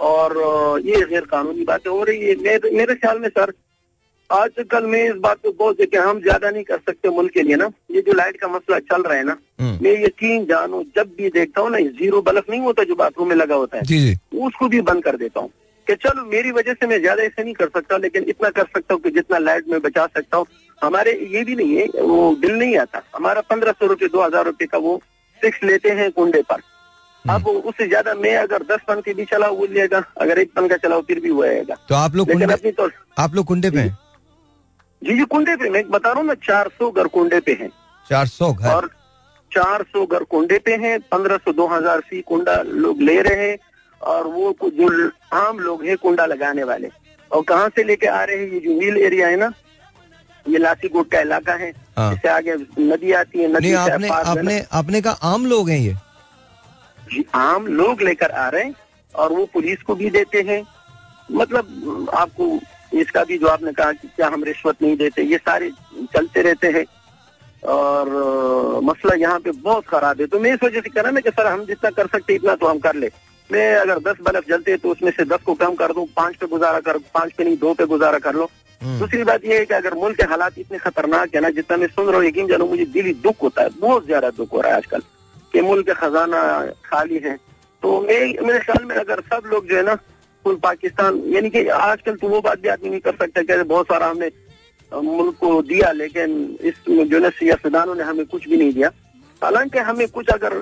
[0.01, 0.37] और
[0.85, 3.53] ये गैर कानूनी बातें हो रही है। मेरे, मेरे ख्याल में सर
[4.29, 7.55] आजकल मैं इस बात को बहुत कि हम ज़्यादा नहीं कर सकते मुल्क के लिए
[7.55, 11.09] ना। ये जो लाइट का मसला चल रहा है ना हम्म। मैं यकीन जानू जब
[11.17, 13.99] भी देखता हूँ ना ज़ीरो बल्ब नहीं होता जो बाथरूम में लगा होता है। जी
[13.99, 15.49] जी। उसको भी बंद कर देता हूँ।
[15.87, 18.93] कि चलो मेरी वजह से मैं ज़्यादा ऐसे नहीं कर सकता लेकिन इतना कर सकता
[18.93, 20.45] हूँ कि जितना लाइट में बचा सकता हूँ।
[20.81, 24.45] हमारे ये भी नहीं है वो बिल नहीं आता। हमारा पंद्रह सौ रुपये दो हज़ार
[24.45, 24.95] रुपये का वो
[25.41, 26.61] फिक्स लेते हैं कुंडे पर।
[27.25, 30.53] हम्म। अब उससे ज़्यादा मैं अगर दस पन के भी चलाऊ वो लेगा। अगर एक
[30.55, 33.71] पन का चलाऊ फिर भी वो आएगा। तो आप लोग अपनी तो आप लोग कुंडे
[33.71, 33.83] पे
[35.01, 37.69] जी। जी कुंडे पे। मैं बता रहा हूँ ना चार सौ घर कुंडे पे है।
[38.05, 38.89] चार सौ और
[39.51, 43.47] चार सौ घर कुंडे पे है। पंद्रह सौ दो हज़ार फ़ी कुंडा लोग ले रहे
[43.47, 43.57] हैं।
[44.01, 46.89] और वो जो आम लोग हैं कुंडा लगाने वाले।
[47.31, 48.51] और कहाँ से लेके आ रहे हैं?
[48.51, 49.51] ये जो मिल एरिया है ना
[50.45, 55.01] ये लासीकोट का इलाका है। हाँ। इससे आगे नदी आती है नदी आपने आपने आपने
[55.01, 55.93] का आम लोग हैं ये।
[57.13, 58.73] जी आम लोग लेकर आ रहे हैं
[59.15, 60.63] और वो पुलिस को भी देते हैं।
[61.31, 62.59] मतलब आपको
[62.93, 65.71] इसका भी जो आपने कहा कि क्या हम रिश्वत नहीं देते ये सारे
[66.13, 66.85] चलते रहते हैं।
[67.69, 68.09] और
[68.83, 71.29] मसला यहाँ पे बहुत खराब है। तो मैं इस वजह से कह रहा ना कि
[71.29, 73.09] सर हम जितना कर सकते इतना तो हम कर ले।
[73.51, 76.47] मैं अगर दस बल्ब जलते तो उसमें से दस को कम कर दूँ पाँच पे
[76.47, 78.49] गुजारा कर पाँच पे नहीं दो पे गुजारा कर लो।
[78.81, 81.77] हम्म। दूसरी बात यह है कि अगर मुल्क के हालात इतने खतरनाक है ना जितना
[81.77, 84.61] मैं सुन रहा हूँ यकीन जानो मुझे दिली दुख होता है बहुत ज़्यादा दुख हो
[84.61, 85.01] रहा है आजकल
[85.53, 86.41] कि मुल्क का खजाना
[86.85, 87.35] खाली है।
[87.83, 89.95] तो मैं मेरे ख्याल में अगर सब लोग जो है ना
[90.45, 93.87] फुल पाकिस्तान यानी कि आजकल तो वो बात भी आदमी नहीं कर सकता कैसे बहुत
[93.87, 94.29] सारा हमने
[94.91, 96.31] मुल्क को दिया लेकिन
[96.61, 98.89] इस जो है सियासदानों ने हमें कुछ भी नहीं दिया।
[99.43, 100.53] हालाँकि हमें कुछ अगर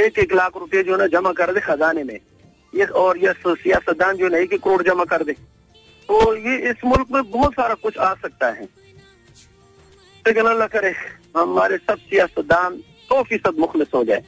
[0.00, 2.18] एक एक लाख रुपए जो है ना जमा कर दे खजाने में।
[2.72, 5.32] ये और ये सियासतदान जो है एक करोड़ जमा कर दे।
[6.08, 8.68] तो ये इस मुल्क में बहुत सारा कुछ आ सकता है।
[10.24, 10.92] लेकिन अल्लाह करे,
[11.36, 12.76] हमारे सब सियासतदान
[13.08, 14.22] सौ फ़ीसद मुखलिस हो जाए।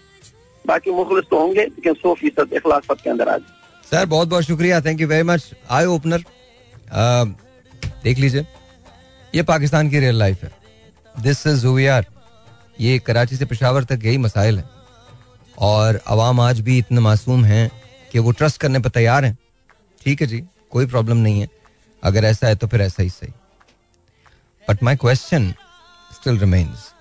[0.65, 3.55] बाकी मुखलिस तो होंगे, लेकिन सौ फ़ीसद इखलास सब के अंदर आ जाए।
[3.91, 6.25] सर, बहुत बहुत शुक्रिया। Thank you very much eye opener
[8.05, 8.47] देख लीजिए।
[9.35, 10.51] ये पाकिस्तान की रियल लाइफ है।
[11.23, 12.07] दिस इज़ हु आर
[12.81, 14.65] ये कराची से पेशावर तक यही मसाइल है।
[15.59, 17.71] और आवाम आज भी इतने मासूम हैं
[18.13, 19.37] कि वो ट्रस्ट करने पर तैयार हैं।
[20.03, 21.49] ठीक है जी, कोई प्रॉब्लम नहीं है।
[22.03, 23.33] अगर ऐसा है तो फिर ऐसा ही सही।
[24.69, 25.53] But my question
[26.13, 26.93] still remains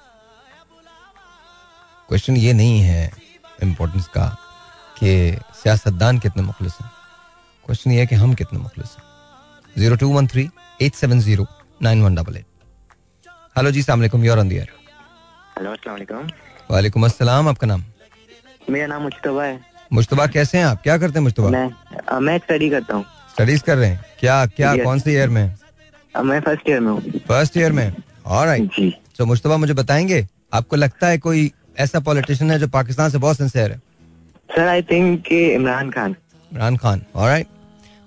[2.10, 3.12] question ये नहीं है
[3.64, 4.28] इम्पोर्टेंस का
[5.00, 6.90] कि सियासतदान कितने मुखलिस हैं।
[7.66, 9.04] क्वेश्चन ये है कि हम कितने मुखलिस हैं।
[9.76, 10.50] Zero two one three
[10.82, 11.46] eight seven zero
[11.84, 12.46] nine one double eight
[13.58, 14.70] hello जी सलामकुम योर ऑन दियर
[15.58, 16.28] हेलो अस्सलाम
[16.72, 17.84] वालेकुम। अस्सलाम आपका नाम?
[18.70, 19.60] मेरा नाम मुश्तबा है।
[19.94, 20.82] मुश्तबा कैसे हैं आप?
[20.84, 21.50] क्या करते हैं मुश्तबा?
[21.50, 24.04] मैं मैं स्टडी करता हूँ। स्टडीज़ कर रहे हैं?
[24.20, 25.56] क्या क्या कौन से ईयर में?
[26.16, 27.94] मैं फ़र्स्ट ईयर में हूँ। फ़र्स्ट ईयर में?
[28.26, 33.10] ऑलराइट जी। तो मुश्तबा मुझे बताएँगे आपको लगता है कोई ऐसा पॉलिटिशियन है जो पाकिस्तान
[33.10, 33.78] से बहुत सिंसियर है?
[34.50, 36.16] Sir I think Imran Khan.
[36.52, 37.02] Imran Khan.
[37.16, 37.48] Alright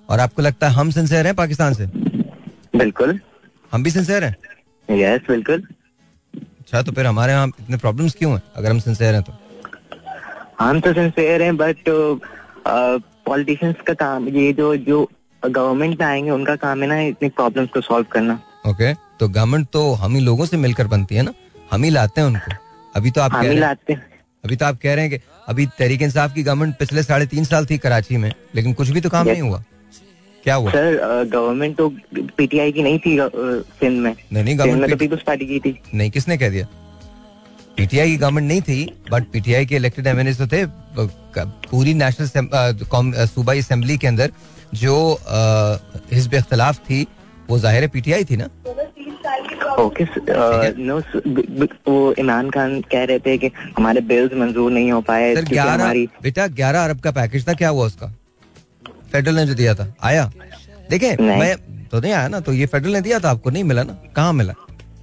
[0.08, 1.86] और आपको लगता है हम सिंसियर हैं पाकिस्तान से?
[2.76, 3.18] बिल्कुल।
[3.72, 4.36] हम भी सिंसियर हैं?
[4.88, 5.66] यस बिल्कुल।
[6.68, 8.40] अच्छा तो फिर हमारे यहाँ इतने प्रॉब्लम्स क्यों हैं?
[8.56, 9.32] अगर हम सिंसियर हैं तो।
[10.58, 11.76] हम तो सिंसियर हैं बट
[12.66, 14.98] पॉलिटिशियंस का काम ये जो जो
[15.42, 19.66] गवर्नमेंट में आएँगे उनका काम है ना इतनी प्रॉब्लम्स को सॉल्व करना। ओके तो गवर्नमेंट
[19.72, 21.32] तो हम ही लोगों से मिलकर बनती है ना?
[21.72, 22.52] हम ही लाते हैं उनको।
[22.94, 24.06] अभी तो आप हम ही लाते हैं।
[24.44, 27.44] अभी तो आप कह रहे हैं कि अभी तहरीक इंसाफ की गवर्नमेंट पिछले साढ़े तीन
[27.44, 29.62] साल थी कराची में लेकिन कुछ भी तो काम नहीं हुआ।
[30.44, 30.70] क्या हुआ?
[30.70, 31.88] सर गवर्नमेंट तो
[32.36, 33.16] पीटीआई की नहीं थी
[33.80, 36.66] सिंध में। नहीं नहीं गवर्नमेंट तो पीपल्स पार्टी की थी। नहीं किसने कह दिया?
[37.76, 40.64] पीटीआई की गवर्नमेंट नहीं थी बट पीटीआई के इलेक्टेड एमएनए तो थे
[41.70, 44.30] पूरी नेशनल सूबाई असेंबली के अंदर
[44.74, 44.94] जो
[46.12, 47.06] हिजब इख्तलाफ थी
[47.50, 48.48] वो ज़ाहिर है पीटीआई थी ना?
[49.78, 50.04] ओके
[50.82, 50.98] नो
[51.88, 55.92] वो इमरान खान कह रहे थे कि हमारे बिल्स मंजूर नहीं हो पाए ग्यारह
[56.22, 58.12] बेटा ग्यारह अरब का पैकेज था क्या हुआ उसका?
[59.08, 60.30] फेडरल ने जो दिया था। आया?
[60.90, 61.56] देखे मैं
[61.88, 63.92] तो नहीं आया ना तो ये फेडरल ने दिया था आपको नहीं मिला ना?
[64.16, 64.54] कहाँ मिला?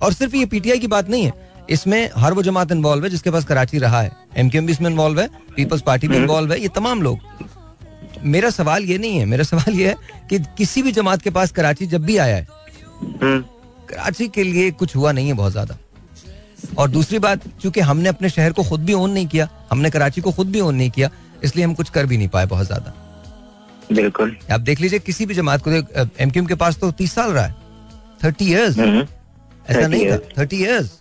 [0.01, 1.33] और सिर्फ़ ये पीटीआई की बात नहीं है।
[1.69, 5.19] इसमें हर वो जमात इन्वॉल्व है जिसके पास कराची रहा है। एम भी इसमें इन्वॉल्व
[5.19, 7.19] है पीपल्स पार्टी भी इन्वॉल्व है ये तमाम लोग।
[8.25, 9.95] मेरा सवाल ये नहीं है मेरा सवाल ये है
[10.29, 12.47] कि किसी भी जमात के पास कराची जब भी आया है
[13.01, 13.41] हम्म।
[13.89, 15.77] कराची के लिए कुछ हुआ नहीं है बहुत ज़्यादा।
[16.77, 20.21] और दूसरी बात चूँकि हमने अपने शहर को खुद भी ओन नहीं किया हमने कराची
[20.21, 21.09] को खुद भी ओन नहीं किया
[21.43, 22.93] इसलिए हम कुछ कर भी नहीं पाए बहुत ज़्यादा।
[23.91, 25.71] बिल्कुल। आप देख लीजिए किसी भी जमात को
[26.19, 27.55] एम क्यू के पास तो तीस साल रहा है।
[28.23, 29.05] Thirty years hmm.
[29.69, 30.91] ऐसा नहीं था। थर्टी ईयर्स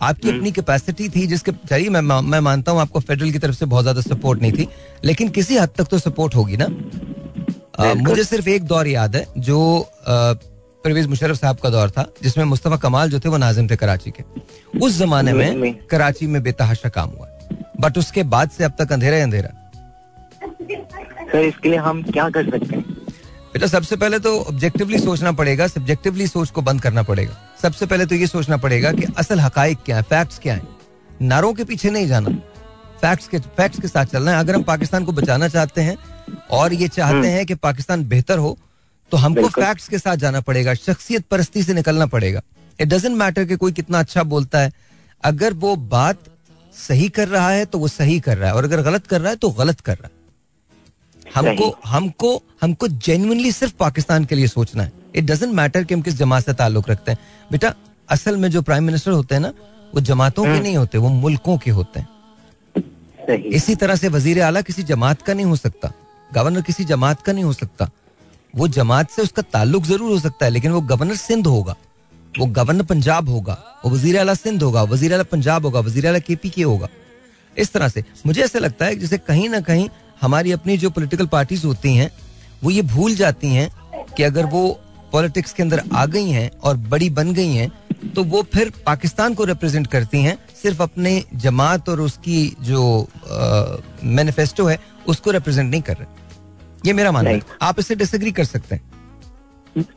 [0.00, 3.56] आपकी हम्म। अपनी कैपेसिटी थी जिसके चलिए मैं मैं मानता हूँ आपको फेडरल की तरफ़
[3.56, 4.68] से बहुत ज़्यादा सपोर्ट नहीं थी
[5.04, 6.66] लेकिन किसी हद तक तो सपोर्ट होगी ना?
[7.80, 9.58] आ, मुझे सिर्फ़ एक दौर याद है जो
[10.84, 14.10] परवेज मुशरफ साहब का दौर था जिसमें मुस्तफ़ा कमाल जो थे वो नाजिम थे कराची
[14.10, 14.22] के।
[14.78, 17.28] उस जमाने में कराची में बेतहाशा काम हुआ।
[17.80, 19.50] बट उसके बाद से अब तक अंधेरा अंधेरा।
[21.28, 22.84] सर इसके लिए हम क्या कर सकते हैं?
[23.52, 28.06] बेटा सबसे पहले तो ऑब्जेक्टिवली सोचना पड़ेगा सब्जेक्टिवली सोच को बंद करना पड़ेगा। सबसे पहले
[28.06, 30.62] तो ये सोचना पड़ेगा कि असल हकाइक क्या है फैक्ट्स क्या है।
[31.22, 32.30] नारों के पीछे नहीं जाना
[33.00, 35.96] फैक्ट्स के फैक्ट्स के साथ चलना है। अगर हम पाकिस्तान को बचाना चाहते हैं
[36.50, 38.56] और ये चाहते हम्म। हैं कि पाकिस्तान बेहतर हो
[39.12, 42.42] तो हमको फैक्ट्स के साथ जाना पड़ेगा शख्सियत परस्ती से निकलना पड़ेगा।
[42.78, 44.72] इट डजेंट मैटर कि कोई कितना अच्छा बोलता है।
[45.22, 46.18] अगर वो बात
[46.74, 49.30] सही कर रहा है तो वो सही कर रहा है और अगर गलत कर रहा
[49.30, 50.16] है तो गलत कर रहा है।
[51.34, 56.00] हमको हमको हमको जेन्युइनली सिर्फ़ पाकिस्तान के लिए सोचना है। इट डजेंट मैटर कि हम
[56.02, 57.18] किस जमात से ताल्लुक रखते हैं।
[57.50, 57.74] बेटा
[58.08, 59.52] असल में जो प्राइम मिनिस्टर होते हैं ना
[59.94, 62.08] वो जमातों के हम्म। नहीं होते वो मुल्कों के होते हैं।
[63.28, 65.92] इसी तरह से वज़ीर आला किसी जमात का नहीं हो सकता
[66.30, 67.90] गवर्नर किसी जमात का नहीं हो सकता।
[68.54, 71.76] वो जमात से उसका ताल्लुक ज़रूर हो सकता है लेकिन वो गवर्नर सिंध होगा।
[72.38, 76.18] वो गवर्नर पंजाब होगा वो वज़ीर अला सिंध होगा वज़ीर अला पंजाब होगा वज़ीर अला
[76.20, 76.88] के पी के होगा।
[77.56, 79.88] इस तरह से मुझे ऐसा लगता है जैसे कहीं ना कहीं
[80.22, 82.10] हमारी अपनी जो पॉलिटिकल पार्टीज़ होती हैं
[82.62, 83.68] वो ये भूल जाती हैं
[84.16, 84.68] कि अगर वो
[85.12, 87.70] पॉलिटिक्स के अंदर आ गई हैं और बड़ी बन गई हैं
[88.14, 92.82] तो वो फिर पाकिस्तान को रिप्रेजेंट करती हैं सिर्फ़ अपने जमात और उसकी जो
[94.04, 94.78] मैनिफेस्टो है
[95.08, 96.06] उसको रिप्रेजेंट नहीं कर रहे।
[96.86, 98.82] ये मेरा मानना है। आप इससे डिसएग्री कर सकते हैं।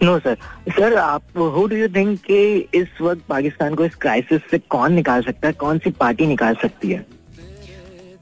[0.03, 0.37] नो सर
[0.69, 4.93] सर आप हु डू यू थिंक कि इस वक्त पाकिस्तान को इस क्राइसिस से कौन
[4.93, 7.05] निकाल सकता है कौन सी पार्टी निकाल सकती है?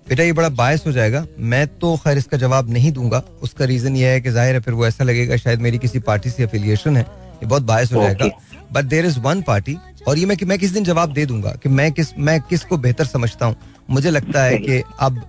[0.09, 3.95] बेटा ये बड़ा बायस हो जाएगा। मैं तो खैर इसका जवाब नहीं दूँगा। उसका रीजन
[3.95, 6.97] ये है कि ज़ाहिर है फिर वो ऐसा लगेगा शायद मेरी किसी पार्टी से अफिलिएशन
[6.97, 8.29] है। ये बहुत बायस हो जाएगा।
[8.73, 9.77] But there is one party
[10.07, 12.77] और ये मैं कि मैं किस दिन जवाब दे दूँगा कि मैं किस मैं किसको
[12.77, 13.55] बेहतर समझता हूँ?
[13.89, 15.21] मुझे लगता है कि अब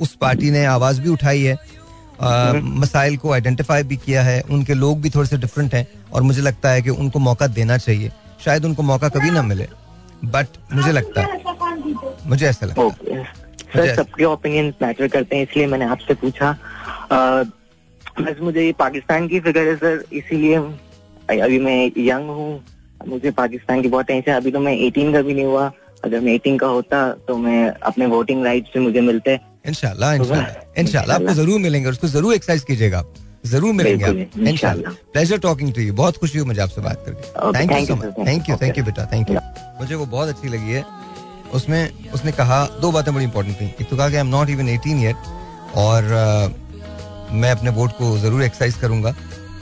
[0.00, 1.56] उस पार्टी ने आवाज़ भी उठाई है
[2.20, 6.22] हम्म। मसाइल को आइडेंटिफाई भी किया है उनके लोग भी थोड़े से डिफरेंट हैं और
[6.22, 8.12] मुझे लगता है कि उनको मौका देना चाहिए।
[8.44, 9.68] शायद उनको मौका कभी ना मिले
[10.26, 11.42] बट मुझे लगता है।
[12.26, 12.82] मुझे ऐसा लगता
[13.14, 13.44] है।
[13.74, 16.52] सर सबके ओपिनियन मैटर करते हैं इसलिए मैंने आपसे पूछा।
[18.20, 20.56] बस मुझे ये पाकिस्तान की फ़िक्र है सर इसीलिए
[21.40, 22.64] अभी मैं यंग हूँ
[23.06, 25.70] मुझे पाकिस्तान की बहुत टेंशन अभी तो मैं एटीन का भी नहीं हुआ।
[26.04, 31.14] अगर मैं एटीन का होता तो मैं अपने वोटिंग राइट से मुझे मिलते। इनशाला इनशाला।
[31.14, 33.02] आपको ज़रूर मिलेंगे उसको ज़रूर एक्सरसाइज कीजिएगा
[33.46, 37.58] ज़रूर मिलेंगे आप। इनशाला। प्लेजर टॉकिंग टू यू बहुत खुशी हुई मुझे आपसे बात करके।
[37.58, 39.36] Thank you so much thank you thank you बेटा। थैंक यू
[39.80, 40.84] मुझे वो बहुत अच्छी लगी है।
[41.54, 44.50] उसमें उसने कहा दो बातें बड़ी इंपॉर्टेंट थी। एक तो कहा कि I am not
[44.50, 45.14] even eighteen year
[45.76, 49.14] और uh, मैं अपने वोट को ज़रूर एक्सरसाइज करूँगा।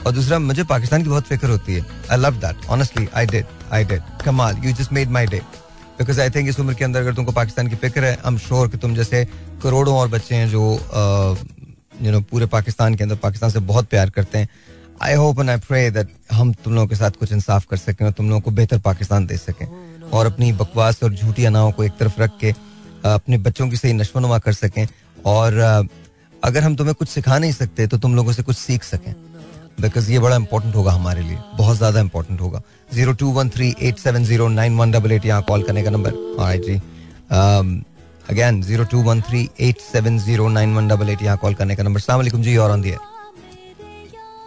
[0.05, 3.45] और दूसरा मुझे पाकिस्तान की बहुत फ़िक्र होती है। I love that honestly I did
[3.73, 5.41] I did कमाल you just made my day
[5.99, 8.37] because I think इस उम्र के अंदर अगर तुमको पाकिस्तान की फ़िक्र है आई एम
[8.37, 9.23] श्योर कि तुम जैसे
[9.63, 10.61] करोड़ों और बच्चे हैं जो
[12.01, 14.49] यू नो पूरे पाकिस्तान के अंदर पाकिस्तान से बहुत प्यार करते हैं।
[15.03, 18.05] I hope and I pray that हम तुम लोगों के साथ कुछ इंसाफ कर सकें
[18.05, 19.67] और तुम लोगों को बेहतर पाकिस्तान दे सकें।
[20.13, 22.51] और अपनी बकवास और झूठी अनाओं को एक तरफ़ रख के
[23.05, 24.85] अपने बच्चों की सही नशोनुमा कर सकें।
[25.25, 25.57] और
[26.43, 29.13] अगर हम तुम्हें कुछ सिखा नहीं सकते तो तुम लोगों से कुछ सीख सकें।
[29.81, 32.61] बिकॉज़ ये बड़ा इंपॉर्टेंट होगा हमारे लिए। बहुत ज़्यादा इंपॉर्टेंट होगा।
[32.93, 35.89] Zero two one three eight seven zero nine one double eight यहाँ कॉल करने का
[35.89, 36.75] नंबर हाँ जी।
[38.29, 41.75] Again zero two one three eight seven zero nine one double eight यहाँ कॉल करने
[41.75, 42.97] का नंबर सलाम जी और ऑन दिए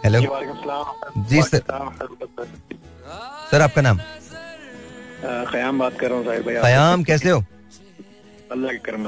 [0.03, 0.19] हेलो
[1.29, 1.61] जी सर
[3.51, 3.99] सर। आपका नाम?
[5.23, 7.43] खयाम बात कर रहा हूँ साहिब भाई खयाम कैसे हो?
[8.51, 9.05] अल्लाह के करम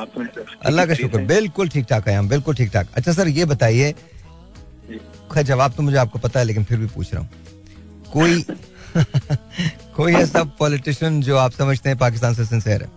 [0.65, 3.91] अल्लाह का शुक्र बिल्कुल ठीक ठाक खयाम बिल्कुल ठीक ठाक। अच्छा सर ये बताइए
[5.33, 7.29] खैर जवाब तो मुझे आपको पता है लेकिन फिर भी पूछ रहा हूँ।
[8.13, 8.45] कोई
[9.95, 12.89] कोई ऐसा पॉलिटिशियन जो आप समझते हैं पाकिस्तान से सिंसेयर है?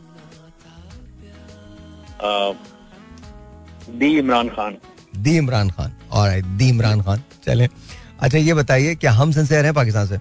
[3.99, 4.77] दी इमरान खान।
[5.17, 7.69] दी इमरान खान। और दी इमरान खान। चले।
[8.21, 10.19] अच्छा ये बताइए क्या हम सिंसेयर हैं पाकिस्तान से?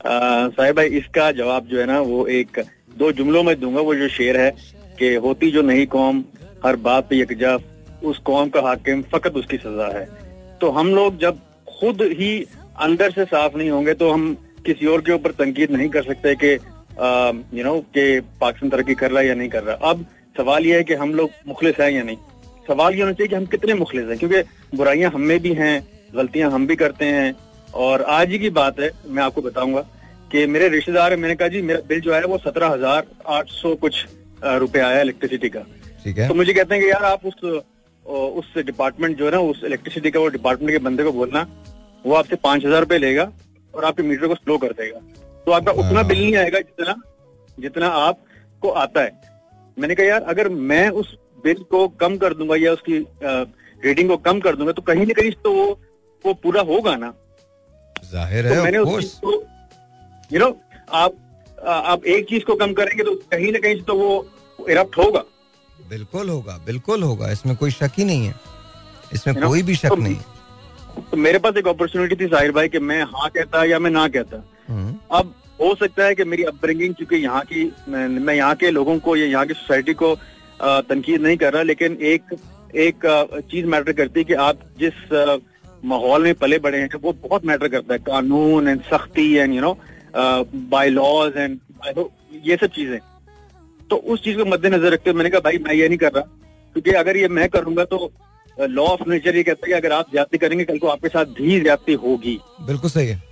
[0.00, 2.60] साहिब भाई, इसका जवाब जो है ना, वो एक,
[2.98, 4.50] दो जुमलों में दूँगा, वो जो शेर है
[4.98, 6.24] कि होती जो नहीं कौम,
[6.64, 7.56] हर बात पे यकजा
[8.04, 10.04] उस कौम का हाकिम फकत उसकी सजा है।
[10.60, 11.38] तो हम लोग जब
[11.70, 12.46] खुद ही
[12.80, 14.34] अंदर से साफ़ नहीं होंगे तो हम
[14.66, 16.52] किसी और के ऊपर तनकीद नहीं कर सकते कि
[17.58, 20.04] यू नो कि पाकिस्तान तरक्की कर रहा है या नहीं कर रहा। अब
[20.36, 22.16] सवाल यह है कि हम लोग मुखलिस हैं या नहीं?
[22.68, 24.18] सवाल ये होना चाहिए कि हम कितने मुखलिस हैं?
[24.18, 27.32] क्योंकि बुराइयाँ हम में भी हैं, गलतियाँ हम भी करते हैं।
[27.78, 29.80] और आज ही की बात है मैं आपको बताऊँगा
[30.30, 33.48] कि मेरे रिश्तेदार है मैंने कहा जी मेरा बिल जो है वो सत्रह हज़ार आठ
[33.52, 34.04] सौ कुछ
[34.44, 35.60] रुपए आया इलेक्ट्रिसिटी का।
[36.04, 37.42] ठीक है। तो मुझे कहते हैं कि यार आप उस
[38.06, 41.46] उस डिपार्टमेंट जो है ना उस इलेक्ट्रिसिटी का वो डिपार्टमेंट के बंदे को बोलना
[42.04, 43.30] वो आपसे पाँच हज़ार रुपए लेगा
[43.74, 45.00] और आपके मीटर को स्लो कर देगा।
[45.46, 46.94] तो आपका उतना बिल नहीं आएगा जितना
[47.58, 49.12] जितना आपको आता है।
[49.76, 54.16] मैंने कहा यार अगर मैं उस बिल को कम कर दूँगा या उसकी रेटिंग को
[54.18, 55.66] कम कर दूँगा तो कहीं ना कहीं तो वो
[56.24, 57.12] वो पूरा होगा ना।
[58.12, 58.78] ज़ाहिर है तो मैंने
[60.30, 60.56] यू नो
[60.94, 61.14] आप
[61.58, 64.26] आप एक चीज़ को कम करेंगे तो कहीं ना कहीं तो वो
[64.58, 65.22] इरप्ट होगा।
[65.88, 68.34] बिल्कुल होगा बिल्कुल होगा इसमें कोई शक ही नहीं है।
[69.14, 70.16] इसमें कोई भी शक तो, नहीं
[71.02, 74.06] तो मेरे पास एक अपॉर्चुनिटी थी साहिर भाई कि मैं हाँ कहता या मैं ना
[74.08, 78.70] कहता। हम्म। अब हो सकता है कि मेरी अपब्रिंगिंग चूँकि यहाँ की मैं यहाँ के
[78.70, 80.14] लोगों को या यहाँ की सोसाइटी को
[80.60, 82.36] तनकीद नहीं कर रहा लेकिन एक
[82.76, 83.06] एक
[83.50, 84.94] चीज़ मैटर करती है कि आप जिस
[85.84, 89.60] माहौल में पले बड़े हैं वो बहुत मैटर करता है कानून एंड सख्ती and you
[89.60, 89.76] know
[90.90, 91.58] bylaws and
[92.44, 92.98] ये सब चीज़ें।
[93.90, 96.22] तो उस चीज़ को मद्देनजर रखते हुए मैंने कहा भाई मैं ये नहीं कर रहा
[96.76, 98.10] क्योंकि अगर ये मैं करूँगा तो
[98.56, 101.24] लॉ ऑफ़ नेचर ये कहता है कि अगर आप ज़्यादा करेंगे कल को आपके साथ
[101.36, 103.22] भी ज़्यादा होगी। बिल्कुल सही है।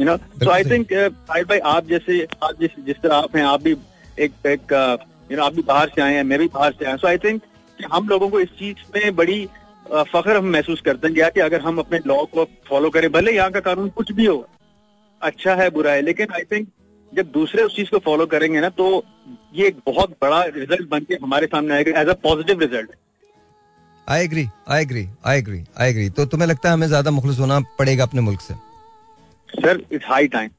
[0.00, 0.92] You know so I think
[1.28, 3.76] भाई आप जैसे आप जिस जिस तरह आप हैं आप भी
[4.18, 4.72] एक एक
[5.30, 7.18] यू नो आप भी बाहर से आए हैं मैं भी बाहर से आया सो आई
[7.24, 7.42] थिंक
[7.92, 9.46] हम लोगों को इस चीज़ में बड़ी
[9.90, 13.32] फख्र हम महसूस करते हैं क्या कि अगर हम अपने लॉ को फॉलो करें भले
[13.32, 14.46] यहाँ का कानून कुछ भी हो
[15.22, 16.68] अच्छा है बुरा है लेकिन आई थिंक
[17.14, 19.04] जब दूसरे उस चीज़ को फॉलो करेंगे ना तो
[19.54, 22.90] ये एक बहुत बड़ा रिज़ल्ट बन के हमारे सामने आएगा as a positive result
[24.08, 27.38] I agree I agree I agree I agree तो तुम्हें लगता है हमें ज़्यादा मुखलिस
[27.38, 28.54] होना पड़ेगा अपने मुल्क से?
[29.48, 30.50] सर इट्स हाई टाइम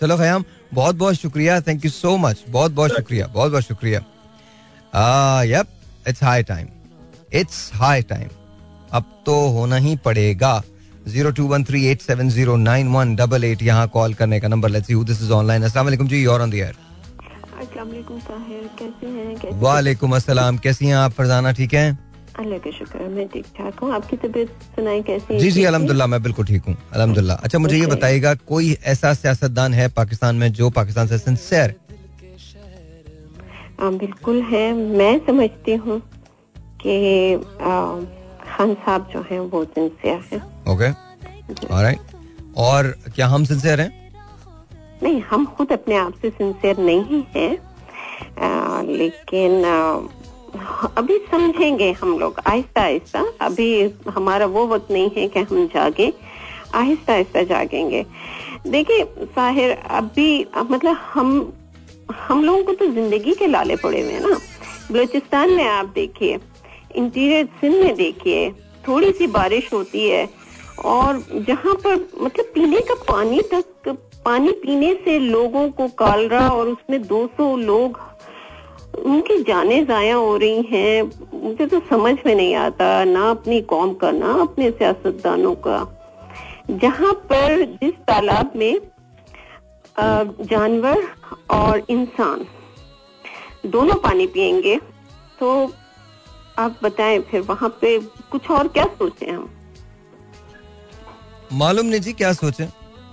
[0.00, 4.00] चलो खयाम बहुत बहुत शुक्रिया थैंक यू सो मच बहुत बहुत शुक्रिया बहुत बहुत शुक्रिया
[5.42, 5.75] yup
[6.08, 6.66] it's high time
[7.34, 8.28] it's high time
[8.92, 10.62] अब तो होना ही पड़ेगा।
[11.08, 14.48] Zero two one three eight seven zero nine one double eight यहाँ कॉल करने का
[14.48, 16.74] number let's this is online अस्सलाम जी और ऑन द एयर
[19.54, 21.12] वालेकुम अस्सलाम कैसी हैं आप?
[21.12, 21.98] फरजाना ठीक हैं?
[22.38, 26.22] अल्लाह का शुक्र मैं ठीक ठाक हूँ। आपकी तबीयत सुनाई कैसी जी जी अलहमदुल्ला मैं
[26.22, 30.70] बिल्कुल ठीक हूँ। अलहमदुल्ला अच्छा मुझे ये बताइएगा कोई ऐसा सियासतदान है पाकिस्तान में जो
[30.70, 31.74] पाकिस्तान से सिंसियर
[33.80, 36.00] बिल्कुल है। मैं समझती हूँ
[36.82, 37.36] कि
[38.46, 40.90] खान साहब जो हैं वो सिंसियर हैं। ओके
[41.74, 42.00] ऑलराइट
[42.58, 43.90] और क्या हम सिंसियर हैं?
[45.02, 50.00] नहीं हम खुद अपने आप से सिंसियर नहीं हैं। लेकिन आ,
[50.96, 53.68] अभी समझेंगे हम लोग। आहिस्ता आहिस्ता। अभी
[54.08, 56.12] हमारा वो वक्त नहीं है कि हम जागे।
[56.74, 58.04] आहिस्ता आहिस्ता जागेंगे।
[58.66, 59.04] देखिए
[59.34, 61.52] साहिर अभी मतलब हम
[62.08, 64.38] हम लोगों को तो ज़िंदगी के लाले पड़े हुए हैं ना।
[64.92, 66.38] बलोचिस्तान में आप देखिए,
[66.96, 68.50] इंटीरियर सिंध में देखिए
[68.88, 70.28] थोड़ी सी बारिश होती है,
[70.84, 73.88] और जहाँ पर मतलब पीने का पानी तक,
[74.24, 77.98] पानी पीने से लोगों को कालरा और उसमें 200 लोग,
[78.96, 81.02] उनकी जाने जाया हो रही हैं।
[81.34, 85.86] मुझे तो समझ में नहीं आता ना अपनी कौम का, ना अपने सियासतदानों का।
[86.72, 88.80] जहाँ पर जिस तालाब में
[90.00, 91.06] जानवर
[91.50, 92.46] और इंसान
[93.70, 94.76] दोनों पानी पिएँगे
[95.40, 95.50] तो
[96.58, 97.98] आप बताएँ फिर वहाँ पे
[98.30, 99.48] कुछ और क्या सोचे हम?
[101.52, 102.68] मालूम नहीं जी क्या सोचे।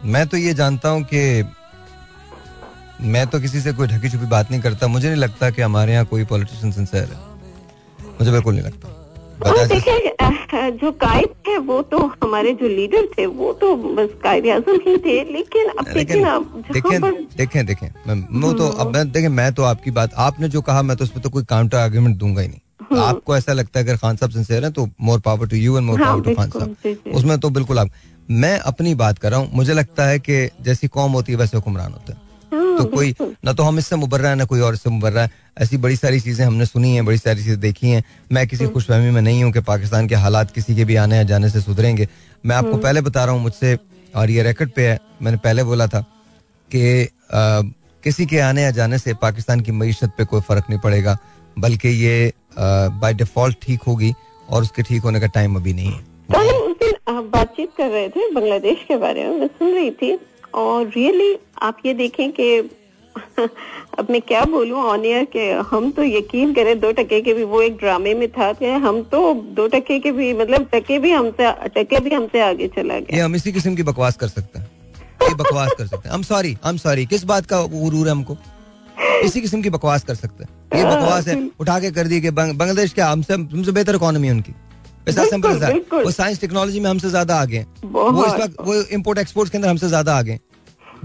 [0.06, 1.44] मैं तो ये जानता हूँ कि
[3.02, 5.94] मैं तो किसी से कोई ढकी छुपी बात नहीं करता। मुझे नहीं लगता कि हमारे
[5.94, 7.18] यहाँ कोई पॉलिटिशियन सिंसियर है।
[8.20, 8.90] मुझे बिल्कुल नहीं लगता।
[9.44, 14.80] देखिए जो कायद थे वो तो हमारे जो लीडर थे वो तो बस कायद आज़म
[14.88, 16.22] ही थे लेकिन अब देखें
[16.72, 17.02] देखें
[17.38, 20.98] देखें देखें। मैं तो अब मैं देखें मैं तो आपकी बात आपने जो कहा मैं
[20.98, 23.86] तो उस पर तो कोई काउंटर आर्ग्यूमेंट दूँगा ही नहीं। हम्म। आपको ऐसा लगता है
[23.86, 26.50] अगर खान साहब सिंसियर हैं तो more power to you and more power to Khan
[26.50, 27.90] साहब। उसमें तो बिल्कुल आप
[28.32, 31.58] मैं अपनी बात कर रहा हूँ मुझे लगता है कि जैसी कौम होती है वैसे
[31.58, 32.23] हुक्मरान होता है हाँ,
[32.54, 33.14] तो कोई
[33.46, 36.20] ना तो हम इससे मुबर्रा है ना कोई और इससे मुबर्रा है ऐसी बड़ी सारी
[36.20, 39.44] चीज़ें हमने सुनी हैं बड़ी सारी चीज़ें देखी हैं मैं किसी हम्म। खुशफहमी में नहीं
[39.44, 42.08] हूँ कि पाकिस्तान के हालात किसी के भी आने या जाने से सुधरेंगे
[42.44, 43.78] मैं आपको हम्म। पहले बता रहा हूँ मुझसे
[44.14, 46.06] और ये रिकॉर्ड पे है मैंने पहले बोला था
[46.70, 47.08] कि
[48.04, 51.18] किसी के आने या जाने से पाकिस्तान की मीशत पे कोई फ़र्क नहीं पड़ेगा
[51.58, 54.14] बल्कि ये बाय डिफ़ॉल्ट ठीक होगी
[54.50, 56.12] और उसके ठीक होने का टाइम अभी नहीं है
[56.84, 60.18] दिन बातचीत कर रहे थे बांग्लादेश के बारे में मैं सुन रही थी
[60.56, 61.34] और रियली
[61.64, 62.58] आप ये देखें कि
[64.00, 67.44] अब मैं क्या बोलूँ ऑन एयर के हम तो यकीन करें दो टके के भी
[67.44, 71.12] वो एक ड्रामे में था कि हम तो दो टके के भी मतलब टके भी
[71.12, 74.60] हमसे टके भी हमसे आगे चला गया। ये हम इसी किस्म की बकवास कर सकते
[74.60, 74.70] हैं।
[75.22, 78.38] ये बकवास कर सकते हैं। सॉरी हम सॉरी किस बात का गुरूर है हमको?
[79.24, 82.22] इसी किस्म की बकवास कर सकते हैं। ये हाँ, बकवास है उठा के कर दी
[82.22, 84.54] कि बांग्लादेश क्या हमसे हमसे बेहतर इकोनॉमी है उनकी?
[85.10, 89.20] ऐसा सिंपल है वो साइंस टेक्नोलॉजी में हमसे ज़्यादा आगे वो इस वक्त वो इम्पोर्ट
[89.20, 90.40] एक्सपोर्ट के अंदर हमसे ज़्यादा आगे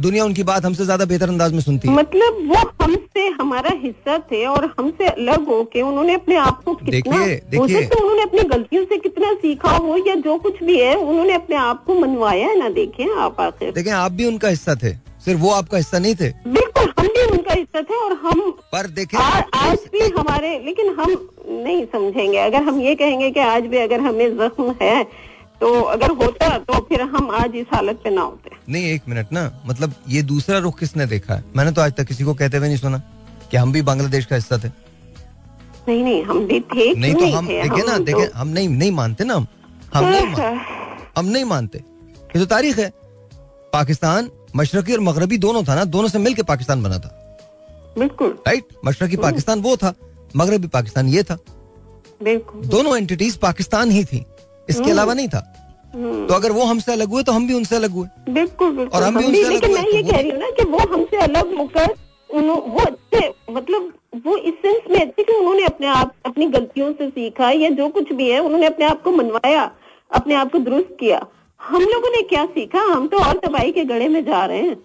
[0.00, 4.18] दुनिया उनकी बात हमसे ज़्यादा बेहतर अंदाज में सुनती है। मतलब वो हमसे हमारा हिस्सा
[4.30, 8.42] थे और हमसे अलग हो के उन्होंने अपने आप को देखिए देखिए। तो उन्होंने अपनी
[8.48, 12.46] गलतियों से कितना सीखा हो या जो कुछ भी है उन्होंने अपने आप को मनवाया
[12.48, 14.92] है ना देखे आप आखिर। देखें आप भी उनका हिस्सा थे
[15.24, 18.40] सिर्फ़ वो आपका हिस्सा नहीं थे। बिल्कुल हम भी उनका हिस्सा थे और हम
[18.72, 21.16] पर देखें आज भी हमारे लेकिन हम
[21.48, 25.02] नहीं समझेंगे। अगर हम ये कहेंगे कि आज भी अगर हमें जख्म है
[25.60, 29.32] तो अगर होता तो फिर हम आज इस हालत पे ना होते। नहीं एक मिनट
[29.32, 31.35] ना मतलब ये दूसरा रुख किसने देखा?
[31.35, 32.98] है मैंने तो आज तक किसी को कहते हुए नहीं सुना
[33.51, 34.68] कि हम भी बांग्लादेश का हिस्सा थे।
[35.89, 39.24] नहीं नहीं हम भी थे नहीं तो हम देखे ना देखे हम नहीं नहीं मानते
[39.24, 39.47] ना हम।
[39.94, 40.59] हम नहीं
[41.18, 42.90] हम नहीं मानते। ये तो तारीख है।
[43.72, 47.14] पाकिस्तान मशरकी और मगरबी दोनों था ना दोनों से मिलकर पाकिस्तान बना था।
[47.98, 49.94] बिल्कुल। राइट मशरकी हम्म। पाकिस्तान वो था
[50.36, 51.39] मगरबी पाकिस्तान ये था।
[52.22, 54.24] बिल्कुल। दोनों एंटिटीज पाकिस्तान ही थी।
[54.68, 55.42] इसके हम्म। अलावा नहीं था।
[55.94, 59.00] हम्म। तो अगर वो हमसे अलग हुए तो हम भी उनसे अलग हुए। बिल्कुल बिल्कुल।
[59.00, 61.22] और हम भी उनसे अलग हुए। मैं ये कह रही हूँ ना कि वो हमसे
[61.22, 61.94] अलग होकर
[62.30, 63.92] वो अच्छे मतलब
[64.26, 67.88] वो इस सेंस में अच्छे कि उन्होंने अपने आप अपनी गलतियों से सीखा या जो
[67.88, 69.70] कुछ भी है उन्होंने अपने आप को मनवाया
[70.10, 71.24] अपने आप को दुरुस्त किया।
[71.60, 72.80] हम लोगों ने क्या सीखा?
[72.92, 74.76] हम तो और तबाही के गड़े में जा रहे हैं।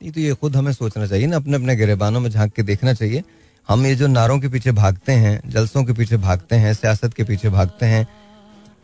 [0.00, 2.92] नहीं तो ये खुद हमें सोचना चाहिए ना अपने अपने गिरेबानों में झाँक के देखना
[2.92, 3.22] चाहिए।
[3.68, 7.24] हम ये जो नारों के पीछे भागते हैं जलसों के पीछे भागते हैं सियासत के
[7.24, 8.06] पीछे भागते हैं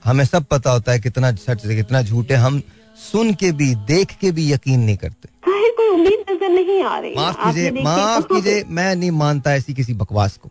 [0.04, 2.60] हमें सब पता होता है कितना सच है कितना झूठ है। हम
[3.02, 5.28] सुन के भी देख के भी यकीन नहीं करते।
[5.72, 9.94] कोई उम्मीद नज़र नहीं आ रही। माफ़ कीजिए माफ़ कीजिए मैं नहीं मानता ऐसी किसी
[9.94, 10.50] बकवास को।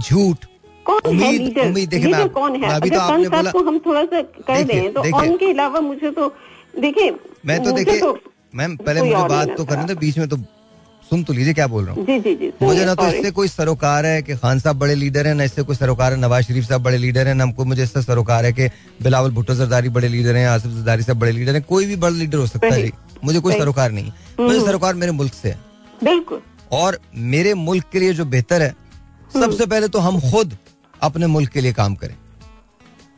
[0.00, 0.44] झूठ।
[0.86, 1.66] कौन है लीडर?
[1.66, 2.70] उम्मीद लीडर कौन है?
[2.74, 6.28] अभी तो आपने बोला को हम थोड़ा सा कर दें तो उनके अलावा मुझे तो
[6.80, 7.14] देखिए
[7.46, 8.18] मैं तो देखिए तो
[8.54, 10.36] मैम पहले मुझे बात तो करने दो बीच में तो
[11.12, 13.48] सुन तो लीजिए क्या बोल रहा हूँ। जी जी जी मुझे ना तो इससे कोई
[13.48, 16.64] सरोकार है कि खान साहब बड़े लीडर है ना इससे कोई सरोकार है नवाज़ शरीफ
[16.68, 18.68] साहब बड़े लीडर है ना हमको मुझे इससे सरोकार है कि
[19.02, 22.16] बिलावल भुट्टो जरदारी बड़े लीडर हैं आसिफ जरदारी साहब बड़े लीडर हैं कोई भी बड़ा
[22.16, 22.90] लीडर हो सकता है
[23.24, 25.58] मुझे कोई सरोकार नहीं मुझे हम्म। सरोकार मेरे मुल्क से है।
[26.04, 26.40] बिल्कुल।
[26.72, 28.74] और मेरे मुल्क के लिए जो बेहतर है
[29.34, 30.56] हम्म। सबसे पहले तो हम खुद
[31.02, 32.14] अपने मुल्क के लिए काम करें।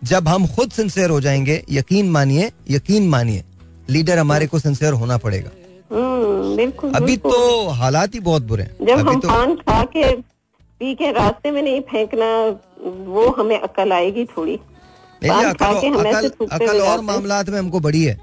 [0.02, 3.44] जब हम खुद सिंसियर हो जाएँगे यकीन मानिए यकीन मानिए
[3.90, 5.50] लीडर हमारे को सिंसियर होना पड़ेगा।
[5.94, 9.28] बिल्कुल अभी तो हालात ही बहुत बुरे हैं। जब हम तो...
[9.28, 10.12] पान खा के
[10.80, 12.30] पी के रास्ते में नहीं फेंकना
[13.08, 14.58] वो हमें अकल आएगी थोड़ी।
[15.22, 18.18] नहीं अकल, अकल, अकल और मामला में हमको बड़ी है।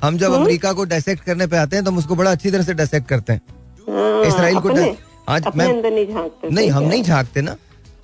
[0.00, 0.42] हम जब हम्म?
[0.42, 3.08] अमेरिका को डायसेक्ट करने पे आते हैं तो हम उसको बड़ा अच्छी तरह से डायसेक्ट
[3.08, 3.40] करते हैं।
[3.88, 4.68] हाँ, इसराइल को
[5.28, 5.66] आज मैं
[6.44, 7.56] नहीं हम नहीं झांकते ना।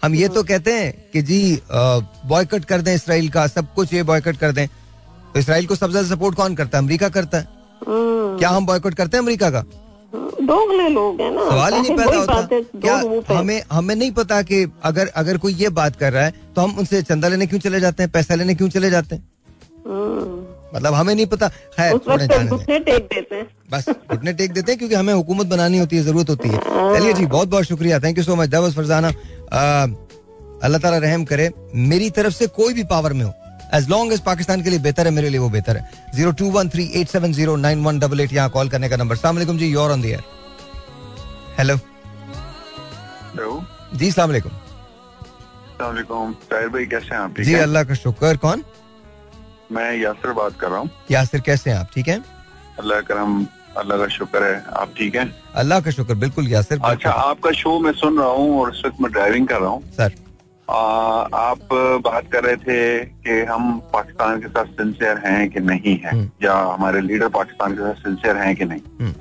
[0.03, 3.93] हम ये तो हाँ। कहते हैं कि जी बॉयकट कर दें इसराइल का सब कुछ
[3.95, 6.85] ये बॉयकट कर दें। तो इसराइल को सबसे ज़्यादा सपोर्ट कौन करता है?
[6.85, 7.47] अमेरिका करता हाँ।
[7.89, 9.65] क्या हम बॉयकॉट करते हैं अमेरिका का?
[10.43, 12.41] दोगले लोग हैं ना। सवाल ही नहीं पैदा होता।
[12.81, 12.97] क्या
[13.31, 16.79] हमें हमें नहीं पता कि अगर अगर कोई ये बात कर रहा है तो हम
[16.79, 18.11] उनसे चंदा लेने क्यों चले जाते हैं?
[18.13, 19.23] पैसा लेने क्यों चले जाते हैं?
[20.75, 24.95] मतलब हमें नहीं पता। खैर घुटने टेक देते हैं। बस घुटने टेक देते हैं क्योंकि
[24.95, 28.25] हमें हुकूमत बनानी होती है ज़रूरत होती है। चलिए जी बहुत बहुत शुक्रिया। थैंक यू
[28.25, 29.09] सो मच दवस फरजाना
[30.63, 33.31] अल्लाह ताला रहम करे। मेरी तरफ़ से कोई भी पावर में हो
[33.75, 36.51] एज लॉन्ग एज पाकिस्तान के लिए बेहतर है मेरे लिए वो बेहतर है। Zero two
[36.51, 39.57] one three eight seven zero nine one double eight यहाँ कॉल करने का नंबर सलाम
[39.57, 40.23] जी योर ऑन दियर
[41.59, 41.77] हेलो
[43.95, 44.31] जी सलाम
[45.81, 47.41] भाई कैसे हैं आप?
[47.41, 48.63] जी अल्लाह का शुक्र। कौन?
[49.73, 51.89] मैं यासिर बात कर रहा हूँ। यासिर कैसे हैं आप?
[51.95, 52.25] ठीक हैं?
[52.79, 53.47] अल्लाह करम
[53.79, 55.35] अल्लाह का शुक्र है। आप ठीक हैं?
[55.55, 59.01] अल्लाह का शुक्र बिल्कुल यासिर अच्छा आपका शो मैं सुन रहा हूँ और इस वक्त
[59.01, 60.15] मैं ड्राइविंग कर रहा हूँ। सर।
[60.69, 61.73] आ, आप
[62.05, 66.31] बात कर रहे थे कि हम पाकिस्तान के साथ सिंसियर हैं कि नहीं है हम्म।
[66.43, 69.13] या हमारे लीडर पाकिस्तान के साथ सिंसियर हैं कि नहीं हम्म।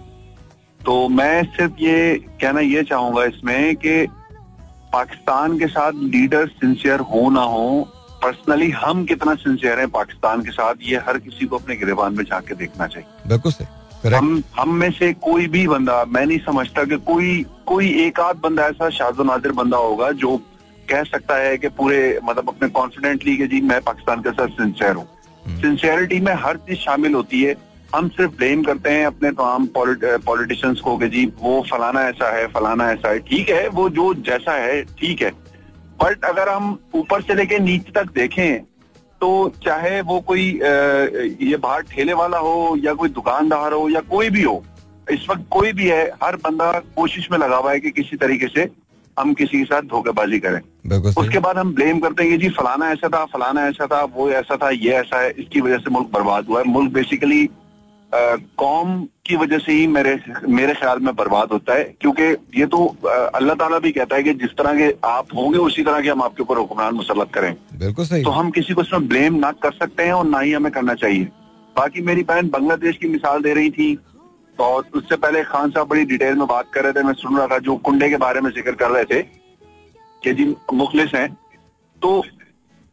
[0.82, 4.06] तो मैं सिर्फ़ ये कहना ये चाहूँगा इसमें कि
[4.94, 7.68] पाकिस्तान के साथ लीडर सिंसियर हो ना हो
[8.24, 12.24] पर्सनली हम कितना सिंसियर हैं पाकिस्तान के साथ ये हर किसी को अपने गिरबान में
[12.26, 16.84] जाके देखना चाहिए बिल्कुल सही हम हम में से कोई भी बंदा मैं नहीं समझता
[16.84, 20.40] कि कोई कोई एक आध बंदा ऐसा शाजो नादिर बंदा होगा जो
[20.90, 24.96] कह सकता है कि पूरे मतलब अपने कॉन्फिडेंटली कि जी मैं पाकिस्तान के साथ सिंसियर
[24.96, 25.06] हूँ।
[25.62, 27.56] सिंसियरिटी में हर चीज़ शामिल होती है।
[27.96, 32.48] हम सिर्फ़ ब्लेम करते हैं अपने तमाम पॉलिटिशियंस को कि जी वो फलाना ऐसा है
[32.48, 35.32] फलाना ऐसा है। ठीक है वो जो जैसा है ठीक है।
[36.04, 38.64] बट अगर हम ऊपर से लेके नीचे तक देखें
[39.22, 39.32] तो
[39.64, 40.48] चाहे वो कोई
[41.42, 44.64] ये बाहर ठेले वाला हो या कोई दुकानदार हो या कोई भी हो
[45.12, 48.48] इस वक्त कोई भी है हर बंदा कोशिश में लगा हुआ है कि किसी तरीके
[48.48, 48.66] से
[49.18, 50.60] हम किसी के साथ धोखेबाजी करें।
[51.18, 54.30] उसके बाद हम ब्लेम करते हैं ये जी फलाना ऐसा था फलाना ऐसा था वो
[54.34, 57.50] ऐसा था ये ऐसा है इसकी वजह से मुल्क बर्बाद हुआ है। मुल्क बेसिकली
[58.12, 60.18] कौम की वजह से ही मेरे
[60.50, 62.24] मेरे ख्याल में बर्बाद होता है क्योंकि
[62.60, 66.02] ये तो अल्लाह ताला भी कहता है कि जिस तरह के आप होंगे उसी तरह
[66.02, 69.36] के हम आपके ऊपर हुक्मरान मुसलत करें। बिल्कुल सही। तो हम किसी को इसमें ब्लेम
[69.36, 71.24] ना कर सकते हैं और ना ही हमें करना चाहिए।
[71.76, 73.94] बाकी मेरी बहन बांग्लादेश की मिसाल दे रही थी
[74.60, 77.48] और उससे पहले खान साहब बड़ी डिटेल में बात कर रहे थे मैं सुन रहा
[77.48, 79.22] था जो कुंडे के बारे में ज़िक्र कर रहे थे
[80.22, 81.28] कि जी मुखलिस हैं
[81.98, 82.24] तो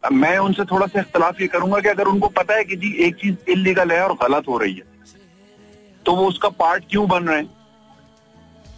[0.03, 3.17] मैं उनसे थोड़ा सा इख्तलाफ ये करूँगा कि अगर उनको पता है कि जी एक
[3.17, 5.19] चीज़ इलीगल है और गलत हो रही है
[6.07, 7.49] तो वो उसका पार्ट क्यों बन रहे हैं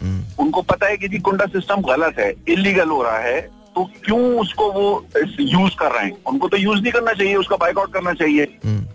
[0.01, 3.39] हम्म। उनको पता है कि जी कुंडा सिस्टम गलत है इलीगल हो रहा है
[3.75, 7.55] तो क्यों उसको वो यूज़ कर रहे हैं उनको तो यूज़ नहीं करना चाहिए उसका
[7.57, 8.85] बाइकआउट करना चाहिए हम्म।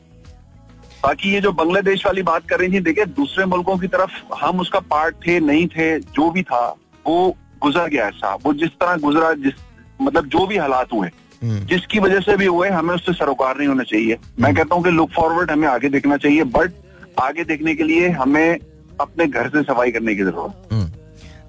[1.03, 4.61] बाकी ये जो बांग्लादेश वाली बात कर रही थी देखिए दूसरे मुल्कों की तरफ़ हम
[4.61, 6.67] उसका पार्ट थे नहीं थे जो भी था
[7.07, 9.53] वो गुजर गया ऐसा वो जिस तरह गुजरा जिस
[10.01, 11.09] मतलब जो भी हालात हुए
[11.43, 14.85] हम्म। जिसकी वजह से भी हुए हमें उससे सरोकार नहीं होना चाहिए मैं। कहता हूँ
[14.85, 16.73] कि लुक फॉरवर्ड हमें आगे देखना चाहिए बट
[17.21, 18.59] आगे देखने के लिए हमें
[19.01, 20.91] अपने घर से सफ़ाई करने की ज़रूरत हम्म।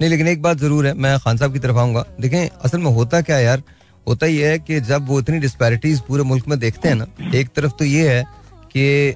[0.02, 2.92] नहीं लेकिन एक बात ज़रूर है मैं खान साहब की तरफ़ आऊँगा देखें असल में
[2.92, 3.64] होता क्या यार
[4.08, 7.06] होता ही है कि जब वो इतनी डिस्पैरिटीज पूरे मुल्क में देखते हैं ना
[7.36, 8.24] एक तरफ़ तो ये है
[8.72, 9.16] कि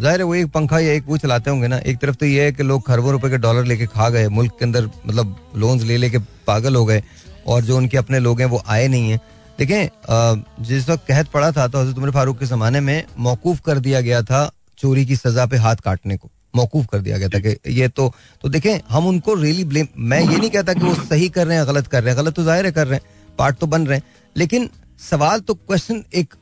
[0.00, 2.44] ज़ाहिर है वो एक पंखा या एक वो चलाते होंगे ना, एक तरफ़ तो ये
[2.44, 5.82] है कि लोग खरबों रुपए के डॉलर लेके खा गए, मुल्क के अंदर मतलब लोन्स
[5.82, 7.02] ले लेके पागल हो गए,
[7.46, 9.20] और जो उनके अपने लोग हैं वो आए नहीं है।
[9.58, 13.78] देखें जिस वक्त कहत पड़ा था तो हज़रत उमर फारूक के जमाने में मौकूफ कर
[13.80, 17.38] दिया गया था चोरी की सजा पे हाथ काटने को। मौकूफ कर दिया गया था
[17.40, 18.12] कि ये तो
[18.44, 21.56] तो देखें, हम उनको रियली ब्लेम मैं ये नहीं कहता कि वो सही कर रहे
[21.56, 23.86] हैं, गलत कर रहे हैं, गलत तो ज़ाहिर है कर रहे हैं पार्ट तो बन
[23.86, 24.04] रहे हैं,
[24.36, 24.68] लेकिन
[25.00, 26.34] सवाल तो क्वेश्चन एक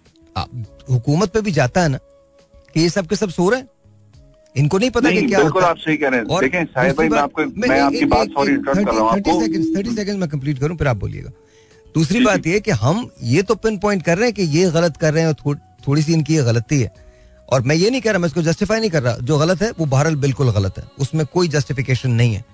[0.90, 1.98] हुकूमत पे भी जाता है ना।
[2.76, 3.68] ये सब के सब सो रहे हैं।
[4.54, 7.08] इनको नहीं पता नहीं, कि क्या बिल्कुल आप सही कह रहे हैं। देखें साहिब भाई
[7.08, 10.18] मैं आपको मैं आपकी बात सॉरी इंटरप्ट कर रहा हूँ आपको। 30 सेकंड 30 सेकंड
[10.18, 11.30] मैं कंप्लीट करूँ फिर आप बोलिएगा।
[11.94, 14.96] दूसरी बात ये कि हम ये तो पिन पॉइंट कर रहे हैं कि ये गलत
[14.96, 15.58] कर रहे हैं और
[15.88, 16.92] थोड़ी सी इनकी ये गलती है।
[17.48, 19.70] और मैं ये नहीं कह रहा मैं इसको जस्टिफाई नहीं कर रहा। जो गलत है
[19.78, 22.44] वो बहरल बिल्कुल गलत है। उसमें कोई जस्टिफिकेशन नहीं है।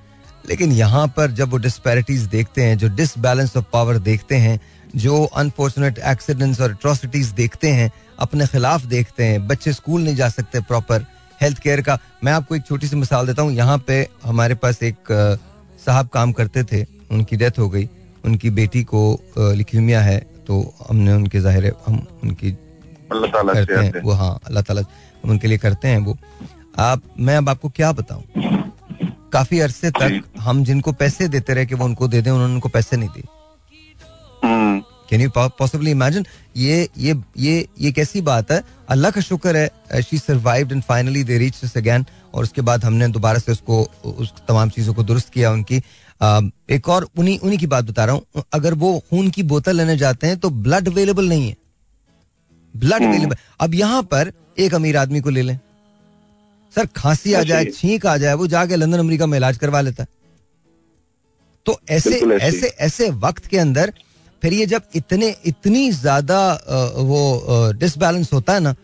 [0.45, 4.61] लेकिन यहाँ पर जब वो डिस्पैरिटीज देखते हैं जो डिसबैलेंस ऑफ़ पावर देखते हैं
[4.97, 10.29] जो अनफॉर्चुनेट एक्सीडेंट्स और अट्रोसिटीज देखते हैं अपने खिलाफ देखते हैं बच्चे स्कूल नहीं जा
[10.29, 11.05] सकते प्रॉपर
[11.41, 14.83] हेल्थ केयर का मैं आपको एक छोटी सी मिसाल देता हूँ। यहाँ पे हमारे पास
[14.83, 15.13] एक
[15.85, 17.89] साहब काम करते थे उनकी डेथ हो गई
[18.25, 19.03] उनकी बेटी को
[19.39, 22.51] लिक्यूमिया है तो हमने उनके ज़ाहिर हम उनकी
[23.13, 24.83] करते हैं वो हाँ अल्लाह ताला
[25.25, 26.17] उनके लिए करते हैं वो।
[26.79, 28.23] आप मैं अब आपको क्या बताऊँ?
[29.33, 32.69] काफ़ी अरसे तक हम जिनको पैसे देते रहे कि वो उनको दे दें उन्होंने उनको
[32.69, 33.25] पैसे नहीं दिए।
[35.11, 36.25] कैन यू पॉसिबली इमेजिन
[36.57, 38.63] ये ये ये ये कैसी बात है?
[38.89, 42.85] अल्लाह का शुक्र है she survived and finally they reach this again और उसके बाद
[42.85, 45.77] हमने दोबारा से उसको उस तमाम चीज़ों को दुरुस्त किया उनकी।
[46.71, 49.97] एक और उन्हीं उन्हीं की बात बता रहा हूँ। अगर वो खून की बोतल लेने
[49.97, 51.57] जाते हैं तो ब्लड अवेलेबल नहीं है।
[52.75, 53.65] Blood available hmm.
[53.65, 55.59] अब यहाँ पर एक अमीर आदमी को ले लें।
[56.73, 60.03] सर खांसी आ जाए छींक आ जाए वो जाके लंदन अमेरिका में इलाज करवा लेता
[60.03, 60.09] है।
[61.67, 63.93] तो ऐसे ऐसे। ऐसे वक्त के अंदर
[64.43, 66.39] फिर ये जब इतने इतनी ज़्यादा
[66.99, 68.75] वो डिसबैलेंस होता है ना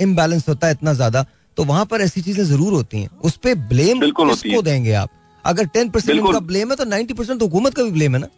[0.00, 1.24] इम्बैलेंस होता है इतना ज़्यादा
[1.56, 5.10] तो वहाँ पर ऐसी चीज़ें ज़रूर होती हैं। उस पर ब्लेम किसको देंगे आप?
[5.44, 8.20] अगर टेन परसेंट उनका ब्लेम है तो नाइन्टी परसेंट तो हुकूमत का भी ब्लेम है
[8.20, 8.28] ना?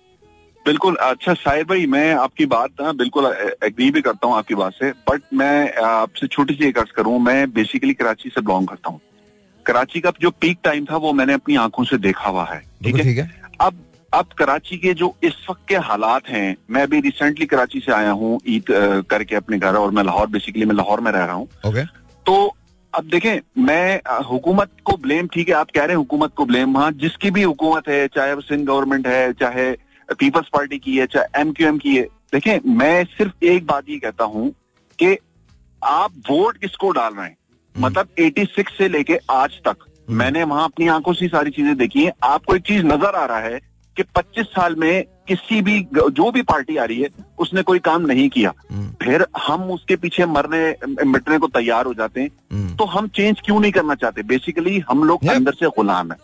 [0.67, 3.27] बिल्कुल अच्छा साहिर भाई मैं आपकी बात ना बिल्कुल
[3.65, 7.19] एग्री भी करता हूँ आपकी बात से बट मैं आपसे छोटी सी एक अर्ज़ करूँ
[7.19, 9.01] मैं बेसिकली कराची से बिलोंग करता हूँ।
[9.67, 12.97] कराची का जो पीक टाइम था वो मैंने अपनी आँखों से देखा हुआ है ठीक
[12.97, 13.31] है?
[13.61, 17.93] अब अब कराची के जो इस वक्त के हालात हैं मैं अभी रिसेंटली कराची से
[17.93, 18.65] आया हूँ ईद
[19.11, 21.87] करके अपने घर और मैं लाहौर बेसिकली मैं लाहौर में रह रहा हूँ। okay.
[22.27, 22.55] तो
[22.95, 26.77] अब देखें मैं हुकूमत को ब्लेम ठीक है आप कह रहे हैं हुकूमत को ब्लेम
[26.77, 29.71] हाँ जिसकी भी हुकूमत है चाहे वो सिंध गवर्नमेंट है चाहे
[30.19, 33.85] पीपल्स पार्टी की है चाहे एम क्यू एम की है। देखें मैं सिर्फ़ एक बात
[33.89, 34.51] ये कहता हूँ
[34.99, 35.19] कि
[35.85, 37.37] आप वोट किसको डाल रहे हैं?
[37.77, 41.77] हम्म। मतलब 86 से लेके आज तक हम्म। मैंने वहाँ अपनी आँखों से सारी चीज़ें
[41.77, 43.61] देखी हैं। आपको एक चीज़ नज़र आ रहा है
[43.97, 47.09] कि 25 साल में किसी भी जो भी पार्टी आ रही है
[47.39, 50.75] उसने कोई काम नहीं किया। हम्म। फिर हम उसके पीछे मरने
[51.05, 54.23] मिटने को तैयार हो जाते हैं। तो हम चेंज क्यों नहीं करना चाहते?
[54.23, 56.19] बेसिकली हम लोग अंदर से गुलाम है।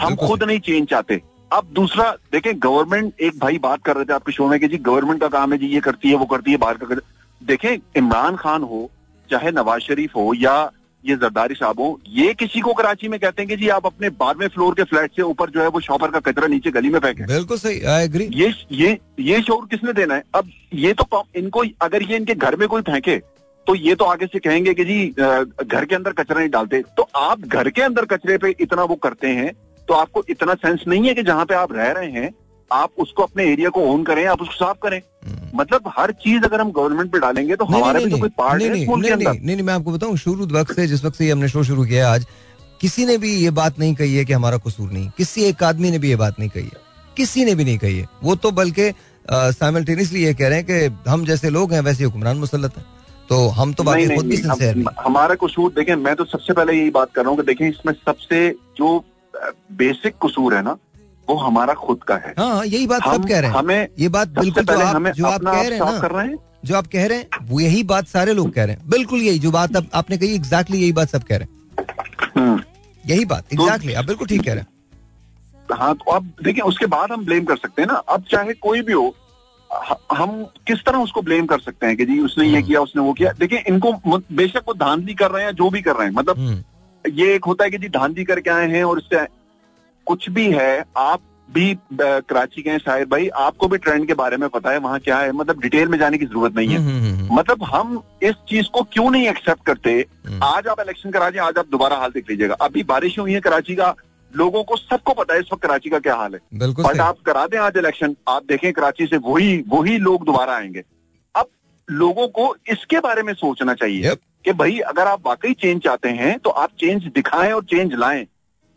[0.00, 4.12] हम खुद नहीं चेंज चाहते। अब दूसरा देखें गवर्नमेंट एक भाई बात कर रहे थे
[4.12, 6.50] आपके शो में कि जी गवर्नमेंट का काम है जी ये करती है वो करती
[6.50, 7.00] है बाहर का कर...
[7.40, 8.90] देखें इमरान खान हो
[9.30, 10.70] चाहे नवाज़ शरीफ हो या
[11.04, 14.08] ये जरदारी साहब हो ये किसी को कराची में कहते हैं कि जी आप अपने
[14.10, 16.98] बारहवें फ्लोर के फ्लैट से ऊपर जो है वो शॉपर का कचरा नीचे गली में
[17.00, 20.22] फेंके। बिल्कुल सही आई एग्री ये ये ये शोर किसने देना है?
[20.34, 23.16] अब ये तो इनको अगर ये इनके घर में कोई फेंके
[23.66, 27.08] तो ये तो आगे से कहेंगे कि जी घर के अंदर कचरा नहीं डालते। तो
[27.16, 29.52] आप घर के अंदर कचरे पे इतना वो करते हैं
[29.90, 32.30] तो आपको इतना सेंस नहीं है कि जहाँ पे आप रह रहे हैं
[32.70, 36.44] आप उसको अपने एरिया को ओन करें आप उसको साफ़ करें। हम्म। मतलब हर चीज़
[36.44, 39.40] अगर हम गवर्नमेंट पे डालेंगे तो हमारा भी तो कोई पार्ट है के अंदर। नहीं
[39.46, 42.26] नहीं मैं आपको बताऊँ शुरू वक्त से जिस वक्त से हमने शो शुरू किया आज
[42.80, 45.90] किसी ने भी ये बात नहीं कही है कि हमारा कसूर नहीं। किसी एक आदमी
[45.90, 46.80] ने भी ये बात नहीं कही है।
[47.16, 48.90] किसी ने भी नहीं कही है। वो तो बल्कि
[49.26, 52.84] साइमल्टेनियसली ये कह रहे हैं कि हम जैसे लोग हैं वैसे हुक्मरान मुसलत है।
[53.28, 56.90] तो हम तो बाकी खुद भी सिंसियर हमारा कसूर देखें मैं तो सबसे पहले यही
[56.90, 58.98] बात कर रहा हूँ कि देखें इसमें सबसे जो
[59.72, 60.76] बेसिक कसूर है ना
[61.28, 64.28] वो हमारा खुद का है। हाँ यही बात सब कह रहे हैं। हमें ये बात
[64.30, 67.06] बिल्कुल पहले आप, हमें जो आप कह रहे हैं कर रहे हैं। जो आप कह
[67.06, 69.86] रहे हैं वो यही बात सारे लोग कह रहे हैं। बिल्कुल यही जो बात अब
[69.94, 71.86] आपने कही एग्जैक्टली यही बात सब कह रहे हैं।
[72.36, 72.60] हम्म।
[73.04, 77.12] यही बात एग्जैक्टली आप बिल्कुल ठीक कह रहे हैं। हाँ तो अब देखिए उसके बाद
[77.12, 79.14] हम ब्लेम कर सकते हैं ना। अब चाहे कोई भी हो
[80.12, 80.30] हम
[80.66, 83.12] किस तरह उसको ब्लेम कर सकते हैं कि जी उसने ये हम्म। किया उसने वो
[83.12, 83.92] किया। देखिए इनको
[84.32, 86.62] बेशक वो धांधली कर रहे हैं जो भी कर रहे हैं मतलब हम्म।
[87.08, 89.26] ये एक होता है कि जी धांधली करके आए हैं और इससे
[90.06, 91.20] कुछ भी है आप
[91.50, 95.18] भी कराची के शायद भाई आपको भी ट्रेंड के बारे में पता है वहाँ क्या
[95.18, 98.34] है मतलब डिटेल में जाने की ज़रूरत नहीं है। हम्म, हम्म, हम्म, मतलब हम इस
[98.48, 100.06] चीज़ को क्यों नहीं एक्सेप्ट करते?
[100.44, 103.40] आज आप इलेक्शन करा दें आज आप दोबारा हाल देख लीजिएगा। अभी बारिश हुई है
[103.40, 103.94] कराची का
[104.36, 107.16] लोगों को सबको पता है इस वक्त कराची का क्या हाल है। बिल्कुल बट आप
[107.26, 110.82] करा दें आज इलेक्शन आप देखें कराची से वही वही लोग दोबारा आएँगे।
[111.36, 111.46] अब
[111.90, 114.02] लोगों को इसके बारे में सोचना चाहिए।
[114.44, 118.24] कि भाई अगर आप वाकई चेंज चाहते हैं तो आप चेंज दिखाएँ और चेंज लाएँ।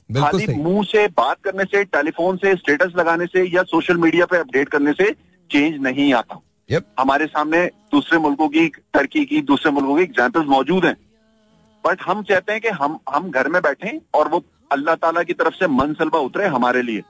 [0.10, 4.38] खाली मुँह से बात करने से टेलीफोन से स्टेटस लगाने से या सोशल मीडिया पे
[4.38, 5.11] अपडेट करने से
[5.49, 6.40] चेंज नहीं आता।
[6.99, 10.95] हमारे सामने दूसरे मुल्कों की टर्की की दूसरे मुल्कों की एग्जाम्पल्स मौजूद हैं।
[11.84, 15.34] बट हम चाहते हैं कि हम हम घर में बैठे और वो अल्लाह ताला की
[15.34, 17.03] तरफ़ से मनसलबा उतरे हमारे लिए।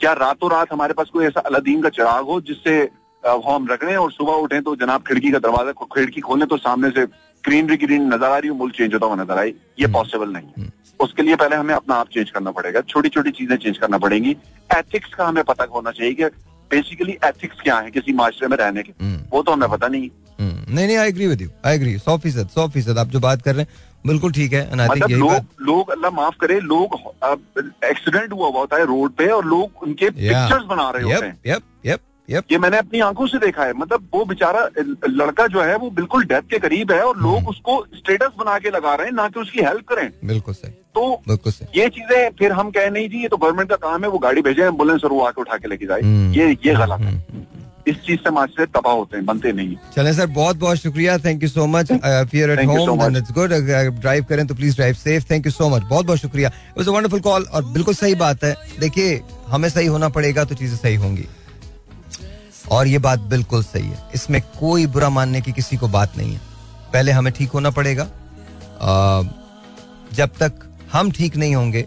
[0.00, 2.78] क्या रातों रात हमारे पास कोई ऐसा अलादीन का चिराग हो जिससे
[3.24, 7.04] हम रगड़ें और सुबह उठे तो जनाब खिड़की का दरवाज़ा खिड़की खोलें तो सामने से
[7.44, 10.48] ग्रीनरी ग्रीन नज़र आ रही हो मुल्क चेंज होता हुआ नज़र आए ये पॉसिबल नहीं
[10.58, 10.70] है।
[11.00, 14.36] उसके लिए पहले हमें अपना आप चेंज करना पड़ेगा। छोटी छोटी चीज़ें चेंज करना पड़ेंगी।
[14.70, 16.24] एथिक्स का हमें पता होना चाहिए कि
[16.70, 18.92] बेसिकली एथिक्स क्या है किसी माशरे में रहने के।
[19.32, 20.08] वो तो हमें पता नहीं
[20.40, 23.20] हम्म, नहीं नहीं I agree with you I agree सौ फ़ीसद सौ फ़ीसद आप जो
[23.20, 26.94] बात कर रहे हैं बिल्कुल ठीक है। मतलब लोग लोग अल्लाह माफ़ करे लोग
[27.84, 31.98] एक्सीडेंट हुआ हुआ होता है रोड पे और लोग उनके पिक्चर्स बना रहे होते हैं।
[32.28, 34.68] यप ये मैंने अपनी आँखों से देखा है। मतलब वो बेचारा
[35.10, 38.70] लड़का जो है वो बिल्कुल डेथ के करीब है और लोग उसको स्टेटस बना के
[38.70, 42.30] लगा रहे हैं ना कि उसकी हेल्प करें। बिल्कुल सही। तो बिल्कुल सही। ये चीज़ें
[42.38, 45.04] फिर हम कह नहीं जी ये तो गवर्नमेंट का काम है वो गाड़ी भेजे एंबुलेंस
[45.04, 46.00] और वो आके उठा के लेके जाए।
[46.36, 47.50] ये ये गलत है।
[47.88, 51.42] इस चीज़ से माशरे तबाह होते हैं बनते नहीं चले सर बहुत बहुत शुक्रिया। Thank
[51.42, 53.52] you so much fear at home and it's good
[54.00, 57.20] drive करें तो please drive safe thank you so much बहुत बहुत शुक्रिया। अ वंडरफुल
[57.20, 61.26] कॉल और बिल्कुल सही बात है। देखिए हमें सही होना पड़ेगा तो चीज़ें सही होंगी।
[62.72, 66.32] और ये बात बिल्कुल सही है। इसमें कोई बुरा मानने की किसी को बात नहीं
[66.34, 66.40] है।
[66.92, 69.22] पहले हमें ठीक होना पड़ेगा। अ,
[70.14, 70.52] जब तक
[70.92, 71.86] हम ठीक नहीं होंगे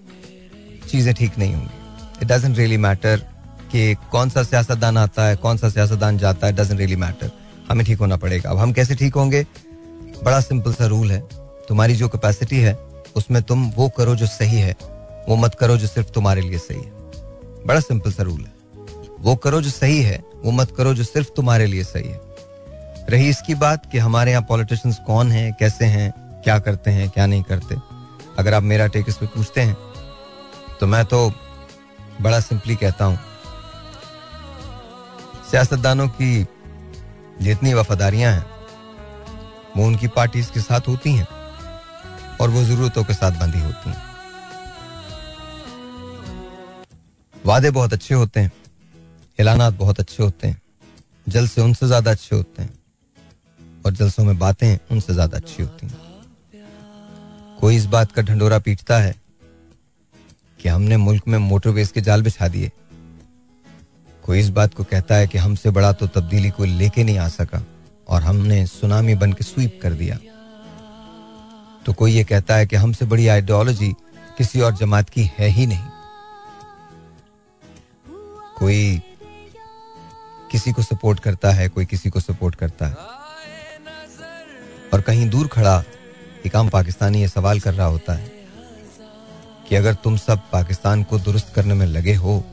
[0.89, 3.17] चीज़ें ठीक नहीं होंगी। इट डजेंट रियली मैटर
[3.71, 7.31] कि कौन सा सियासतदान आता है कौन सा सियासतदान जाता है डजेंट रियली मैटर
[7.69, 9.45] हमें ठीक होना पड़ेगा। अब हम कैसे ठीक होंगे?
[10.23, 11.19] बड़ा सिंपल सा रूल है।
[11.69, 12.77] तुम्हारी जो कैपेसिटी है
[13.15, 14.75] उसमें तुम वो करो जो सही है।
[15.29, 16.91] वो मत करो जो सिर्फ़ तुम्हारे लिए सही है।
[17.65, 18.54] बड़ा सिंपल सा रूल है।
[19.25, 22.19] वो करो जो सही है, वो मत करो जो सिर्फ़ तुम्हारे लिए सही है।
[23.09, 26.11] रही इसकी बात कि हमारे यहाँ पॉलिटिशियंस कौन हैं, कैसे हैं,
[26.43, 27.75] क्या करते हैं, क्या नहीं करते?
[28.39, 29.77] अगर आप मेरा टेक इस पे पूछते हैं
[30.79, 31.29] तो मैं तो
[32.21, 33.19] बड़ा सिंपली कहता हूँ।
[35.51, 36.45] सियासतदानों की
[37.41, 38.45] जितनी वफादारियाँ हैं,
[39.77, 41.27] वो उनकी पार्टीज़ के साथ होती हैं
[42.41, 44.03] और वो जरूरतों के साथ बंधी होती हैं।
[47.35, 48.51] वादे बहुत अच्छे होते हैं।
[49.39, 50.61] ऐलानात बहुत अच्छे होते हैं।
[51.27, 52.73] जलसे उनसे ज़्यादा अच्छे होते हैं।
[53.85, 56.03] और जलसों में बातें उनसे ज़्यादा अच्छी होती हैं।
[57.59, 59.15] कोई इस बात का ढंडोरा पीटता है
[60.59, 62.71] कि हमने मुल्क में मोटरवेज के जाल बिछा दिए।
[64.23, 67.27] कोई इस बात को कहता है कि हमसे बड़ा तो तब्दीली को लेके नहीं आ
[67.29, 67.61] सका
[68.07, 70.17] और हमने सुनामी बन के स्वीप कर दिया।
[71.85, 73.91] तो कोई ये कहता है कि हमसे बड़ी आइडियोलॉजी
[74.37, 75.87] किसी और जमात की है ही नहीं।
[78.57, 79.01] कोई
[80.55, 82.95] किसी को सपोर्ट करता है, कोई किसी को सपोर्ट करता है।
[84.93, 85.83] और कहीं दूर खड़ा
[86.45, 88.31] एक आम पाकिस्तानी ये सवाल कर रहा होता है
[89.69, 92.43] कि अगर तुम सब पाकिस्तान को दुरुस्त करने में लगे हो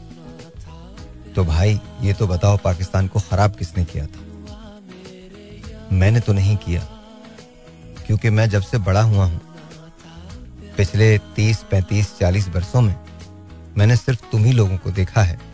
[1.34, 4.20] तो भाई, ये तो बताओ पाकिस्तान को खराब किसने किया था?
[5.92, 6.82] मैंने तो नहीं किया,
[8.06, 9.40] क्योंकि मैं जब से बड़ा हुआ हूँ,
[10.76, 12.94] पिछले तीस, पैंतीस, चालीस वर्षों में
[13.76, 15.51] मैंने सिर्फ़ तुम ही लोगों को देखा है।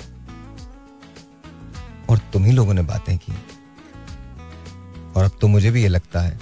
[2.08, 3.32] और तुम ही लोगों ने बातें की।
[5.16, 6.38] और अब तो मुझे भी ये लगता है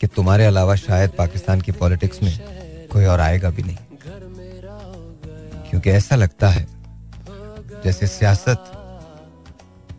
[0.00, 3.76] कि तुम्हारे अलावा शायद पाकिस्तान की पॉलिटिक्स में कोई और आएगा भी नहीं।
[5.70, 6.66] क्योंकि ऐसा लगता है
[7.84, 8.64] जैसे सियासत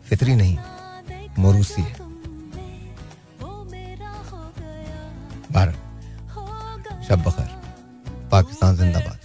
[0.08, 0.56] फितरी नहीं,
[1.38, 1.94] मोरूसी है।
[5.52, 7.48] भारत शब बखर
[8.32, 9.21] पाकिस्तान जिंदाबाद।